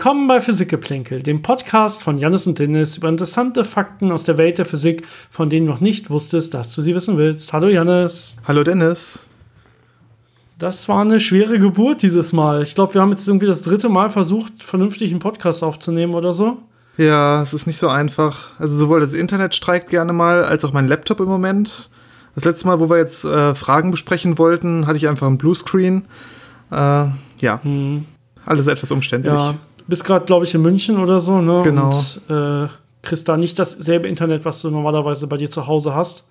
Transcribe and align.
Willkommen 0.00 0.28
bei 0.28 0.40
Physikgeplänkel, 0.40 1.22
dem 1.22 1.42
Podcast 1.42 2.02
von 2.02 2.16
Janis 2.16 2.46
und 2.46 2.58
Dennis 2.58 2.96
über 2.96 3.10
interessante 3.10 3.66
Fakten 3.66 4.10
aus 4.12 4.24
der 4.24 4.38
Welt 4.38 4.56
der 4.56 4.64
Physik, 4.64 5.06
von 5.30 5.50
denen 5.50 5.66
du 5.66 5.72
noch 5.72 5.82
nicht 5.82 6.08
wusstest, 6.08 6.54
dass 6.54 6.74
du 6.74 6.80
sie 6.80 6.94
wissen 6.94 7.18
willst. 7.18 7.52
Hallo 7.52 7.68
Janis. 7.68 8.38
Hallo 8.48 8.64
Dennis. 8.64 9.28
Das 10.56 10.88
war 10.88 11.02
eine 11.02 11.20
schwere 11.20 11.58
Geburt 11.58 12.00
dieses 12.00 12.32
Mal. 12.32 12.62
Ich 12.62 12.74
glaube, 12.74 12.94
wir 12.94 13.02
haben 13.02 13.10
jetzt 13.10 13.28
irgendwie 13.28 13.44
das 13.44 13.60
dritte 13.60 13.90
Mal 13.90 14.08
versucht, 14.08 14.64
vernünftig 14.64 15.10
einen 15.10 15.20
Podcast 15.20 15.62
aufzunehmen 15.62 16.14
oder 16.14 16.32
so. 16.32 16.56
Ja, 16.96 17.42
es 17.42 17.52
ist 17.52 17.66
nicht 17.66 17.76
so 17.76 17.88
einfach. 17.88 18.58
Also 18.58 18.78
sowohl 18.78 19.00
das 19.00 19.12
Internet 19.12 19.54
streikt 19.54 19.90
gerne 19.90 20.14
mal, 20.14 20.44
als 20.44 20.64
auch 20.64 20.72
mein 20.72 20.88
Laptop 20.88 21.20
im 21.20 21.28
Moment. 21.28 21.90
Das 22.34 22.46
letzte 22.46 22.66
Mal, 22.66 22.80
wo 22.80 22.88
wir 22.88 22.96
jetzt 22.96 23.26
äh, 23.26 23.54
Fragen 23.54 23.90
besprechen 23.90 24.38
wollten, 24.38 24.86
hatte 24.86 24.96
ich 24.96 25.08
einfach 25.08 25.26
einen 25.26 25.36
Bluescreen. 25.36 26.06
Äh, 26.70 26.74
ja, 27.40 27.60
hm. 27.62 28.06
alles 28.46 28.66
etwas 28.66 28.90
umständlich. 28.92 29.34
Ja, 29.34 29.56
bist 29.90 30.04
gerade, 30.04 30.24
glaube 30.24 30.46
ich, 30.46 30.54
in 30.54 30.62
München 30.62 30.98
oder 30.98 31.20
so, 31.20 31.42
ne? 31.42 31.60
Genau. 31.62 31.90
Und 31.90 32.20
äh, 32.34 32.68
kriegst 33.02 33.28
da 33.28 33.36
nicht 33.36 33.58
dasselbe 33.58 34.08
Internet, 34.08 34.44
was 34.46 34.62
du 34.62 34.70
normalerweise 34.70 35.26
bei 35.26 35.36
dir 35.36 35.50
zu 35.50 35.66
Hause 35.66 35.94
hast. 35.94 36.28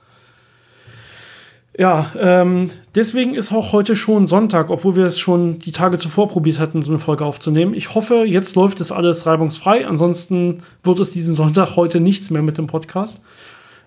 Ja, 1.78 2.12
ähm, 2.20 2.72
deswegen 2.94 3.36
ist 3.36 3.54
auch 3.54 3.72
heute 3.72 3.96
schon 3.96 4.28
Sonntag, 4.28 4.70
obwohl 4.70 4.98
wir 4.98 5.06
es 5.06 5.18
schon 5.18 5.60
die 5.60 5.72
Tage 5.72 5.98
zuvor 5.98 6.28
probiert 6.28 6.60
hatten, 6.60 6.82
so 6.82 6.92
eine 6.92 7.00
Folge 7.00 7.24
aufzunehmen. 7.24 7.74
Ich 7.74 7.96
hoffe, 7.96 8.26
jetzt 8.26 8.56
läuft 8.58 8.82
es 8.82 8.92
alles 8.92 9.26
reibungsfrei. 9.26 9.88
Ansonsten 9.88 10.64
wird 10.84 11.00
es 11.00 11.12
diesen 11.12 11.34
Sonntag 11.34 11.78
heute 11.78 12.02
nichts 12.02 12.32
mehr 12.32 12.42
mit 12.42 12.58
dem 12.58 12.68
Podcast. 12.68 13.24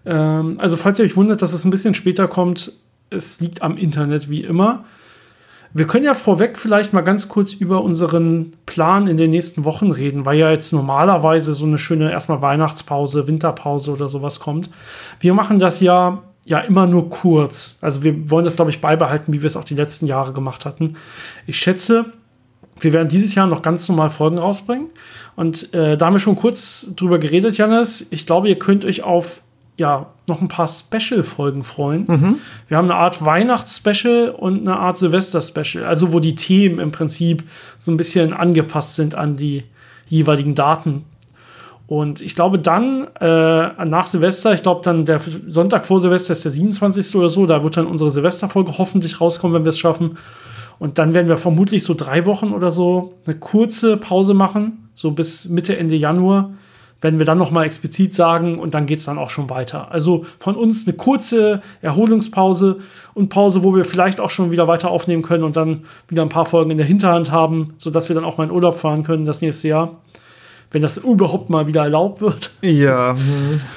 Ähm, 0.06 0.58
also, 0.58 0.78
falls 0.78 0.98
ihr 1.00 1.04
euch 1.04 1.16
wundert, 1.16 1.42
dass 1.42 1.52
es 1.52 1.64
ein 1.64 1.70
bisschen 1.70 1.92
später 1.92 2.28
kommt, 2.28 2.72
es 3.10 3.40
liegt 3.40 3.60
am 3.60 3.76
Internet 3.76 4.30
wie 4.30 4.42
immer. 4.42 4.84
Wir 5.74 5.86
können 5.86 6.04
ja 6.04 6.14
vorweg 6.14 6.58
vielleicht 6.58 6.92
mal 6.92 7.00
ganz 7.00 7.28
kurz 7.28 7.52
über 7.54 7.82
unseren 7.82 8.52
Plan 8.66 9.06
in 9.06 9.16
den 9.16 9.30
nächsten 9.30 9.64
Wochen 9.64 9.90
reden, 9.90 10.26
weil 10.26 10.38
ja 10.38 10.50
jetzt 10.50 10.72
normalerweise 10.72 11.54
so 11.54 11.64
eine 11.64 11.78
schöne 11.78 12.10
erstmal 12.10 12.42
Weihnachtspause, 12.42 13.26
Winterpause 13.26 13.92
oder 13.92 14.08
sowas 14.08 14.40
kommt. 14.40 14.68
Wir 15.20 15.32
machen 15.32 15.58
das 15.58 15.80
ja 15.80 16.22
ja 16.44 16.58
immer 16.58 16.86
nur 16.86 17.08
kurz. 17.10 17.78
Also 17.80 18.02
wir 18.02 18.30
wollen 18.30 18.44
das, 18.44 18.56
glaube 18.56 18.70
ich, 18.70 18.80
beibehalten, 18.80 19.32
wie 19.32 19.42
wir 19.42 19.46
es 19.46 19.56
auch 19.56 19.64
die 19.64 19.74
letzten 19.74 20.06
Jahre 20.06 20.32
gemacht 20.32 20.64
hatten. 20.64 20.96
Ich 21.46 21.58
schätze, 21.58 22.06
wir 22.80 22.92
werden 22.92 23.08
dieses 23.08 23.34
Jahr 23.34 23.46
noch 23.46 23.62
ganz 23.62 23.88
normal 23.88 24.10
Folgen 24.10 24.38
rausbringen. 24.38 24.88
Und 25.36 25.72
äh, 25.72 25.96
da 25.96 26.06
haben 26.06 26.14
wir 26.14 26.20
schon 26.20 26.36
kurz 26.36 26.94
drüber 26.96 27.18
geredet, 27.18 27.56
Janis. 27.56 28.08
Ich 28.10 28.26
glaube, 28.26 28.48
ihr 28.48 28.58
könnt 28.58 28.84
euch 28.84 29.02
auf 29.02 29.42
ja, 29.82 30.06
noch 30.28 30.40
ein 30.40 30.46
paar 30.46 30.68
Special-Folgen 30.68 31.64
freuen. 31.64 32.04
Mhm. 32.06 32.38
Wir 32.68 32.76
haben 32.76 32.88
eine 32.88 32.94
Art 32.94 33.24
Weihnachts-Special 33.24 34.30
und 34.30 34.60
eine 34.60 34.78
Art 34.78 34.96
Silvester-Special, 34.96 35.84
also 35.84 36.12
wo 36.12 36.20
die 36.20 36.36
Themen 36.36 36.78
im 36.78 36.92
Prinzip 36.92 37.42
so 37.78 37.90
ein 37.90 37.96
bisschen 37.96 38.32
angepasst 38.32 38.94
sind 38.94 39.16
an 39.16 39.34
die 39.36 39.64
jeweiligen 40.06 40.54
Daten. 40.54 41.04
Und 41.88 42.22
ich 42.22 42.36
glaube 42.36 42.60
dann, 42.60 43.08
äh, 43.20 43.84
nach 43.84 44.06
Silvester, 44.06 44.54
ich 44.54 44.62
glaube 44.62 44.82
dann 44.84 45.04
der 45.04 45.20
Sonntag 45.48 45.84
vor 45.84 45.98
Silvester 45.98 46.32
ist 46.32 46.44
der 46.44 46.52
27. 46.52 47.16
oder 47.16 47.28
so, 47.28 47.44
da 47.44 47.64
wird 47.64 47.76
dann 47.76 47.86
unsere 47.86 48.12
Silvesterfolge 48.12 48.78
hoffentlich 48.78 49.20
rauskommen, 49.20 49.56
wenn 49.56 49.64
wir 49.64 49.70
es 49.70 49.80
schaffen. 49.80 50.16
Und 50.78 50.98
dann 50.98 51.12
werden 51.12 51.28
wir 51.28 51.38
vermutlich 51.38 51.82
so 51.82 51.94
drei 51.94 52.24
Wochen 52.24 52.52
oder 52.52 52.70
so 52.70 53.14
eine 53.26 53.36
kurze 53.36 53.96
Pause 53.96 54.32
machen, 54.32 54.88
so 54.94 55.10
bis 55.10 55.46
Mitte, 55.46 55.76
Ende 55.76 55.96
Januar 55.96 56.52
werden 57.02 57.18
wir 57.18 57.26
dann 57.26 57.36
nochmal 57.36 57.66
explizit 57.66 58.14
sagen 58.14 58.58
und 58.58 58.74
dann 58.74 58.86
geht 58.86 59.00
es 59.00 59.04
dann 59.04 59.18
auch 59.18 59.28
schon 59.28 59.50
weiter. 59.50 59.90
Also 59.90 60.24
von 60.38 60.54
uns 60.54 60.86
eine 60.86 60.96
kurze 60.96 61.60
Erholungspause 61.82 62.78
und 63.12 63.28
Pause, 63.28 63.62
wo 63.62 63.74
wir 63.74 63.84
vielleicht 63.84 64.20
auch 64.20 64.30
schon 64.30 64.52
wieder 64.52 64.68
weiter 64.68 64.90
aufnehmen 64.90 65.22
können 65.22 65.44
und 65.44 65.56
dann 65.56 65.84
wieder 66.08 66.22
ein 66.22 66.28
paar 66.28 66.46
Folgen 66.46 66.70
in 66.70 66.78
der 66.78 66.86
Hinterhand 66.86 67.30
haben, 67.30 67.74
sodass 67.76 68.08
wir 68.08 68.14
dann 68.14 68.24
auch 68.24 68.38
mal 68.38 68.44
in 68.44 68.52
Urlaub 68.52 68.78
fahren 68.78 69.02
können 69.02 69.26
das 69.26 69.42
nächste 69.42 69.68
Jahr. 69.68 70.00
Wenn 70.70 70.80
das 70.80 70.96
überhaupt 70.96 71.50
mal 71.50 71.66
wieder 71.66 71.82
erlaubt 71.82 72.22
wird. 72.22 72.50
Ja. 72.62 73.14
Hm. 73.14 73.60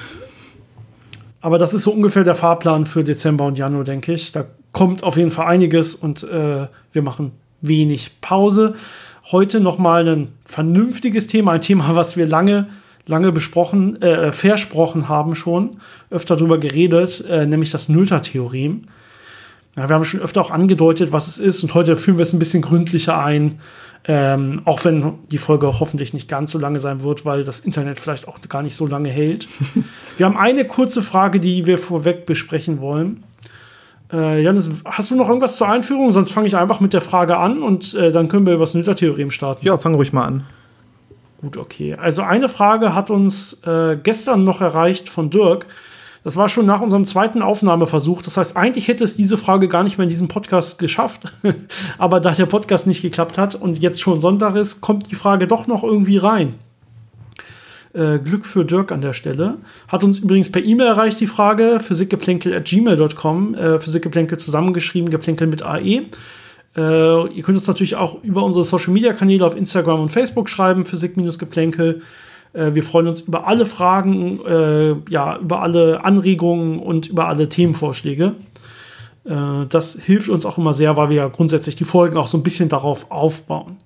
Aber 1.42 1.58
das 1.60 1.74
ist 1.74 1.84
so 1.84 1.92
ungefähr 1.92 2.24
der 2.24 2.36
Fahrplan 2.36 2.86
für 2.86 3.04
Dezember 3.04 3.46
und 3.46 3.58
Januar, 3.58 3.84
denke 3.84 4.14
ich. 4.14 4.32
Da 4.32 4.46
kommt 4.72 5.04
auf 5.04 5.18
jeden 5.18 5.30
Fall 5.30 5.48
einiges 5.48 5.94
und 5.94 6.24
äh, 6.24 6.68
wir 6.92 7.02
machen 7.04 7.34
wenig 7.62 8.20
Pause. 8.22 8.76
Heute 9.32 9.60
nochmal 9.60 10.08
ein 10.08 10.30
vernünftiges 10.46 11.28
Thema, 11.28 11.52
ein 11.52 11.62
Thema, 11.62 11.96
was 11.96 12.18
wir 12.18 12.26
lange 12.26 12.68
lange 13.08 13.32
besprochen, 13.32 14.02
äh, 14.02 14.32
versprochen 14.32 15.08
haben 15.08 15.36
schon, 15.36 15.78
öfter 16.10 16.36
darüber 16.36 16.58
geredet, 16.58 17.24
äh, 17.30 17.46
nämlich 17.46 17.72
das 17.72 17.90
Noether-Theorem. 17.90 18.84
Ja, 19.76 19.90
wir 19.90 19.96
haben 19.96 20.06
schon 20.06 20.22
öfter 20.22 20.42
auch 20.42 20.52
angedeutet, 20.52 21.12
was 21.12 21.28
es 21.28 21.38
ist 21.38 21.64
und 21.64 21.74
heute 21.74 21.98
führen 21.98 22.18
wir 22.18 22.24
es 22.24 22.34
ein 22.34 22.40
bisschen 22.40 22.62
gründlicher 22.62 23.24
ein, 23.24 23.60
ähm, 24.08 24.62
auch 24.66 24.86
wenn 24.86 25.14
die 25.32 25.38
Folge 25.38 25.80
hoffentlich 25.80 26.14
nicht 26.14 26.30
ganz 26.30 26.52
so 26.52 26.60
lange 26.60 26.80
sein 26.80 27.02
wird, 27.02 27.26
weil 27.26 27.44
das 27.44 27.60
Internet 27.60 28.00
vielleicht 28.00 28.28
auch 28.28 28.40
gar 28.48 28.62
nicht 28.62 28.76
so 28.76 28.86
lange 28.88 29.10
hält. 29.10 29.48
wir 30.18 30.26
haben 30.26 30.38
eine 30.38 30.66
kurze 30.66 31.02
Frage, 31.02 31.40
die 31.40 31.66
wir 31.66 31.78
vorweg 31.78 32.26
besprechen 32.26 32.82
wollen. 32.82 33.24
Äh, 34.14 34.44
Janis, 34.44 34.70
hast 34.86 35.12
du 35.12 35.16
noch 35.16 35.28
irgendwas 35.28 35.58
zur 35.58 35.68
Einführung? 35.68 36.12
Sonst 36.12 36.32
fange 36.32 36.48
ich 36.48 36.56
einfach 36.56 36.80
mit 36.80 36.94
der 36.94 37.02
Frage 37.02 37.38
an 37.38 37.64
und 37.64 37.96
äh, 37.96 38.12
dann 38.12 38.28
können 38.28 38.46
wir 38.46 38.54
über 38.54 38.64
das 38.64 38.76
Noether-Theorem 38.76 39.32
starten. 39.32 39.66
Ja, 39.66 39.78
fang 39.78 39.96
ruhig 39.96 40.14
mal 40.14 40.26
an. 40.26 40.44
Gut, 41.46 41.58
okay. 41.58 41.94
Also 41.94 42.24
eine 42.24 42.50
Frage 42.50 42.96
hat 42.96 43.12
uns 43.12 43.62
äh, 43.68 44.00
gestern 44.02 44.46
noch 44.46 44.62
erreicht 44.62 45.10
von 45.10 45.30
Dirk. 45.30 45.68
Das 46.24 46.38
war 46.38 46.50
schon 46.50 46.66
nach 46.66 46.82
unserem 46.82 47.06
zweiten 47.06 47.44
Aufnahmeversuch. 47.44 48.24
Das 48.24 48.38
heißt, 48.38 48.58
eigentlich 48.58 48.88
hätte 48.88 49.04
es 49.04 49.16
diese 49.16 49.38
Frage 49.38 49.68
gar 49.68 49.84
nicht 49.84 50.00
mehr 50.00 50.06
in 50.06 50.10
diesem 50.10 50.28
Podcast 50.28 50.80
geschafft. 50.80 51.32
Aber 52.00 52.20
da 52.20 52.32
der 52.32 52.48
Podcast 52.48 52.88
nicht 52.88 53.04
geklappt 53.04 53.38
hat 53.38 53.54
und 53.54 53.78
jetzt 53.78 54.02
schon 54.02 54.20
Sonntag 54.20 54.56
ist, 54.56 54.82
kommt 54.82 55.12
die 55.12 55.16
Frage 55.16 55.46
doch 55.46 55.68
noch 55.68 55.84
irgendwie 55.84 56.18
rein. 56.18 56.56
Äh, 57.94 58.18
Glück 58.18 58.48
für 58.48 58.66
Dirk 58.66 58.92
an 58.92 59.02
der 59.02 59.14
Stelle. 59.14 59.58
Hat 59.88 60.04
uns 60.04 60.18
übrigens 60.18 60.52
per 60.52 60.64
E-Mail 60.64 60.88
erreicht 60.88 61.20
die 61.20 61.28
Frage, 61.28 61.80
physikgeplänkel.gmail.com. 61.80 63.54
Äh, 63.54 63.80
Physikgeplänkel 63.80 64.40
zusammengeschrieben, 64.40 65.12
geplänkel 65.12 65.46
mit 65.46 65.62
AE. 65.62 66.08
Äh, 66.76 67.28
ihr 67.34 67.44
könnt 67.44 67.58
uns 67.58 67.68
natürlich 67.68 67.96
auch 67.96 68.24
über 68.24 68.44
unsere 68.44 68.66
Social 68.66 68.94
Media 68.94 69.14
Kanäle 69.14 69.46
auf 69.46 69.56
Instagram 69.56 70.02
und 70.02 70.10
Facebook 70.10 70.50
schreiben, 70.50 70.86
Physik-Geplänkel. 70.86 72.02
Äh, 72.54 72.74
wir 72.74 72.84
freuen 72.84 73.08
uns 73.08 73.22
über 73.22 73.48
alle 73.48 73.66
Fragen, 73.66 74.40
äh, 74.46 74.96
ja, 75.10 75.38
über 75.38 75.62
alle 75.62 76.04
Anregungen 76.04 76.80
und 76.80 77.08
über 77.08 77.28
alle 77.28 77.48
Themenvorschläge. 77.50 78.36
Äh, 79.26 79.66
das 79.70 79.98
hilft 80.02 80.30
uns 80.30 80.46
auch 80.46 80.58
immer 80.58 80.74
sehr, 80.74 80.98
weil 80.98 81.10
wir 81.10 81.18
ja 81.18 81.28
grundsätzlich 81.28 81.76
die 81.76 81.86
Folgen 81.86 82.18
auch 82.18 82.28
so 82.28 82.38
ein 82.38 82.44
bisschen 82.44 82.70
darauf 82.70 83.12
aufbauen. 83.12 83.78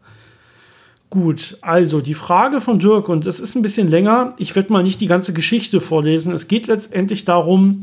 Gut, 1.10 1.58
also 1.62 2.02
die 2.02 2.14
Frage 2.14 2.62
von 2.62 2.78
Dirk, 2.78 3.10
und 3.10 3.26
es 3.26 3.40
ist 3.40 3.56
ein 3.56 3.64
bisschen 3.64 3.88
länger. 3.88 4.36
Ich 4.38 4.56
werde 4.56 4.72
mal 4.72 4.84
nicht 4.84 5.02
die 5.02 5.08
ganze 5.08 5.34
Geschichte 5.34 5.82
vorlesen. 5.82 6.34
Es 6.34 6.48
geht 6.48 6.68
letztendlich 6.68 7.26
darum, 7.26 7.82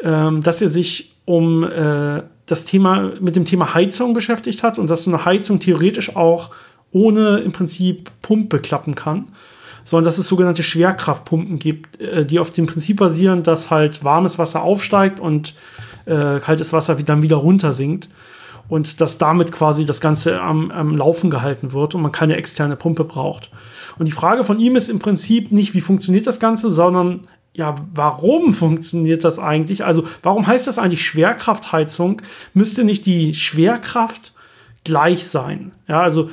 ähm, 0.00 0.42
dass 0.42 0.60
er 0.60 0.68
sich 0.68 1.14
um 1.24 1.62
äh, 1.62 2.22
das 2.48 2.64
Thema 2.64 3.12
mit 3.20 3.36
dem 3.36 3.44
Thema 3.44 3.74
Heizung 3.74 4.14
beschäftigt 4.14 4.62
hat 4.62 4.78
und 4.78 4.90
dass 4.90 5.02
so 5.02 5.10
eine 5.10 5.24
Heizung 5.24 5.60
theoretisch 5.60 6.16
auch 6.16 6.50
ohne 6.90 7.38
im 7.38 7.52
Prinzip 7.52 8.10
Pumpe 8.22 8.58
klappen 8.58 8.94
kann, 8.94 9.28
sondern 9.84 10.06
dass 10.06 10.18
es 10.18 10.28
sogenannte 10.28 10.62
Schwerkraftpumpen 10.62 11.58
gibt, 11.58 12.00
äh, 12.00 12.24
die 12.24 12.38
auf 12.38 12.50
dem 12.50 12.66
Prinzip 12.66 12.96
basieren, 12.96 13.42
dass 13.42 13.70
halt 13.70 14.02
warmes 14.02 14.38
Wasser 14.38 14.62
aufsteigt 14.62 15.20
und 15.20 15.54
äh, 16.06 16.40
kaltes 16.40 16.72
Wasser 16.72 16.94
dann 16.96 17.22
wieder 17.22 17.36
runter 17.36 17.72
sinkt 17.72 18.08
und 18.68 19.00
dass 19.00 19.18
damit 19.18 19.52
quasi 19.52 19.84
das 19.84 20.00
Ganze 20.00 20.40
am, 20.40 20.70
am 20.70 20.96
Laufen 20.96 21.30
gehalten 21.30 21.72
wird 21.72 21.94
und 21.94 22.02
man 22.02 22.12
keine 22.12 22.36
externe 22.36 22.76
Pumpe 22.76 23.04
braucht. 23.04 23.50
Und 23.98 24.06
die 24.06 24.12
Frage 24.12 24.44
von 24.44 24.58
ihm 24.58 24.76
ist 24.76 24.88
im 24.88 24.98
Prinzip 24.98 25.52
nicht, 25.52 25.74
wie 25.74 25.80
funktioniert 25.80 26.26
das 26.26 26.40
Ganze, 26.40 26.70
sondern 26.70 27.26
ja, 27.58 27.74
warum 27.92 28.54
funktioniert 28.54 29.24
das 29.24 29.40
eigentlich? 29.40 29.84
Also, 29.84 30.06
warum 30.22 30.46
heißt 30.46 30.68
das 30.68 30.78
eigentlich 30.78 31.04
Schwerkraftheizung? 31.04 32.22
Müsste 32.54 32.84
nicht 32.84 33.04
die 33.04 33.34
Schwerkraft 33.34 34.32
gleich 34.84 35.26
sein? 35.26 35.72
Ja, 35.88 36.00
also 36.00 36.30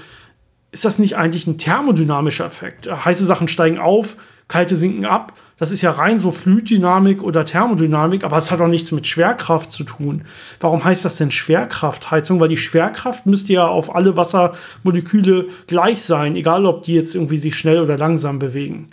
ist 0.71 0.85
das 0.85 0.99
nicht 0.99 1.17
eigentlich 1.17 1.47
ein 1.47 1.57
thermodynamischer 1.57 2.45
Effekt? 2.45 2.87
Heiße 2.87 3.25
Sachen 3.25 3.47
steigen 3.47 3.79
auf, 3.79 4.17
kalte 4.47 4.75
sinken 4.75 5.05
ab. 5.05 5.33
Das 5.57 5.71
ist 5.71 5.81
ja 5.81 5.89
rein 5.89 6.19
so 6.19 6.31
Fluiddynamik 6.31 7.23
oder 7.23 7.43
Thermodynamik, 7.43 8.23
aber 8.23 8.37
es 8.37 8.51
hat 8.51 8.61
auch 8.61 8.67
nichts 8.67 8.91
mit 8.91 9.07
Schwerkraft 9.07 9.71
zu 9.71 9.83
tun. 9.83 10.25
Warum 10.59 10.83
heißt 10.83 11.05
das 11.05 11.17
denn 11.17 11.31
Schwerkraftheizung? 11.31 12.39
Weil 12.39 12.49
die 12.49 12.57
Schwerkraft 12.57 13.25
müsste 13.25 13.53
ja 13.53 13.65
auf 13.65 13.95
alle 13.95 14.15
Wassermoleküle 14.15 15.47
gleich 15.65 16.03
sein, 16.03 16.35
egal 16.35 16.67
ob 16.67 16.83
die 16.83 16.93
jetzt 16.93 17.15
irgendwie 17.15 17.37
sich 17.37 17.57
schnell 17.57 17.79
oder 17.79 17.97
langsam 17.97 18.37
bewegen. 18.37 18.91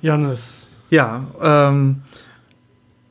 Janis. 0.00 0.67
Ja, 0.90 1.26
ähm, 1.40 2.02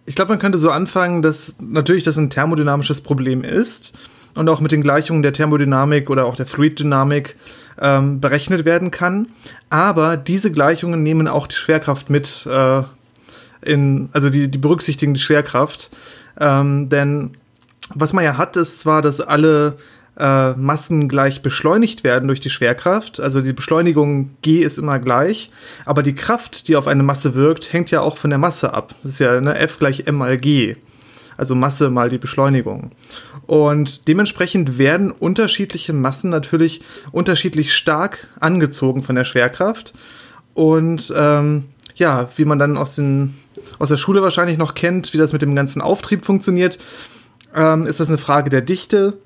ich 0.05 0.15
glaube, 0.15 0.29
man 0.29 0.39
könnte 0.39 0.57
so 0.57 0.71
anfangen, 0.71 1.21
dass 1.21 1.55
natürlich 1.59 2.03
das 2.03 2.17
ein 2.17 2.29
thermodynamisches 2.29 3.01
Problem 3.01 3.43
ist 3.43 3.93
und 4.35 4.47
auch 4.49 4.61
mit 4.61 4.71
den 4.71 4.81
Gleichungen 4.81 5.21
der 5.21 5.33
Thermodynamik 5.33 6.09
oder 6.09 6.25
auch 6.25 6.35
der 6.35 6.45
Fluiddynamik 6.45 7.35
ähm, 7.79 8.21
berechnet 8.21 8.65
werden 8.65 8.91
kann. 8.91 9.27
Aber 9.69 10.17
diese 10.17 10.51
Gleichungen 10.51 11.03
nehmen 11.03 11.27
auch 11.27 11.47
die 11.47 11.55
Schwerkraft 11.55 12.09
mit 12.09 12.47
äh, 12.49 12.83
in, 13.61 14.09
also 14.13 14.29
die, 14.29 14.47
die 14.47 14.57
berücksichtigen 14.57 15.13
die 15.13 15.19
Schwerkraft. 15.19 15.91
Ähm, 16.39 16.89
denn 16.89 17.31
was 17.93 18.13
man 18.13 18.23
ja 18.23 18.37
hat, 18.37 18.57
ist 18.57 18.79
zwar, 18.79 19.01
dass 19.01 19.19
alle 19.19 19.77
äh, 20.17 20.53
Massen 20.53 21.07
gleich 21.07 21.41
beschleunigt 21.41 22.03
werden 22.03 22.27
durch 22.27 22.39
die 22.39 22.49
Schwerkraft. 22.49 23.19
Also 23.19 23.41
die 23.41 23.53
Beschleunigung 23.53 24.31
g 24.41 24.61
ist 24.63 24.77
immer 24.77 24.99
gleich, 24.99 25.51
aber 25.85 26.03
die 26.03 26.15
Kraft, 26.15 26.67
die 26.67 26.75
auf 26.75 26.87
eine 26.87 27.03
Masse 27.03 27.35
wirkt, 27.35 27.71
hängt 27.71 27.91
ja 27.91 28.01
auch 28.01 28.17
von 28.17 28.29
der 28.29 28.39
Masse 28.39 28.73
ab. 28.73 28.95
Das 29.03 29.13
ist 29.13 29.19
ja 29.19 29.39
ne, 29.39 29.57
F 29.57 29.79
gleich 29.79 30.07
m 30.07 30.15
mal 30.15 30.37
g. 30.37 30.75
Also 31.37 31.53
Masse 31.53 31.91
mal 31.91 32.09
die 32.09 32.17
Beschleunigung. 32.17 32.91
Und 33.45 34.07
dementsprechend 34.07 34.77
werden 34.77 35.11
unterschiedliche 35.11 35.93
Massen 35.93 36.31
natürlich 36.31 36.81
unterschiedlich 37.11 37.73
stark 37.73 38.27
angezogen 38.39 39.03
von 39.03 39.15
der 39.15 39.23
Schwerkraft. 39.23 39.93
Und 40.55 41.13
ähm, 41.15 41.65
ja, 41.95 42.27
wie 42.35 42.45
man 42.45 42.57
dann 42.57 42.75
aus, 42.75 42.95
den, 42.95 43.35
aus 43.77 43.89
der 43.89 43.97
Schule 43.97 44.23
wahrscheinlich 44.23 44.57
noch 44.57 44.73
kennt, 44.73 45.13
wie 45.13 45.17
das 45.19 45.31
mit 45.31 45.43
dem 45.43 45.55
ganzen 45.55 45.81
Auftrieb 45.81 46.25
funktioniert, 46.25 46.79
ähm, 47.55 47.85
ist 47.85 47.99
das 47.99 48.09
eine 48.09 48.17
Frage 48.17 48.49
der 48.49 48.61
Dichte 48.61 49.17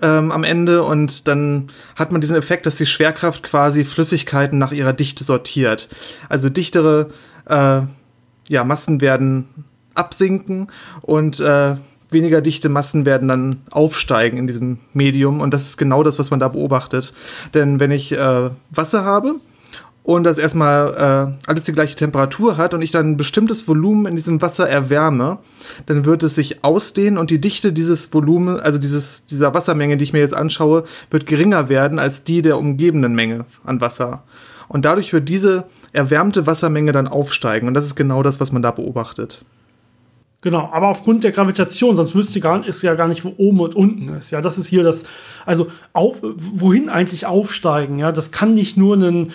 ähm, 0.00 0.32
am 0.32 0.44
Ende 0.44 0.82
und 0.82 1.28
dann 1.28 1.68
hat 1.96 2.12
man 2.12 2.20
diesen 2.20 2.36
Effekt, 2.36 2.66
dass 2.66 2.76
die 2.76 2.86
Schwerkraft 2.86 3.42
quasi 3.42 3.84
Flüssigkeiten 3.84 4.58
nach 4.58 4.72
ihrer 4.72 4.92
Dichte 4.92 5.24
sortiert. 5.24 5.88
Also 6.28 6.48
dichtere 6.48 7.10
äh, 7.46 7.82
ja, 8.48 8.64
Massen 8.64 9.00
werden 9.00 9.48
absinken 9.94 10.68
und 11.02 11.40
äh, 11.40 11.76
weniger 12.10 12.40
dichte 12.40 12.68
Massen 12.68 13.04
werden 13.04 13.28
dann 13.28 13.62
aufsteigen 13.70 14.38
in 14.38 14.46
diesem 14.46 14.78
Medium 14.92 15.40
und 15.40 15.52
das 15.52 15.62
ist 15.62 15.76
genau 15.76 16.02
das, 16.02 16.18
was 16.18 16.30
man 16.30 16.40
da 16.40 16.48
beobachtet. 16.48 17.12
Denn 17.54 17.80
wenn 17.80 17.90
ich 17.90 18.12
äh, 18.12 18.50
Wasser 18.70 19.04
habe, 19.04 19.36
und 20.04 20.24
das 20.24 20.38
erstmal 20.38 21.36
äh, 21.44 21.48
alles 21.48 21.64
die 21.64 21.72
gleiche 21.72 21.94
Temperatur 21.94 22.56
hat 22.56 22.74
und 22.74 22.82
ich 22.82 22.90
dann 22.90 23.12
ein 23.12 23.16
bestimmtes 23.16 23.68
Volumen 23.68 24.06
in 24.06 24.16
diesem 24.16 24.42
Wasser 24.42 24.68
erwärme, 24.68 25.38
dann 25.86 26.04
wird 26.04 26.22
es 26.24 26.34
sich 26.34 26.64
ausdehnen 26.64 27.18
und 27.18 27.30
die 27.30 27.40
Dichte 27.40 27.72
dieses 27.72 28.12
Volumen, 28.12 28.58
also 28.58 28.78
dieses, 28.78 29.26
dieser 29.26 29.54
Wassermenge, 29.54 29.96
die 29.96 30.04
ich 30.04 30.12
mir 30.12 30.18
jetzt 30.18 30.34
anschaue, 30.34 30.84
wird 31.10 31.26
geringer 31.26 31.68
werden 31.68 31.98
als 31.98 32.24
die 32.24 32.42
der 32.42 32.58
umgebenden 32.58 33.14
Menge 33.14 33.44
an 33.64 33.80
Wasser. 33.80 34.24
Und 34.68 34.84
dadurch 34.84 35.12
wird 35.12 35.28
diese 35.28 35.64
erwärmte 35.92 36.46
Wassermenge 36.46 36.92
dann 36.92 37.06
aufsteigen 37.06 37.68
und 37.68 37.74
das 37.74 37.86
ist 37.86 37.94
genau 37.94 38.22
das, 38.22 38.40
was 38.40 38.50
man 38.50 38.62
da 38.62 38.70
beobachtet. 38.72 39.44
Genau, 40.42 40.70
aber 40.72 40.88
aufgrund 40.88 41.22
der 41.22 41.30
Gravitation, 41.30 41.94
sonst 41.94 42.16
wüsste 42.16 42.40
gar, 42.40 42.66
ist 42.66 42.82
ja 42.82 42.96
gar 42.96 43.06
nicht, 43.06 43.24
wo 43.24 43.32
oben 43.36 43.60
und 43.60 43.76
unten 43.76 44.08
ist. 44.08 44.32
Ja, 44.32 44.40
das 44.40 44.58
ist 44.58 44.66
hier 44.66 44.82
das, 44.82 45.04
also 45.46 45.68
auf, 45.92 46.18
wohin 46.20 46.88
eigentlich 46.88 47.26
aufsteigen? 47.26 47.98
Ja, 47.98 48.10
das 48.10 48.32
kann 48.32 48.52
nicht 48.52 48.76
nur 48.76 48.96
ein 48.96 49.32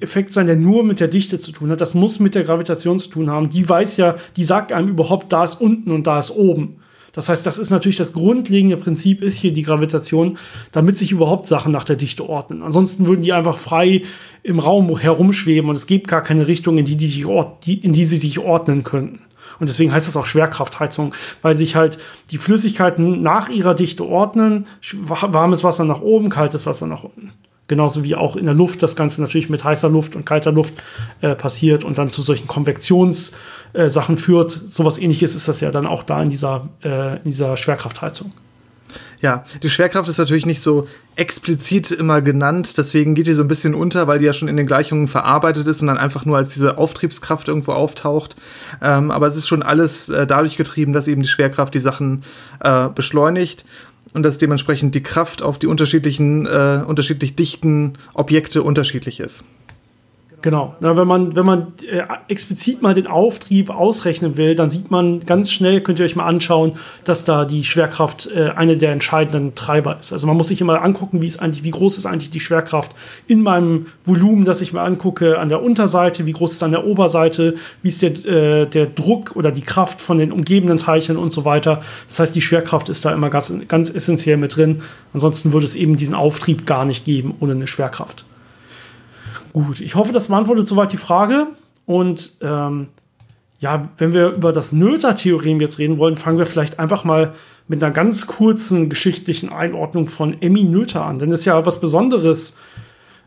Effekt 0.00 0.32
sein, 0.32 0.46
der 0.46 0.56
nur 0.56 0.84
mit 0.84 1.00
der 1.00 1.08
Dichte 1.08 1.38
zu 1.38 1.52
tun 1.52 1.70
hat. 1.70 1.80
Das 1.80 1.94
muss 1.94 2.18
mit 2.18 2.34
der 2.34 2.44
Gravitation 2.44 2.98
zu 2.98 3.10
tun 3.10 3.30
haben. 3.30 3.50
Die 3.50 3.68
weiß 3.68 3.98
ja, 3.98 4.16
die 4.36 4.44
sagt 4.44 4.72
einem 4.72 4.88
überhaupt, 4.88 5.32
da 5.32 5.44
ist 5.44 5.60
unten 5.60 5.90
und 5.90 6.06
da 6.06 6.18
ist 6.18 6.30
oben. 6.30 6.76
Das 7.12 7.30
heißt, 7.30 7.46
das 7.46 7.58
ist 7.58 7.70
natürlich 7.70 7.96
das 7.96 8.12
grundlegende 8.12 8.76
Prinzip, 8.76 9.22
ist 9.22 9.38
hier 9.38 9.52
die 9.52 9.62
Gravitation, 9.62 10.36
damit 10.70 10.98
sich 10.98 11.12
überhaupt 11.12 11.46
Sachen 11.46 11.72
nach 11.72 11.84
der 11.84 11.96
Dichte 11.96 12.28
ordnen. 12.28 12.62
Ansonsten 12.62 13.06
würden 13.06 13.22
die 13.22 13.32
einfach 13.32 13.58
frei 13.58 14.02
im 14.42 14.58
Raum 14.58 14.94
herumschweben 14.98 15.70
und 15.70 15.76
es 15.76 15.86
gibt 15.86 16.08
gar 16.08 16.22
keine 16.22 16.46
Richtung, 16.46 16.76
in 16.76 16.84
die, 16.84 16.98
die, 16.98 17.24
die, 17.64 17.78
in 17.78 17.92
die 17.92 18.04
sie 18.04 18.18
sich 18.18 18.38
ordnen 18.38 18.84
könnten. 18.84 19.20
Und 19.58 19.68
deswegen 19.68 19.92
heißt 19.92 20.06
das 20.06 20.16
auch 20.18 20.26
Schwerkraftheizung, 20.26 21.14
weil 21.40 21.56
sich 21.56 21.74
halt 21.74 21.96
die 22.30 22.38
Flüssigkeiten 22.38 23.22
nach 23.22 23.48
ihrer 23.48 23.74
Dichte 23.74 24.04
ordnen. 24.04 24.66
Warmes 24.92 25.64
Wasser 25.64 25.84
nach 25.84 26.02
oben, 26.02 26.28
kaltes 26.28 26.66
Wasser 26.66 26.86
nach 26.86 27.04
unten. 27.04 27.32
Genauso 27.68 28.04
wie 28.04 28.14
auch 28.14 28.36
in 28.36 28.44
der 28.44 28.54
Luft 28.54 28.82
das 28.82 28.94
Ganze 28.94 29.20
natürlich 29.20 29.50
mit 29.50 29.64
heißer 29.64 29.88
Luft 29.88 30.14
und 30.14 30.24
kalter 30.24 30.52
Luft 30.52 30.74
äh, 31.20 31.34
passiert 31.34 31.82
und 31.82 31.98
dann 31.98 32.10
zu 32.10 32.22
solchen 32.22 32.46
Konvektionssachen 32.46 34.14
äh, 34.14 34.18
führt. 34.18 34.50
Sowas 34.50 34.98
ähnliches 34.98 35.34
ist 35.34 35.48
das 35.48 35.60
ja 35.60 35.72
dann 35.72 35.86
auch 35.86 36.04
da 36.04 36.22
in 36.22 36.30
dieser, 36.30 36.68
äh, 36.84 37.16
in 37.16 37.24
dieser 37.24 37.56
Schwerkraftheizung. 37.56 38.32
Ja, 39.20 39.44
die 39.62 39.70
Schwerkraft 39.70 40.08
ist 40.08 40.18
natürlich 40.18 40.46
nicht 40.46 40.62
so 40.62 40.86
explizit 41.16 41.90
immer 41.90 42.20
genannt, 42.20 42.76
deswegen 42.76 43.14
geht 43.14 43.26
die 43.26 43.34
so 43.34 43.42
ein 43.42 43.48
bisschen 43.48 43.74
unter, 43.74 44.06
weil 44.06 44.18
die 44.18 44.26
ja 44.26 44.34
schon 44.34 44.48
in 44.48 44.56
den 44.56 44.66
Gleichungen 44.66 45.08
verarbeitet 45.08 45.66
ist 45.66 45.80
und 45.80 45.86
dann 45.86 45.96
einfach 45.96 46.26
nur 46.26 46.36
als 46.36 46.50
diese 46.50 46.76
Auftriebskraft 46.76 47.48
irgendwo 47.48 47.72
auftaucht. 47.72 48.36
Ähm, 48.82 49.10
aber 49.10 49.26
es 49.26 49.36
ist 49.36 49.48
schon 49.48 49.62
alles 49.62 50.10
äh, 50.10 50.26
dadurch 50.26 50.56
getrieben, 50.56 50.92
dass 50.92 51.08
eben 51.08 51.22
die 51.22 51.28
Schwerkraft 51.28 51.74
die 51.74 51.80
Sachen 51.80 52.24
äh, 52.60 52.88
beschleunigt 52.88 53.64
und 54.12 54.22
dass 54.22 54.38
dementsprechend 54.38 54.94
die 54.94 55.02
Kraft 55.02 55.42
auf 55.42 55.58
die 55.58 55.66
unterschiedlichen, 55.66 56.46
äh, 56.46 56.82
unterschiedlich 56.86 57.36
dichten 57.36 57.94
Objekte 58.14 58.62
unterschiedlich 58.62 59.20
ist. 59.20 59.44
Genau. 60.42 60.76
Na, 60.80 60.96
wenn 60.96 61.08
man, 61.08 61.34
wenn 61.34 61.46
man 61.46 61.72
äh, 61.90 62.02
explizit 62.28 62.82
mal 62.82 62.94
den 62.94 63.06
Auftrieb 63.06 63.70
ausrechnen 63.70 64.36
will, 64.36 64.54
dann 64.54 64.70
sieht 64.70 64.90
man 64.90 65.20
ganz 65.26 65.50
schnell, 65.50 65.80
könnt 65.80 65.98
ihr 65.98 66.04
euch 66.04 66.14
mal 66.14 66.26
anschauen, 66.26 66.78
dass 67.04 67.24
da 67.24 67.44
die 67.44 67.64
Schwerkraft 67.64 68.30
äh, 68.34 68.50
eine 68.54 68.76
der 68.76 68.92
entscheidenden 68.92 69.54
Treiber 69.54 69.98
ist. 69.98 70.12
Also 70.12 70.26
man 70.26 70.36
muss 70.36 70.48
sich 70.48 70.60
immer 70.60 70.82
angucken, 70.82 71.22
wie, 71.22 71.26
ist 71.26 71.40
eigentlich, 71.40 71.64
wie 71.64 71.70
groß 71.70 71.98
ist 71.98 72.06
eigentlich 72.06 72.30
die 72.30 72.40
Schwerkraft 72.40 72.94
in 73.26 73.42
meinem 73.42 73.86
Volumen, 74.04 74.44
das 74.44 74.60
ich 74.60 74.72
mir 74.72 74.82
angucke, 74.82 75.38
an 75.38 75.48
der 75.48 75.62
Unterseite, 75.62 76.26
wie 76.26 76.32
groß 76.32 76.52
ist 76.52 76.62
an 76.62 76.70
der 76.70 76.86
Oberseite, 76.86 77.56
wie 77.82 77.88
ist 77.88 78.02
der, 78.02 78.24
äh, 78.24 78.66
der 78.66 78.86
Druck 78.86 79.34
oder 79.36 79.50
die 79.50 79.62
Kraft 79.62 80.02
von 80.02 80.18
den 80.18 80.32
umgebenden 80.32 80.76
Teilchen 80.76 81.16
und 81.16 81.30
so 81.30 81.44
weiter. 81.44 81.80
Das 82.08 82.20
heißt, 82.20 82.36
die 82.36 82.42
Schwerkraft 82.42 82.88
ist 82.88 83.04
da 83.04 83.12
immer 83.12 83.30
ganz, 83.30 83.52
ganz 83.68 83.90
essentiell 83.90 84.36
mit 84.36 84.56
drin. 84.56 84.82
Ansonsten 85.14 85.52
würde 85.52 85.66
es 85.66 85.74
eben 85.74 85.96
diesen 85.96 86.14
Auftrieb 86.14 86.66
gar 86.66 86.84
nicht 86.84 87.04
geben 87.04 87.34
ohne 87.40 87.52
eine 87.52 87.66
Schwerkraft. 87.66 88.24
Gut, 89.56 89.80
ich 89.80 89.94
hoffe, 89.94 90.12
das 90.12 90.28
beantwortet 90.28 90.68
soweit 90.68 90.92
die 90.92 90.98
Frage. 90.98 91.46
Und 91.86 92.34
ähm, 92.42 92.88
ja, 93.58 93.88
wenn 93.96 94.12
wir 94.12 94.32
über 94.32 94.52
das 94.52 94.72
Noether-Theorem 94.72 95.62
jetzt 95.62 95.78
reden 95.78 95.96
wollen, 95.96 96.18
fangen 96.18 96.36
wir 96.36 96.44
vielleicht 96.44 96.78
einfach 96.78 97.04
mal 97.04 97.32
mit 97.66 97.82
einer 97.82 97.90
ganz 97.90 98.26
kurzen 98.26 98.90
geschichtlichen 98.90 99.50
Einordnung 99.50 100.08
von 100.08 100.42
Emmy 100.42 100.64
Noether 100.64 101.06
an. 101.06 101.18
Denn 101.18 101.32
es 101.32 101.40
ist 101.40 101.46
ja 101.46 101.64
was 101.64 101.80
Besonderes, 101.80 102.58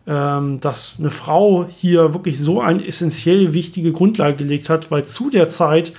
ähm, 0.05 0.59
dass 0.59 0.97
eine 0.99 1.09
Frau 1.09 1.65
hier 1.67 2.13
wirklich 2.13 2.37
so 2.39 2.61
eine 2.61 2.85
essentiell 2.85 3.53
wichtige 3.55 3.91
Grundlage 3.91 4.35
gelegt 4.35 4.69
hat, 4.69 4.91
weil 4.91 5.05
zu 5.05 5.31
der 5.31 5.47
Zeit 5.47 5.93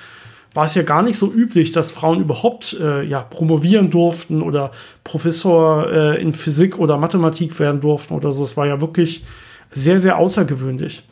war 0.54 0.66
es 0.66 0.76
ja 0.76 0.82
gar 0.82 1.02
nicht 1.02 1.16
so 1.16 1.28
üblich, 1.32 1.72
dass 1.72 1.90
Frauen 1.90 2.20
überhaupt 2.20 2.78
äh, 2.80 3.02
ja, 3.02 3.22
promovieren 3.22 3.90
durften 3.90 4.42
oder 4.42 4.70
Professor 5.02 5.90
äh, 5.90 6.22
in 6.22 6.34
Physik 6.34 6.78
oder 6.78 6.98
Mathematik 6.98 7.58
werden 7.58 7.80
durften 7.80 8.14
oder 8.14 8.30
so. 8.30 8.44
Es 8.44 8.56
war 8.56 8.68
ja 8.68 8.80
wirklich 8.80 9.24
sehr, 9.72 10.00
sehr 10.00 10.18
außergewöhnlich. 10.18 11.04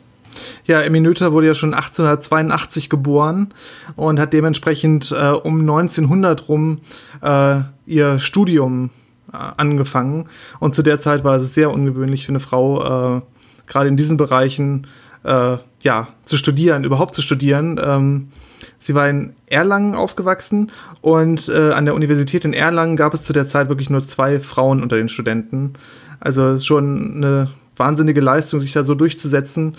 Ja, 0.65 0.81
Emmy 0.81 0.99
Noether 0.99 1.33
wurde 1.33 1.47
ja 1.47 1.53
schon 1.53 1.73
1882 1.73 2.89
geboren 2.89 3.53
und 3.95 4.19
hat 4.19 4.33
dementsprechend 4.33 5.11
äh, 5.11 5.31
um 5.31 5.61
1900 5.61 6.47
rum 6.47 6.79
äh, 7.21 7.61
ihr 7.85 8.19
Studium 8.19 8.91
äh, 9.33 9.37
angefangen. 9.57 10.29
Und 10.59 10.75
zu 10.75 10.83
der 10.83 10.99
Zeit 10.99 11.23
war 11.23 11.37
es 11.37 11.53
sehr 11.53 11.71
ungewöhnlich 11.71 12.25
für 12.25 12.31
eine 12.31 12.39
Frau, 12.39 13.17
äh, 13.17 13.21
gerade 13.67 13.89
in 13.89 13.97
diesen 13.97 14.17
Bereichen, 14.17 14.87
äh, 15.23 15.57
ja, 15.81 16.07
zu 16.25 16.37
studieren, 16.37 16.83
überhaupt 16.83 17.15
zu 17.15 17.21
studieren. 17.21 17.79
Ähm, 17.83 18.29
sie 18.77 18.95
war 18.95 19.09
in 19.09 19.33
Erlangen 19.47 19.95
aufgewachsen 19.95 20.71
und 21.01 21.49
äh, 21.49 21.71
an 21.71 21.85
der 21.85 21.95
Universität 21.95 22.45
in 22.45 22.53
Erlangen 22.53 22.95
gab 22.95 23.13
es 23.13 23.23
zu 23.23 23.33
der 23.33 23.47
Zeit 23.47 23.69
wirklich 23.69 23.89
nur 23.89 24.01
zwei 24.01 24.39
Frauen 24.39 24.81
unter 24.81 24.97
den 24.97 25.09
Studenten. 25.09 25.73
Also 26.19 26.59
schon 26.59 27.15
eine 27.15 27.49
wahnsinnige 27.79 28.21
Leistung, 28.21 28.59
sich 28.59 28.73
da 28.73 28.83
so 28.83 28.93
durchzusetzen. 28.93 29.75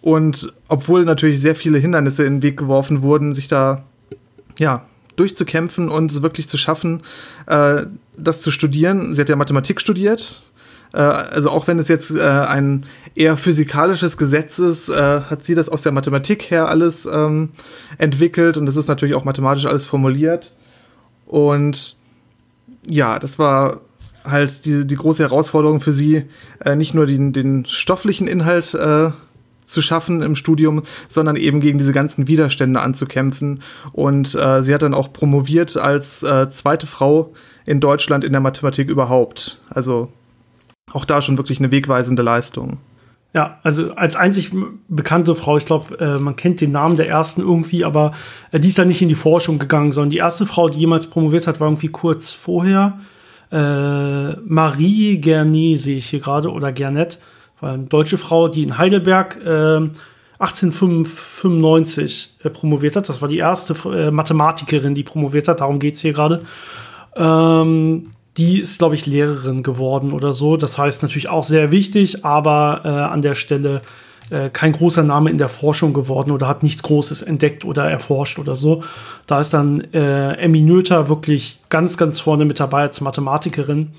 Und 0.00 0.52
obwohl 0.68 1.04
natürlich 1.04 1.40
sehr 1.40 1.54
viele 1.54 1.78
Hindernisse 1.78 2.24
in 2.24 2.36
den 2.36 2.42
Weg 2.42 2.56
geworfen 2.56 3.02
wurden, 3.02 3.34
sich 3.34 3.48
da 3.48 3.84
ja 4.58 4.84
durchzukämpfen 5.16 5.88
und 5.88 6.10
es 6.10 6.22
wirklich 6.22 6.48
zu 6.48 6.56
schaffen, 6.56 7.02
äh, 7.46 7.84
das 8.16 8.40
zu 8.40 8.50
studieren. 8.50 9.14
Sie 9.14 9.20
hat 9.20 9.28
ja 9.28 9.36
Mathematik 9.36 9.80
studiert. 9.80 10.42
Äh, 10.92 10.98
also 10.98 11.50
auch 11.50 11.66
wenn 11.66 11.78
es 11.78 11.88
jetzt 11.88 12.10
äh, 12.12 12.22
ein 12.22 12.86
eher 13.14 13.36
physikalisches 13.36 14.16
Gesetz 14.16 14.58
ist, 14.58 14.88
äh, 14.88 15.20
hat 15.22 15.44
sie 15.44 15.54
das 15.54 15.68
aus 15.68 15.82
der 15.82 15.92
Mathematik 15.92 16.50
her 16.50 16.68
alles 16.68 17.06
ähm, 17.06 17.50
entwickelt 17.98 18.56
und 18.56 18.66
das 18.66 18.76
ist 18.76 18.88
natürlich 18.88 19.14
auch 19.14 19.24
mathematisch 19.24 19.66
alles 19.66 19.86
formuliert. 19.86 20.52
Und 21.26 21.96
ja, 22.86 23.18
das 23.18 23.38
war 23.38 23.80
halt 24.30 24.64
die, 24.64 24.86
die 24.86 24.96
große 24.96 25.22
Herausforderung 25.22 25.80
für 25.80 25.92
sie, 25.92 26.24
äh, 26.64 26.76
nicht 26.76 26.94
nur 26.94 27.06
den, 27.06 27.32
den 27.32 27.64
stofflichen 27.66 28.28
Inhalt 28.28 28.74
äh, 28.74 29.10
zu 29.64 29.82
schaffen 29.82 30.22
im 30.22 30.34
Studium, 30.34 30.82
sondern 31.06 31.36
eben 31.36 31.60
gegen 31.60 31.78
diese 31.78 31.92
ganzen 31.92 32.26
Widerstände 32.26 32.80
anzukämpfen. 32.80 33.62
Und 33.92 34.34
äh, 34.34 34.62
sie 34.62 34.74
hat 34.74 34.82
dann 34.82 34.94
auch 34.94 35.12
promoviert 35.12 35.76
als 35.76 36.22
äh, 36.22 36.48
zweite 36.48 36.86
Frau 36.86 37.32
in 37.66 37.80
Deutschland 37.80 38.24
in 38.24 38.32
der 38.32 38.40
Mathematik 38.40 38.88
überhaupt. 38.88 39.60
Also 39.68 40.10
auch 40.92 41.04
da 41.04 41.20
schon 41.22 41.36
wirklich 41.36 41.58
eine 41.58 41.70
wegweisende 41.70 42.22
Leistung. 42.22 42.78
Ja, 43.34 43.58
also 43.62 43.92
als 43.94 44.16
einzig 44.16 44.50
bekannte 44.88 45.36
Frau, 45.36 45.58
ich 45.58 45.66
glaube, 45.66 45.98
äh, 46.00 46.18
man 46.18 46.34
kennt 46.34 46.62
den 46.62 46.72
Namen 46.72 46.96
der 46.96 47.08
ersten 47.08 47.42
irgendwie, 47.42 47.84
aber 47.84 48.12
äh, 48.52 48.58
die 48.58 48.68
ist 48.68 48.78
dann 48.78 48.88
nicht 48.88 49.02
in 49.02 49.08
die 49.08 49.14
Forschung 49.14 49.58
gegangen, 49.58 49.92
sondern 49.92 50.10
die 50.10 50.16
erste 50.16 50.46
Frau, 50.46 50.70
die 50.70 50.78
jemals 50.78 51.10
promoviert 51.10 51.46
hat, 51.46 51.60
war 51.60 51.68
irgendwie 51.68 51.88
kurz 51.88 52.32
vorher 52.32 52.98
äh, 53.50 54.32
Marie 54.40 55.18
Gernet 55.18 55.78
sehe 55.78 55.96
ich 55.98 56.10
hier 56.10 56.20
gerade 56.20 56.50
oder 56.50 56.72
Gernet, 56.72 57.18
war 57.60 57.72
eine 57.72 57.84
deutsche 57.84 58.18
Frau, 58.18 58.48
die 58.48 58.62
in 58.62 58.78
Heidelberg 58.78 59.38
äh, 59.44 59.88
1895 60.38 62.36
äh, 62.42 62.50
promoviert 62.50 62.96
hat. 62.96 63.08
Das 63.08 63.20
war 63.20 63.28
die 63.28 63.38
erste 63.38 63.74
äh, 63.90 64.10
Mathematikerin, 64.10 64.94
die 64.94 65.02
promoviert 65.02 65.48
hat. 65.48 65.60
Darum 65.60 65.78
geht 65.78 65.94
es 65.94 66.00
hier 66.02 66.12
gerade. 66.12 66.42
Ähm, 67.16 68.06
die 68.36 68.60
ist, 68.60 68.78
glaube 68.78 68.94
ich, 68.94 69.06
Lehrerin 69.06 69.64
geworden 69.64 70.12
oder 70.12 70.32
so. 70.32 70.56
Das 70.56 70.78
heißt 70.78 71.02
natürlich 71.02 71.28
auch 71.28 71.42
sehr 71.42 71.72
wichtig, 71.72 72.24
aber 72.24 72.82
äh, 72.84 72.88
an 72.88 73.20
der 73.20 73.34
Stelle 73.34 73.82
äh, 74.30 74.50
kein 74.50 74.72
großer 74.72 75.02
Name 75.02 75.30
in 75.30 75.38
der 75.38 75.48
Forschung 75.48 75.92
geworden 75.92 76.30
oder 76.30 76.48
hat 76.48 76.62
nichts 76.62 76.82
Großes 76.82 77.22
entdeckt 77.22 77.64
oder 77.64 77.90
erforscht 77.90 78.38
oder 78.38 78.56
so. 78.56 78.82
Da 79.26 79.40
ist 79.40 79.54
dann 79.54 79.80
äh, 79.92 80.32
Emmy 80.34 80.62
Noether 80.62 81.08
wirklich 81.08 81.60
ganz, 81.68 81.96
ganz 81.96 82.20
vorne 82.20 82.44
mit 82.44 82.60
dabei 82.60 82.82
als 82.82 83.00
Mathematikerin. 83.00 83.92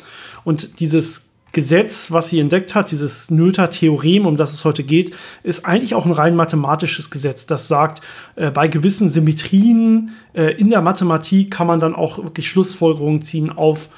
Und 0.43 0.79
dieses 0.79 1.29
Gesetz, 1.51 2.11
was 2.11 2.29
sie 2.29 2.39
entdeckt 2.39 2.75
hat, 2.75 2.91
dieses 2.91 3.31
Noether-Theorem, 3.31 4.27
um 4.27 4.37
das 4.37 4.53
es 4.53 4.65
heute 4.65 4.83
geht, 4.83 5.15
ist 5.41 5.65
eigentlich 5.65 5.95
auch 5.95 6.05
ein 6.05 6.11
rein 6.11 6.35
mathematisches 6.35 7.09
Gesetz, 7.09 7.47
das 7.47 7.67
sagt, 7.67 8.01
äh, 8.35 8.51
bei 8.51 8.67
gewissen 8.67 9.09
Symmetrien 9.09 10.11
äh, 10.33 10.53
in 10.59 10.69
der 10.69 10.81
Mathematik 10.81 11.49
kann 11.51 11.65
man 11.65 11.79
dann 11.79 11.95
auch 11.95 12.23
wirklich 12.23 12.47
Schlussfolgerungen 12.49 13.23
ziehen 13.23 13.51
auf 13.51 13.89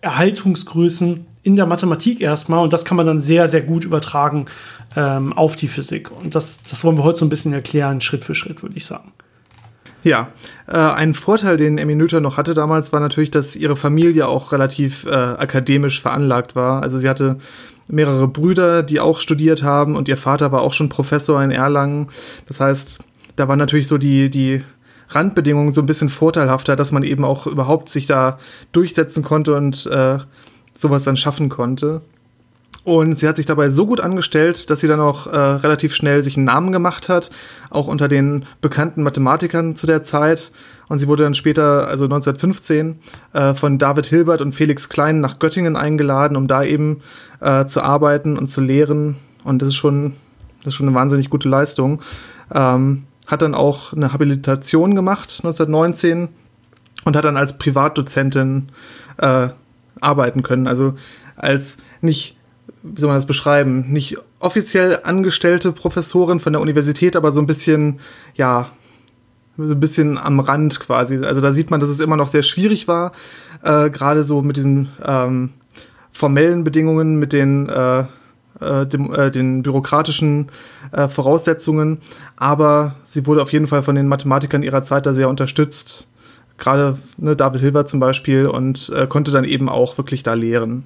Erhaltungsgrößen 0.00 1.26
in 1.44 1.56
der 1.56 1.66
Mathematik 1.66 2.20
erstmal 2.20 2.64
und 2.64 2.72
das 2.72 2.84
kann 2.84 2.96
man 2.96 3.06
dann 3.06 3.20
sehr, 3.20 3.46
sehr 3.46 3.60
gut 3.60 3.84
übertragen 3.84 4.46
ähm, 4.96 5.32
auf 5.32 5.56
die 5.56 5.68
Physik. 5.68 6.10
Und 6.10 6.34
das, 6.34 6.60
das 6.68 6.82
wollen 6.84 6.96
wir 6.96 7.04
heute 7.04 7.18
so 7.18 7.26
ein 7.26 7.28
bisschen 7.28 7.52
erklären, 7.52 8.00
Schritt 8.00 8.24
für 8.24 8.34
Schritt, 8.34 8.62
würde 8.62 8.76
ich 8.76 8.86
sagen. 8.86 9.12
Ja, 10.02 10.28
äh, 10.66 10.76
ein 10.76 11.14
Vorteil, 11.14 11.56
den 11.56 11.78
Emmy 11.78 11.94
Noether 11.94 12.20
noch 12.20 12.36
hatte 12.36 12.54
damals, 12.54 12.92
war 12.92 13.00
natürlich, 13.00 13.30
dass 13.30 13.56
ihre 13.56 13.76
Familie 13.76 14.26
auch 14.26 14.52
relativ 14.52 15.06
äh, 15.06 15.10
akademisch 15.10 16.00
veranlagt 16.00 16.56
war. 16.56 16.82
Also 16.82 16.98
sie 16.98 17.08
hatte 17.08 17.38
mehrere 17.88 18.28
Brüder, 18.28 18.82
die 18.82 19.00
auch 19.00 19.20
studiert 19.20 19.62
haben 19.62 19.96
und 19.96 20.08
ihr 20.08 20.16
Vater 20.16 20.52
war 20.52 20.62
auch 20.62 20.72
schon 20.72 20.88
Professor 20.88 21.42
in 21.42 21.50
Erlangen. 21.50 22.08
Das 22.48 22.60
heißt, 22.60 23.02
da 23.36 23.48
war 23.48 23.56
natürlich 23.56 23.86
so 23.86 23.98
die, 23.98 24.30
die 24.30 24.62
Randbedingungen 25.08 25.72
so 25.72 25.80
ein 25.80 25.86
bisschen 25.86 26.08
vorteilhafter, 26.08 26.76
dass 26.76 26.92
man 26.92 27.02
eben 27.02 27.24
auch 27.24 27.46
überhaupt 27.46 27.88
sich 27.88 28.06
da 28.06 28.38
durchsetzen 28.72 29.22
konnte 29.22 29.54
und 29.54 29.86
äh, 29.86 30.18
sowas 30.74 31.04
dann 31.04 31.16
schaffen 31.16 31.48
konnte. 31.48 32.02
Und 32.84 33.18
sie 33.18 33.26
hat 33.26 33.36
sich 33.36 33.46
dabei 33.46 33.70
so 33.70 33.86
gut 33.86 34.00
angestellt, 34.00 34.68
dass 34.68 34.80
sie 34.80 34.86
dann 34.86 35.00
auch 35.00 35.26
äh, 35.26 35.36
relativ 35.36 35.94
schnell 35.94 36.22
sich 36.22 36.36
einen 36.36 36.44
Namen 36.44 36.70
gemacht 36.70 37.08
hat, 37.08 37.30
auch 37.70 37.86
unter 37.86 38.08
den 38.08 38.44
bekannten 38.60 39.02
Mathematikern 39.02 39.74
zu 39.74 39.86
der 39.86 40.02
Zeit. 40.02 40.52
Und 40.88 40.98
sie 40.98 41.08
wurde 41.08 41.24
dann 41.24 41.34
später, 41.34 41.88
also 41.88 42.04
1915, 42.04 42.98
äh, 43.32 43.54
von 43.54 43.78
David 43.78 44.06
Hilbert 44.06 44.42
und 44.42 44.54
Felix 44.54 44.90
Klein 44.90 45.22
nach 45.22 45.38
Göttingen 45.38 45.76
eingeladen, 45.76 46.36
um 46.36 46.46
da 46.46 46.62
eben 46.62 47.00
äh, 47.40 47.64
zu 47.64 47.82
arbeiten 47.82 48.36
und 48.36 48.48
zu 48.48 48.60
lehren. 48.60 49.16
Und 49.44 49.62
das 49.62 49.70
ist 49.70 49.76
schon, 49.76 50.12
das 50.58 50.68
ist 50.68 50.74
schon 50.74 50.88
eine 50.88 50.94
wahnsinnig 50.94 51.30
gute 51.30 51.48
Leistung. 51.48 52.02
Ähm, 52.52 53.04
hat 53.26 53.40
dann 53.40 53.54
auch 53.54 53.94
eine 53.94 54.12
Habilitation 54.12 54.94
gemacht 54.94 55.40
1919 55.42 56.28
und 57.06 57.16
hat 57.16 57.24
dann 57.24 57.38
als 57.38 57.56
Privatdozentin 57.56 58.66
äh, 59.16 59.48
arbeiten 60.00 60.42
können. 60.42 60.66
Also 60.66 60.94
als 61.36 61.78
nicht 62.00 62.36
wie 62.82 63.00
soll 63.00 63.08
man 63.08 63.16
das 63.16 63.26
beschreiben, 63.26 63.90
nicht 63.90 64.18
offiziell 64.38 65.00
angestellte 65.04 65.72
Professorin 65.72 66.40
von 66.40 66.52
der 66.52 66.60
Universität, 66.60 67.16
aber 67.16 67.30
so 67.30 67.40
ein 67.40 67.46
bisschen, 67.46 67.98
ja, 68.34 68.68
so 69.56 69.72
ein 69.72 69.80
bisschen 69.80 70.18
am 70.18 70.40
Rand 70.40 70.80
quasi. 70.80 71.16
Also 71.24 71.40
da 71.40 71.52
sieht 71.52 71.70
man, 71.70 71.80
dass 71.80 71.88
es 71.88 72.00
immer 72.00 72.16
noch 72.16 72.28
sehr 72.28 72.42
schwierig 72.42 72.86
war, 72.86 73.12
äh, 73.62 73.88
gerade 73.88 74.22
so 74.22 74.42
mit 74.42 74.56
diesen 74.56 74.88
ähm, 75.02 75.50
formellen 76.12 76.62
Bedingungen, 76.62 77.18
mit 77.18 77.32
den, 77.32 77.68
äh, 77.68 78.04
äh, 78.60 78.86
dem, 78.86 79.12
äh, 79.14 79.30
den 79.30 79.62
bürokratischen 79.62 80.48
äh, 80.92 81.08
Voraussetzungen. 81.08 81.98
Aber 82.36 82.96
sie 83.04 83.26
wurde 83.26 83.42
auf 83.42 83.52
jeden 83.52 83.66
Fall 83.66 83.82
von 83.82 83.94
den 83.94 84.08
Mathematikern 84.08 84.62
ihrer 84.62 84.82
Zeit 84.82 85.06
da 85.06 85.14
sehr 85.14 85.30
unterstützt. 85.30 86.08
Gerade 86.58 86.98
ne, 87.16 87.36
David 87.36 87.60
Hilver 87.60 87.86
zum 87.86 88.00
Beispiel 88.00 88.46
und 88.46 88.92
äh, 88.94 89.06
konnte 89.06 89.30
dann 89.32 89.44
eben 89.44 89.68
auch 89.68 89.98
wirklich 89.98 90.22
da 90.22 90.34
lehren. 90.34 90.84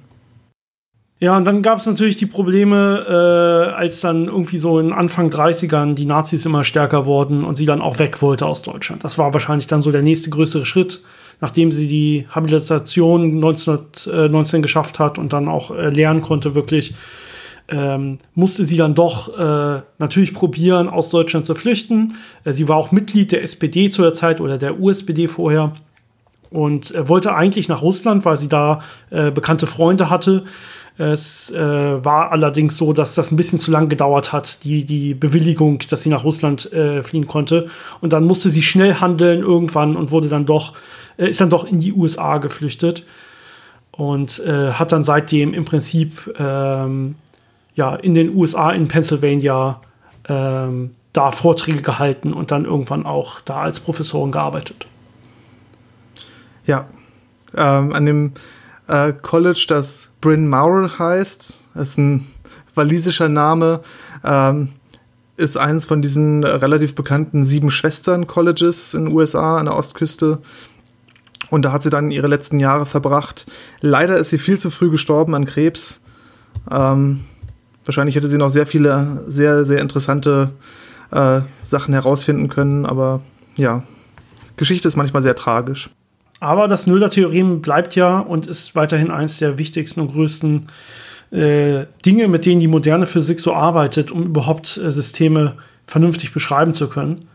Ja, 1.21 1.35
und 1.35 1.45
dann 1.45 1.61
gab 1.61 1.79
es 1.79 1.85
natürlich 1.85 2.15
die 2.15 2.25
Probleme, 2.25 3.05
äh, 3.05 3.73
als 3.73 3.99
dann 3.99 4.27
irgendwie 4.27 4.57
so 4.57 4.79
in 4.79 4.93
Anfang 4.93 5.29
30ern 5.29 5.93
die 5.93 6.05
Nazis 6.05 6.45
immer 6.45 6.63
stärker 6.63 7.05
wurden 7.05 7.43
und 7.43 7.57
sie 7.57 7.65
dann 7.65 7.81
auch 7.81 7.99
weg 7.99 8.21
wollte 8.21 8.45
aus 8.45 8.61
Deutschland. 8.61 9.03
Das 9.03 9.17
war 9.17 9.33
wahrscheinlich 9.33 9.67
dann 9.67 9.81
so 9.81 9.91
der 9.91 10.01
nächste 10.01 10.29
größere 10.29 10.65
Schritt, 10.65 11.01
nachdem 11.41 11.73
sie 11.73 11.89
die 11.89 12.25
Habilitation 12.29 13.35
1919 13.35 14.61
geschafft 14.61 14.97
hat 14.97 15.17
und 15.17 15.33
dann 15.33 15.49
auch 15.49 15.71
äh, 15.71 15.89
lernen 15.89 16.21
konnte, 16.21 16.55
wirklich, 16.55 16.93
ähm, 17.71 18.17
musste 18.35 18.63
sie 18.63 18.77
dann 18.77 18.95
doch 18.95 19.37
äh, 19.37 19.81
natürlich 19.97 20.33
probieren, 20.33 20.89
aus 20.89 21.09
Deutschland 21.09 21.45
zu 21.45 21.55
flüchten. 21.55 22.15
Äh, 22.43 22.53
sie 22.53 22.67
war 22.67 22.77
auch 22.77 22.91
Mitglied 22.91 23.31
der 23.31 23.43
SPD 23.43 23.89
zu 23.89 24.01
der 24.01 24.13
Zeit 24.13 24.41
oder 24.41 24.57
der 24.57 24.79
USPD 24.79 25.27
vorher 25.27 25.73
und 26.51 26.93
äh, 26.95 27.07
wollte 27.07 27.35
eigentlich 27.35 27.69
nach 27.69 27.81
Russland, 27.81 28.25
weil 28.25 28.37
sie 28.37 28.49
da 28.49 28.81
äh, 29.09 29.31
bekannte 29.31 29.67
Freunde 29.67 30.09
hatte. 30.09 30.45
Es 30.97 31.49
äh, 31.51 31.57
war 32.03 32.31
allerdings 32.31 32.75
so, 32.75 32.91
dass 32.91 33.15
das 33.15 33.31
ein 33.31 33.37
bisschen 33.37 33.57
zu 33.57 33.71
lang 33.71 33.87
gedauert 33.87 34.33
hat, 34.33 34.63
die, 34.65 34.83
die 34.83 35.13
Bewilligung, 35.13 35.79
dass 35.89 36.01
sie 36.01 36.09
nach 36.09 36.25
Russland 36.25 36.73
äh, 36.73 37.03
fliehen 37.03 37.25
konnte. 37.25 37.67
Und 38.01 38.11
dann 38.11 38.25
musste 38.25 38.49
sie 38.49 38.61
schnell 38.61 38.95
handeln 38.95 39.39
irgendwann 39.39 39.95
und 39.95 40.11
wurde 40.11 40.27
dann 40.27 40.45
doch, 40.45 40.73
ist 41.15 41.39
dann 41.39 41.49
doch 41.49 41.65
in 41.65 41.77
die 41.77 41.93
USA 41.93 42.37
geflüchtet 42.37 43.05
und 43.99 44.39
äh, 44.45 44.71
hat 44.71 44.93
dann 44.93 45.03
seitdem 45.03 45.53
im 45.53 45.65
Prinzip 45.65 46.33
ähm, 46.39 47.15
ja, 47.79 47.95
in 47.95 48.13
den 48.13 48.35
USA, 48.35 48.71
in 48.71 48.89
Pennsylvania, 48.89 49.79
ähm, 50.27 50.95
da 51.13 51.31
Vorträge 51.31 51.81
gehalten 51.81 52.33
und 52.33 52.51
dann 52.51 52.65
irgendwann 52.65 53.05
auch 53.05 53.39
da 53.39 53.61
als 53.61 53.79
Professorin 53.79 54.33
gearbeitet. 54.33 54.85
Ja, 56.65 56.87
ähm, 57.55 57.93
an 57.93 58.05
dem 58.05 58.33
äh, 58.87 59.13
College, 59.13 59.63
das 59.69 60.11
Bryn 60.19 60.49
Mawr 60.49 60.99
heißt. 60.99 61.63
Ist 61.75 61.97
ein 61.97 62.27
walisischer 62.75 63.29
Name. 63.29 63.79
Ähm, 64.25 64.73
ist 65.37 65.55
eines 65.55 65.85
von 65.85 66.01
diesen 66.01 66.43
relativ 66.43 66.95
bekannten 66.95 67.45
sieben 67.45 67.71
Schwestern-Colleges 67.71 68.93
in 68.93 69.05
den 69.05 69.13
USA 69.13 69.57
an 69.57 69.67
der 69.67 69.77
Ostküste. 69.77 70.39
Und 71.49 71.61
da 71.61 71.71
hat 71.71 71.83
sie 71.83 71.89
dann 71.89 72.11
ihre 72.11 72.27
letzten 72.27 72.59
Jahre 72.59 72.85
verbracht. 72.85 73.45
Leider 73.79 74.17
ist 74.17 74.31
sie 74.31 74.37
viel 74.37 74.59
zu 74.59 74.69
früh 74.69 74.89
gestorben 74.89 75.33
an 75.33 75.45
Krebs. 75.45 76.03
Ähm, 76.69 77.21
wahrscheinlich 77.85 78.15
hätte 78.15 78.29
sie 78.29 78.37
noch 78.37 78.49
sehr 78.49 78.65
viele, 78.65 79.23
sehr, 79.27 79.65
sehr 79.65 79.79
interessante 79.79 80.51
äh, 81.11 81.41
Sachen 81.63 81.93
herausfinden 81.93 82.49
können. 82.49 82.85
Aber 82.85 83.21
ja, 83.55 83.83
Geschichte 84.57 84.87
ist 84.87 84.95
manchmal 84.95 85.21
sehr 85.21 85.35
tragisch. 85.35 85.89
Aber 86.39 86.67
das 86.67 86.87
Noether-Theorem 86.87 87.61
bleibt 87.61 87.95
ja 87.95 88.19
und 88.19 88.47
ist 88.47 88.75
weiterhin 88.75 89.11
eines 89.11 89.39
der 89.39 89.57
wichtigsten 89.57 90.01
und 90.01 90.11
größten 90.11 90.67
äh, 91.31 91.85
Dinge, 92.05 92.27
mit 92.27 92.45
denen 92.45 92.59
die 92.59 92.67
moderne 92.67 93.07
Physik 93.07 93.39
so 93.39 93.53
arbeitet, 93.53 94.11
um 94.11 94.23
überhaupt 94.23 94.77
äh, 94.77 94.91
Systeme 94.91 95.57
vernünftig 95.85 96.33
beschreiben 96.33 96.73
zu 96.73 96.87
können. 96.87 97.25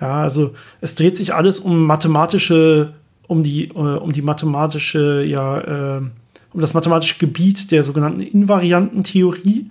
Ja, 0.00 0.22
also 0.22 0.54
es 0.80 0.94
dreht 0.94 1.16
sich 1.16 1.34
alles 1.34 1.60
um 1.60 1.86
mathematische, 1.86 2.94
um 3.26 3.42
die, 3.42 3.68
äh, 3.68 3.72
um 3.72 4.12
die 4.12 4.22
mathematische, 4.22 5.22
ja, 5.24 5.96
äh, 5.96 6.00
um 6.52 6.60
das 6.60 6.74
mathematische 6.74 7.18
Gebiet 7.18 7.70
der 7.70 7.82
sogenannten 7.82 8.20
Invariantentheorie. 8.20 9.70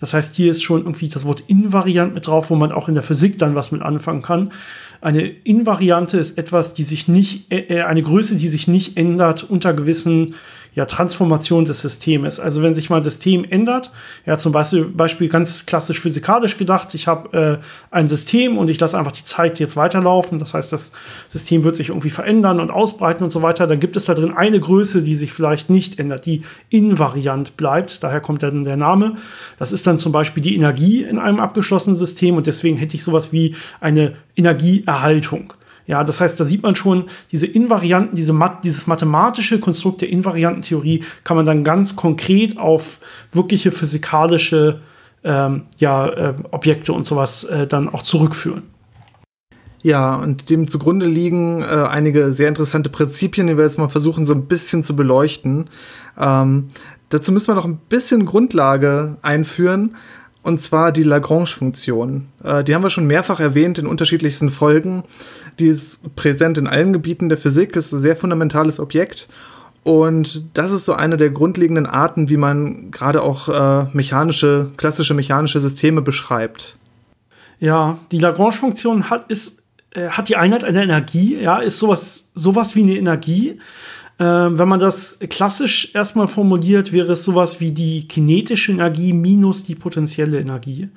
Das 0.00 0.14
heißt, 0.14 0.34
hier 0.34 0.50
ist 0.50 0.62
schon 0.62 0.80
irgendwie 0.80 1.08
das 1.08 1.24
Wort 1.24 1.44
invariant 1.46 2.14
mit 2.14 2.26
drauf, 2.26 2.50
wo 2.50 2.54
man 2.54 2.72
auch 2.72 2.88
in 2.88 2.94
der 2.94 3.02
Physik 3.02 3.38
dann 3.38 3.54
was 3.54 3.72
mit 3.72 3.82
anfangen 3.82 4.22
kann. 4.22 4.52
Eine 5.00 5.22
Invariante 5.26 6.18
ist 6.18 6.38
etwas, 6.38 6.74
die 6.74 6.82
sich 6.82 7.08
nicht, 7.08 7.52
äh, 7.52 7.78
äh, 7.78 7.82
eine 7.82 8.02
Größe, 8.02 8.36
die 8.36 8.48
sich 8.48 8.68
nicht 8.68 8.96
ändert 8.96 9.44
unter 9.44 9.74
gewissen 9.74 10.34
ja, 10.76 10.84
Transformation 10.84 11.64
des 11.64 11.80
Systems. 11.80 12.38
Also 12.38 12.62
wenn 12.62 12.74
sich 12.74 12.90
mal 12.90 12.98
ein 12.98 13.02
System 13.02 13.44
ändert, 13.44 13.90
ja 14.26 14.36
zum 14.36 14.52
Beispiel, 14.52 14.84
Beispiel 14.84 15.28
ganz 15.30 15.64
klassisch 15.64 15.98
physikalisch 15.98 16.58
gedacht, 16.58 16.94
ich 16.94 17.06
habe 17.06 17.60
äh, 17.60 17.64
ein 17.90 18.06
System 18.08 18.58
und 18.58 18.68
ich 18.68 18.78
lasse 18.78 18.98
einfach 18.98 19.12
die 19.12 19.24
Zeit 19.24 19.58
jetzt 19.58 19.78
weiterlaufen. 19.78 20.38
Das 20.38 20.52
heißt, 20.52 20.74
das 20.74 20.92
System 21.28 21.64
wird 21.64 21.76
sich 21.76 21.88
irgendwie 21.88 22.10
verändern 22.10 22.60
und 22.60 22.70
ausbreiten 22.70 23.24
und 23.24 23.30
so 23.30 23.40
weiter. 23.40 23.66
Dann 23.66 23.80
gibt 23.80 23.96
es 23.96 24.04
da 24.04 24.12
drin 24.12 24.34
eine 24.36 24.60
Größe, 24.60 25.02
die 25.02 25.14
sich 25.14 25.32
vielleicht 25.32 25.70
nicht 25.70 25.98
ändert, 25.98 26.26
die 26.26 26.42
invariant 26.68 27.56
bleibt. 27.56 28.04
Daher 28.04 28.20
kommt 28.20 28.42
dann 28.42 28.64
der 28.64 28.76
Name. 28.76 29.16
Das 29.58 29.72
ist 29.72 29.86
dann 29.86 29.98
zum 29.98 30.12
Beispiel 30.12 30.42
die 30.42 30.54
Energie 30.54 31.02
in 31.02 31.18
einem 31.18 31.40
abgeschlossenen 31.40 31.96
System 31.96 32.36
und 32.36 32.46
deswegen 32.46 32.76
hätte 32.76 32.96
ich 32.96 33.02
sowas 33.02 33.32
wie 33.32 33.56
eine 33.80 34.12
Energieerhaltung. 34.36 35.54
Ja, 35.86 36.02
das 36.02 36.20
heißt, 36.20 36.38
da 36.40 36.44
sieht 36.44 36.62
man 36.62 36.74
schon, 36.74 37.04
diese 37.30 37.46
Invarianten, 37.46 38.16
diese 38.16 38.32
Mat 38.32 38.64
dieses 38.64 38.86
mathematische 38.86 39.60
Konstrukt 39.60 40.00
der 40.00 40.10
Invariantentheorie 40.10 41.04
kann 41.22 41.36
man 41.36 41.46
dann 41.46 41.62
ganz 41.62 41.94
konkret 41.94 42.58
auf 42.58 43.00
wirkliche 43.32 43.70
physikalische 43.70 44.80
ähm, 45.22 45.62
ja, 45.78 46.08
äh, 46.08 46.34
Objekte 46.50 46.92
und 46.92 47.06
sowas 47.06 47.44
äh, 47.44 47.66
dann 47.66 47.88
auch 47.88 48.02
zurückführen. 48.02 48.64
Ja, 49.82 50.16
und 50.16 50.50
dem 50.50 50.66
zugrunde 50.66 51.06
liegen 51.06 51.62
äh, 51.62 51.66
einige 51.66 52.32
sehr 52.32 52.48
interessante 52.48 52.90
Prinzipien, 52.90 53.46
die 53.46 53.56
wir 53.56 53.62
jetzt 53.62 53.78
mal 53.78 53.88
versuchen, 53.88 54.26
so 54.26 54.34
ein 54.34 54.46
bisschen 54.46 54.82
zu 54.82 54.96
beleuchten. 54.96 55.70
Ähm, 56.18 56.70
dazu 57.10 57.30
müssen 57.30 57.48
wir 57.48 57.54
noch 57.54 57.64
ein 57.64 57.78
bisschen 57.88 58.26
Grundlage 58.26 59.18
einführen 59.22 59.94
und 60.46 60.58
zwar 60.58 60.92
die 60.92 61.02
Lagrange-Funktion. 61.02 62.28
Äh, 62.44 62.62
die 62.62 62.72
haben 62.72 62.82
wir 62.84 62.90
schon 62.90 63.08
mehrfach 63.08 63.40
erwähnt 63.40 63.78
in 63.78 63.86
unterschiedlichsten 63.88 64.50
Folgen. 64.50 65.02
Die 65.58 65.66
ist 65.66 66.14
präsent 66.14 66.56
in 66.56 66.68
allen 66.68 66.92
Gebieten 66.92 67.28
der 67.28 67.36
Physik, 67.36 67.74
ist 67.74 67.92
ein 67.92 67.98
sehr 67.98 68.14
fundamentales 68.14 68.78
Objekt. 68.78 69.26
Und 69.82 70.56
das 70.56 70.70
ist 70.70 70.84
so 70.84 70.92
eine 70.92 71.16
der 71.16 71.30
grundlegenden 71.30 71.86
Arten, 71.86 72.28
wie 72.28 72.36
man 72.36 72.92
gerade 72.92 73.24
auch 73.24 73.48
äh, 73.48 73.86
mechanische, 73.92 74.70
klassische 74.76 75.14
mechanische 75.14 75.58
Systeme 75.58 76.00
beschreibt. 76.00 76.76
Ja, 77.58 77.98
die 78.12 78.20
Lagrange-Funktion 78.20 79.10
hat, 79.10 79.26
äh, 79.90 80.10
hat 80.10 80.28
die 80.28 80.36
Einheit 80.36 80.62
einer 80.62 80.84
Energie, 80.84 81.40
ja, 81.40 81.58
ist 81.58 81.80
sowas, 81.80 82.30
sowas 82.36 82.76
wie 82.76 82.84
eine 82.84 82.96
Energie. 82.96 83.58
Äh, 84.18 84.24
wenn 84.24 84.68
man 84.68 84.80
das 84.80 85.18
klassisch 85.28 85.90
erstmal 85.94 86.28
formuliert, 86.28 86.92
wäre 86.92 87.12
es 87.12 87.24
sowas 87.24 87.60
wie 87.60 87.72
die 87.72 88.08
kinetische 88.08 88.72
Energie 88.72 89.12
minus 89.12 89.64
die 89.64 89.74
potenzielle 89.74 90.40
Energie. 90.40 90.88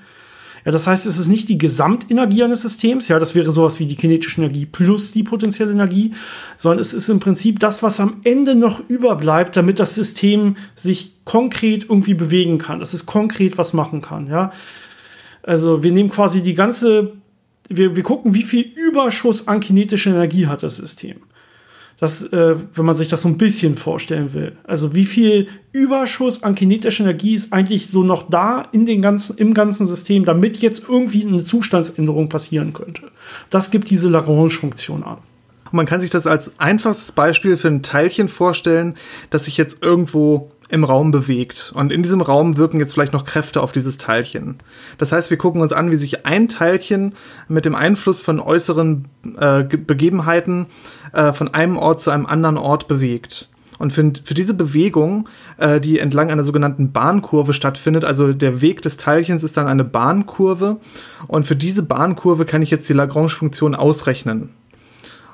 Ja, 0.66 0.72
das 0.72 0.88
heißt, 0.88 1.06
es 1.06 1.18
ist 1.18 1.28
nicht 1.28 1.48
die 1.50 1.58
Gesamtenergie 1.58 2.44
eines 2.44 2.62
Systems, 2.62 3.08
ja, 3.08 3.18
das 3.20 3.34
wäre 3.34 3.52
sowas 3.52 3.80
wie 3.80 3.86
die 3.86 3.96
kinetische 3.96 4.42
Energie 4.42 4.66
plus 4.66 5.12
die 5.12 5.24
potenzielle 5.24 5.72
Energie, 5.72 6.14
sondern 6.58 6.80
es 6.80 6.94
ist 6.94 7.10
im 7.10 7.20
Prinzip 7.20 7.60
das, 7.60 7.82
was 7.82 8.00
am 8.00 8.22
Ende 8.24 8.56
noch 8.56 8.88
überbleibt, 8.90 9.56
damit 9.56 9.80
das 9.80 9.96
System 9.96 10.58
sich 10.76 11.14
konkret 11.24 11.86
irgendwie 11.86 12.14
bewegen 12.14 12.58
kann, 12.58 12.80
dass 12.80 12.94
es 12.94 13.06
konkret 13.06 13.58
was 13.58 13.74
machen 13.74 14.02
kann, 14.02 14.28
ja. 14.28 14.52
Also 15.44 15.84
wir 15.84 15.92
nehmen 15.92 16.10
quasi 16.10 16.44
die 16.44 16.54
ganze, 16.54 17.14
wir, 17.70 17.96
wir 17.96 18.04
gucken, 18.04 18.34
wie 18.34 18.44
viel 18.44 18.66
Überschuss 18.76 19.48
an 19.48 19.62
kinetischer 19.62 20.12
Energie 20.12 20.48
hat 20.48 20.64
das 20.64 20.76
System. 20.76 21.22
Das, 22.00 22.24
äh, 22.32 22.56
wenn 22.76 22.86
man 22.86 22.96
sich 22.96 23.10
das 23.10 23.24
so 23.24 23.28
ein 23.28 23.38
bisschen 23.38 23.76
vorstellen 23.76 24.34
will. 24.34 24.54
Also 24.64 24.94
wie 24.94 25.04
viel 25.04 25.48
Überschuss 25.74 26.44
an 26.44 26.56
kinetischer 26.56 27.04
Energie 27.04 27.36
ist 27.36 27.52
eigentlich 27.52 27.88
so 27.88 28.04
noch 28.04 28.30
da 28.30 28.64
in 28.72 28.86
den 28.86 29.02
ganzen, 29.02 29.38
im 29.38 29.54
ganzen 29.54 29.86
System, 29.86 30.24
damit 30.24 30.58
jetzt 30.58 30.88
irgendwie 30.88 31.26
eine 31.26 31.44
Zustandsänderung 31.44 32.30
passieren 32.30 32.74
könnte. 32.74 33.12
Das 33.50 33.70
gibt 33.70 33.90
diese 33.90 34.08
Lagrange-Funktion 34.08 35.04
an. 35.04 35.18
man 35.72 35.86
kann 35.86 36.00
sich 36.02 36.10
das 36.10 36.26
als 36.26 36.54
einfachstes 36.58 37.12
Beispiel 37.12 37.58
für 37.58 37.68
ein 37.68 37.84
Teilchen 37.84 38.30
vorstellen, 38.30 38.96
das 39.30 39.46
sich 39.46 39.58
jetzt 39.58 39.84
irgendwo 39.84 40.52
im 40.70 40.84
Raum 40.84 41.12
bewegt. 41.12 41.72
Und 41.76 41.92
in 41.92 42.04
diesem 42.04 42.22
Raum 42.22 42.58
wirken 42.58 42.80
jetzt 42.80 42.94
vielleicht 42.94 43.14
noch 43.14 43.26
Kräfte 43.26 43.62
auf 43.62 43.72
dieses 43.72 43.98
Teilchen. 43.98 44.60
Das 44.98 45.12
heißt, 45.12 45.32
wir 45.32 45.38
gucken 45.38 45.62
uns 45.62 45.74
an, 45.74 45.92
wie 45.92 45.96
sich 45.96 46.26
ein 46.26 46.48
Teilchen 46.48 47.14
mit 47.48 47.66
dem 47.66 47.76
Einfluss 47.76 48.22
von 48.22 48.40
äußeren 48.40 49.08
äh, 49.38 49.64
Begebenheiten 49.64 50.68
äh, 51.12 51.34
von 51.34 51.54
einem 51.54 51.76
Ort 51.76 52.00
zu 52.00 52.12
einem 52.12 52.28
anderen 52.28 52.58
Ort 52.58 52.88
bewegt. 52.88 53.50
Und 53.80 53.94
für, 53.94 54.12
für 54.24 54.34
diese 54.34 54.54
Bewegung, 54.54 55.28
äh, 55.58 55.80
die 55.80 56.00
entlang 56.00 56.30
einer 56.30 56.44
sogenannten 56.44 56.92
Bahnkurve 56.92 57.54
stattfindet, 57.54 58.06
also 58.06 58.34
der 58.34 58.62
Weg 58.62 58.82
des 58.82 58.98
Teilchens 58.98 59.42
ist 59.42 59.58
dann 59.58 59.68
eine 59.68 59.86
Bahnkurve. 59.86 60.78
Und 61.28 61.48
für 61.48 61.56
diese 61.56 61.84
Bahnkurve 61.84 62.46
kann 62.46 62.62
ich 62.62 62.70
jetzt 62.70 62.88
die 62.90 62.94
Lagrange-Funktion 62.94 63.74
ausrechnen. 63.74 64.50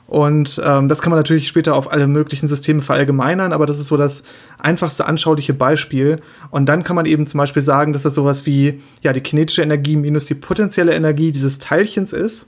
Und 0.07 0.61
ähm, 0.63 0.87
das 0.87 1.01
kann 1.01 1.09
man 1.09 1.17
natürlich 1.17 1.47
später 1.47 1.75
auf 1.75 1.91
alle 1.91 2.05
möglichen 2.05 2.47
Systeme 2.47 2.83
verallgemeinern, 2.83 3.53
aber 3.53 3.65
das 3.65 3.79
ist 3.79 3.87
so 3.87 3.97
das 3.97 4.23
einfachste 4.59 5.07
anschauliche 5.07 5.53
Beispiel. 5.53 6.19
Und 6.51 6.67
dann 6.67 6.83
kann 6.83 6.95
man 6.95 7.07
eben 7.07 7.25
zum 7.25 7.39
Beispiel 7.39 7.63
sagen, 7.63 7.91
dass 7.91 8.03
das 8.03 8.13
sowas 8.13 8.45
wie 8.45 8.81
ja, 9.01 9.13
die 9.13 9.21
kinetische 9.21 9.63
Energie 9.63 9.95
minus 9.95 10.25
die 10.25 10.35
potenzielle 10.35 10.93
Energie 10.93 11.31
dieses 11.31 11.57
Teilchens 11.57 12.13
ist. 12.13 12.47